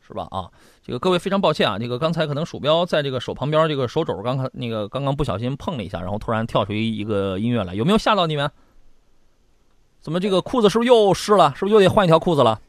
[0.00, 0.26] 是吧？
[0.30, 0.48] 啊，
[0.84, 8.50] 这个各位非常抱歉啊，这个刚才可能鼠标在这个手旁边这个手肘刚刚那个刚刚不小心碰了一下，然后突然跳出一个音乐来，有没有吓到你们？
[10.00, 11.52] 怎么这个裤子是不是又湿了？
[11.54, 12.60] 是不是又得换一条裤子了？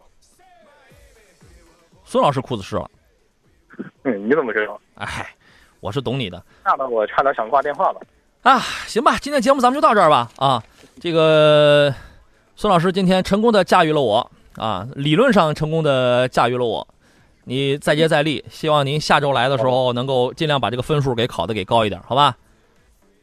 [2.06, 2.88] 孙老师裤子湿了。
[4.03, 4.80] 嗯， 你怎么知道？
[4.94, 5.35] 哎，
[5.80, 6.40] 我是懂你的。
[6.64, 8.02] 吓得我差点想挂电话了。
[8.44, 10.30] 啊，行吧，今天节目咱们就到这儿吧。
[10.38, 10.64] 啊，
[11.02, 11.91] 这个
[12.56, 16.88] 孙老师今天成功的驾驭了我啊，理论上成功的驾驭了我。
[17.45, 22.38] 你再接再厉，希望您下周来的时候能够尽量把这个分数给考的给高一点，好吧？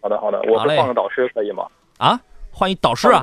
[0.03, 1.67] 好的，好的，我是换个导师可以吗？
[1.99, 2.21] 啊，
[2.51, 3.23] 换一导师啊？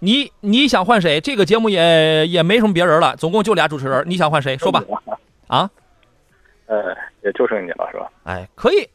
[0.00, 1.20] 你你想换谁？
[1.20, 4.56] 这个节目也也没什么别人了，总共就俩主持人，你想换谁？
[4.56, 4.82] 说吧。
[5.48, 5.68] 啊？
[6.66, 8.10] 呃，也就剩你了，是吧？
[8.24, 8.86] 哎，可以，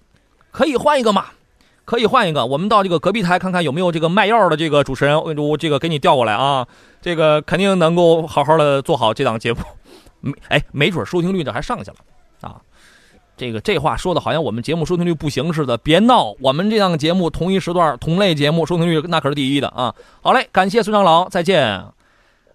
[0.51, 1.26] 可以换一个嘛？
[1.85, 2.45] 可以换一个。
[2.45, 6.68] 我们到这个隔壁台看看有没有这个卖药的这个主持人，我这个给你调过来啊。
[7.01, 9.60] 这个肯定能够好好的做好这档节目。
[10.23, 11.97] 没哎，没准收听率这还上去了，
[12.39, 12.55] 啊，
[13.35, 19.93] 这个这话说的好像我们节目收听率不行似的，别闹，我们这档节目同一时段同类节目收听率那可是第一的啊。
[20.21, 21.83] 好嘞，感谢孙长老，再见。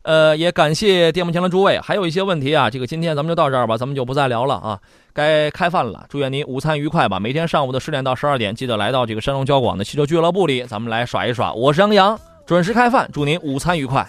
[0.03, 4.81] 呃，也感谢电幕前的诸位，还有一些问题啊，这个今天咱们就到这儿吧，咱们就不再聊了啊。
[5.13, 7.21] 该开饭了，祝愿您午餐愉快吧。
[7.21, 11.53] 每天上午的十点到十二点，记得来到这个山东交广的汽车俱乐部里，咱们来耍一耍。
[11.53, 14.09] 我是杨洋，准时开饭，祝您午餐愉快。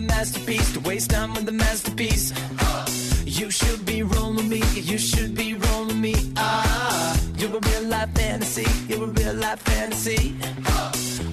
[0.00, 2.32] Masterpiece to waste time with the masterpiece.
[3.24, 6.14] You should be rolling me, you should be rolling me.
[6.36, 10.34] Ah, you're a real life fantasy, you're a real life fantasy.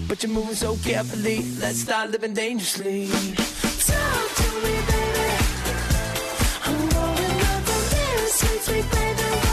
[0.08, 3.08] But you're moving so carefully, let's start living dangerously.
[3.08, 5.30] Talk to me, baby.
[6.66, 9.53] I'm rolling up the this, sweet, sweet baby.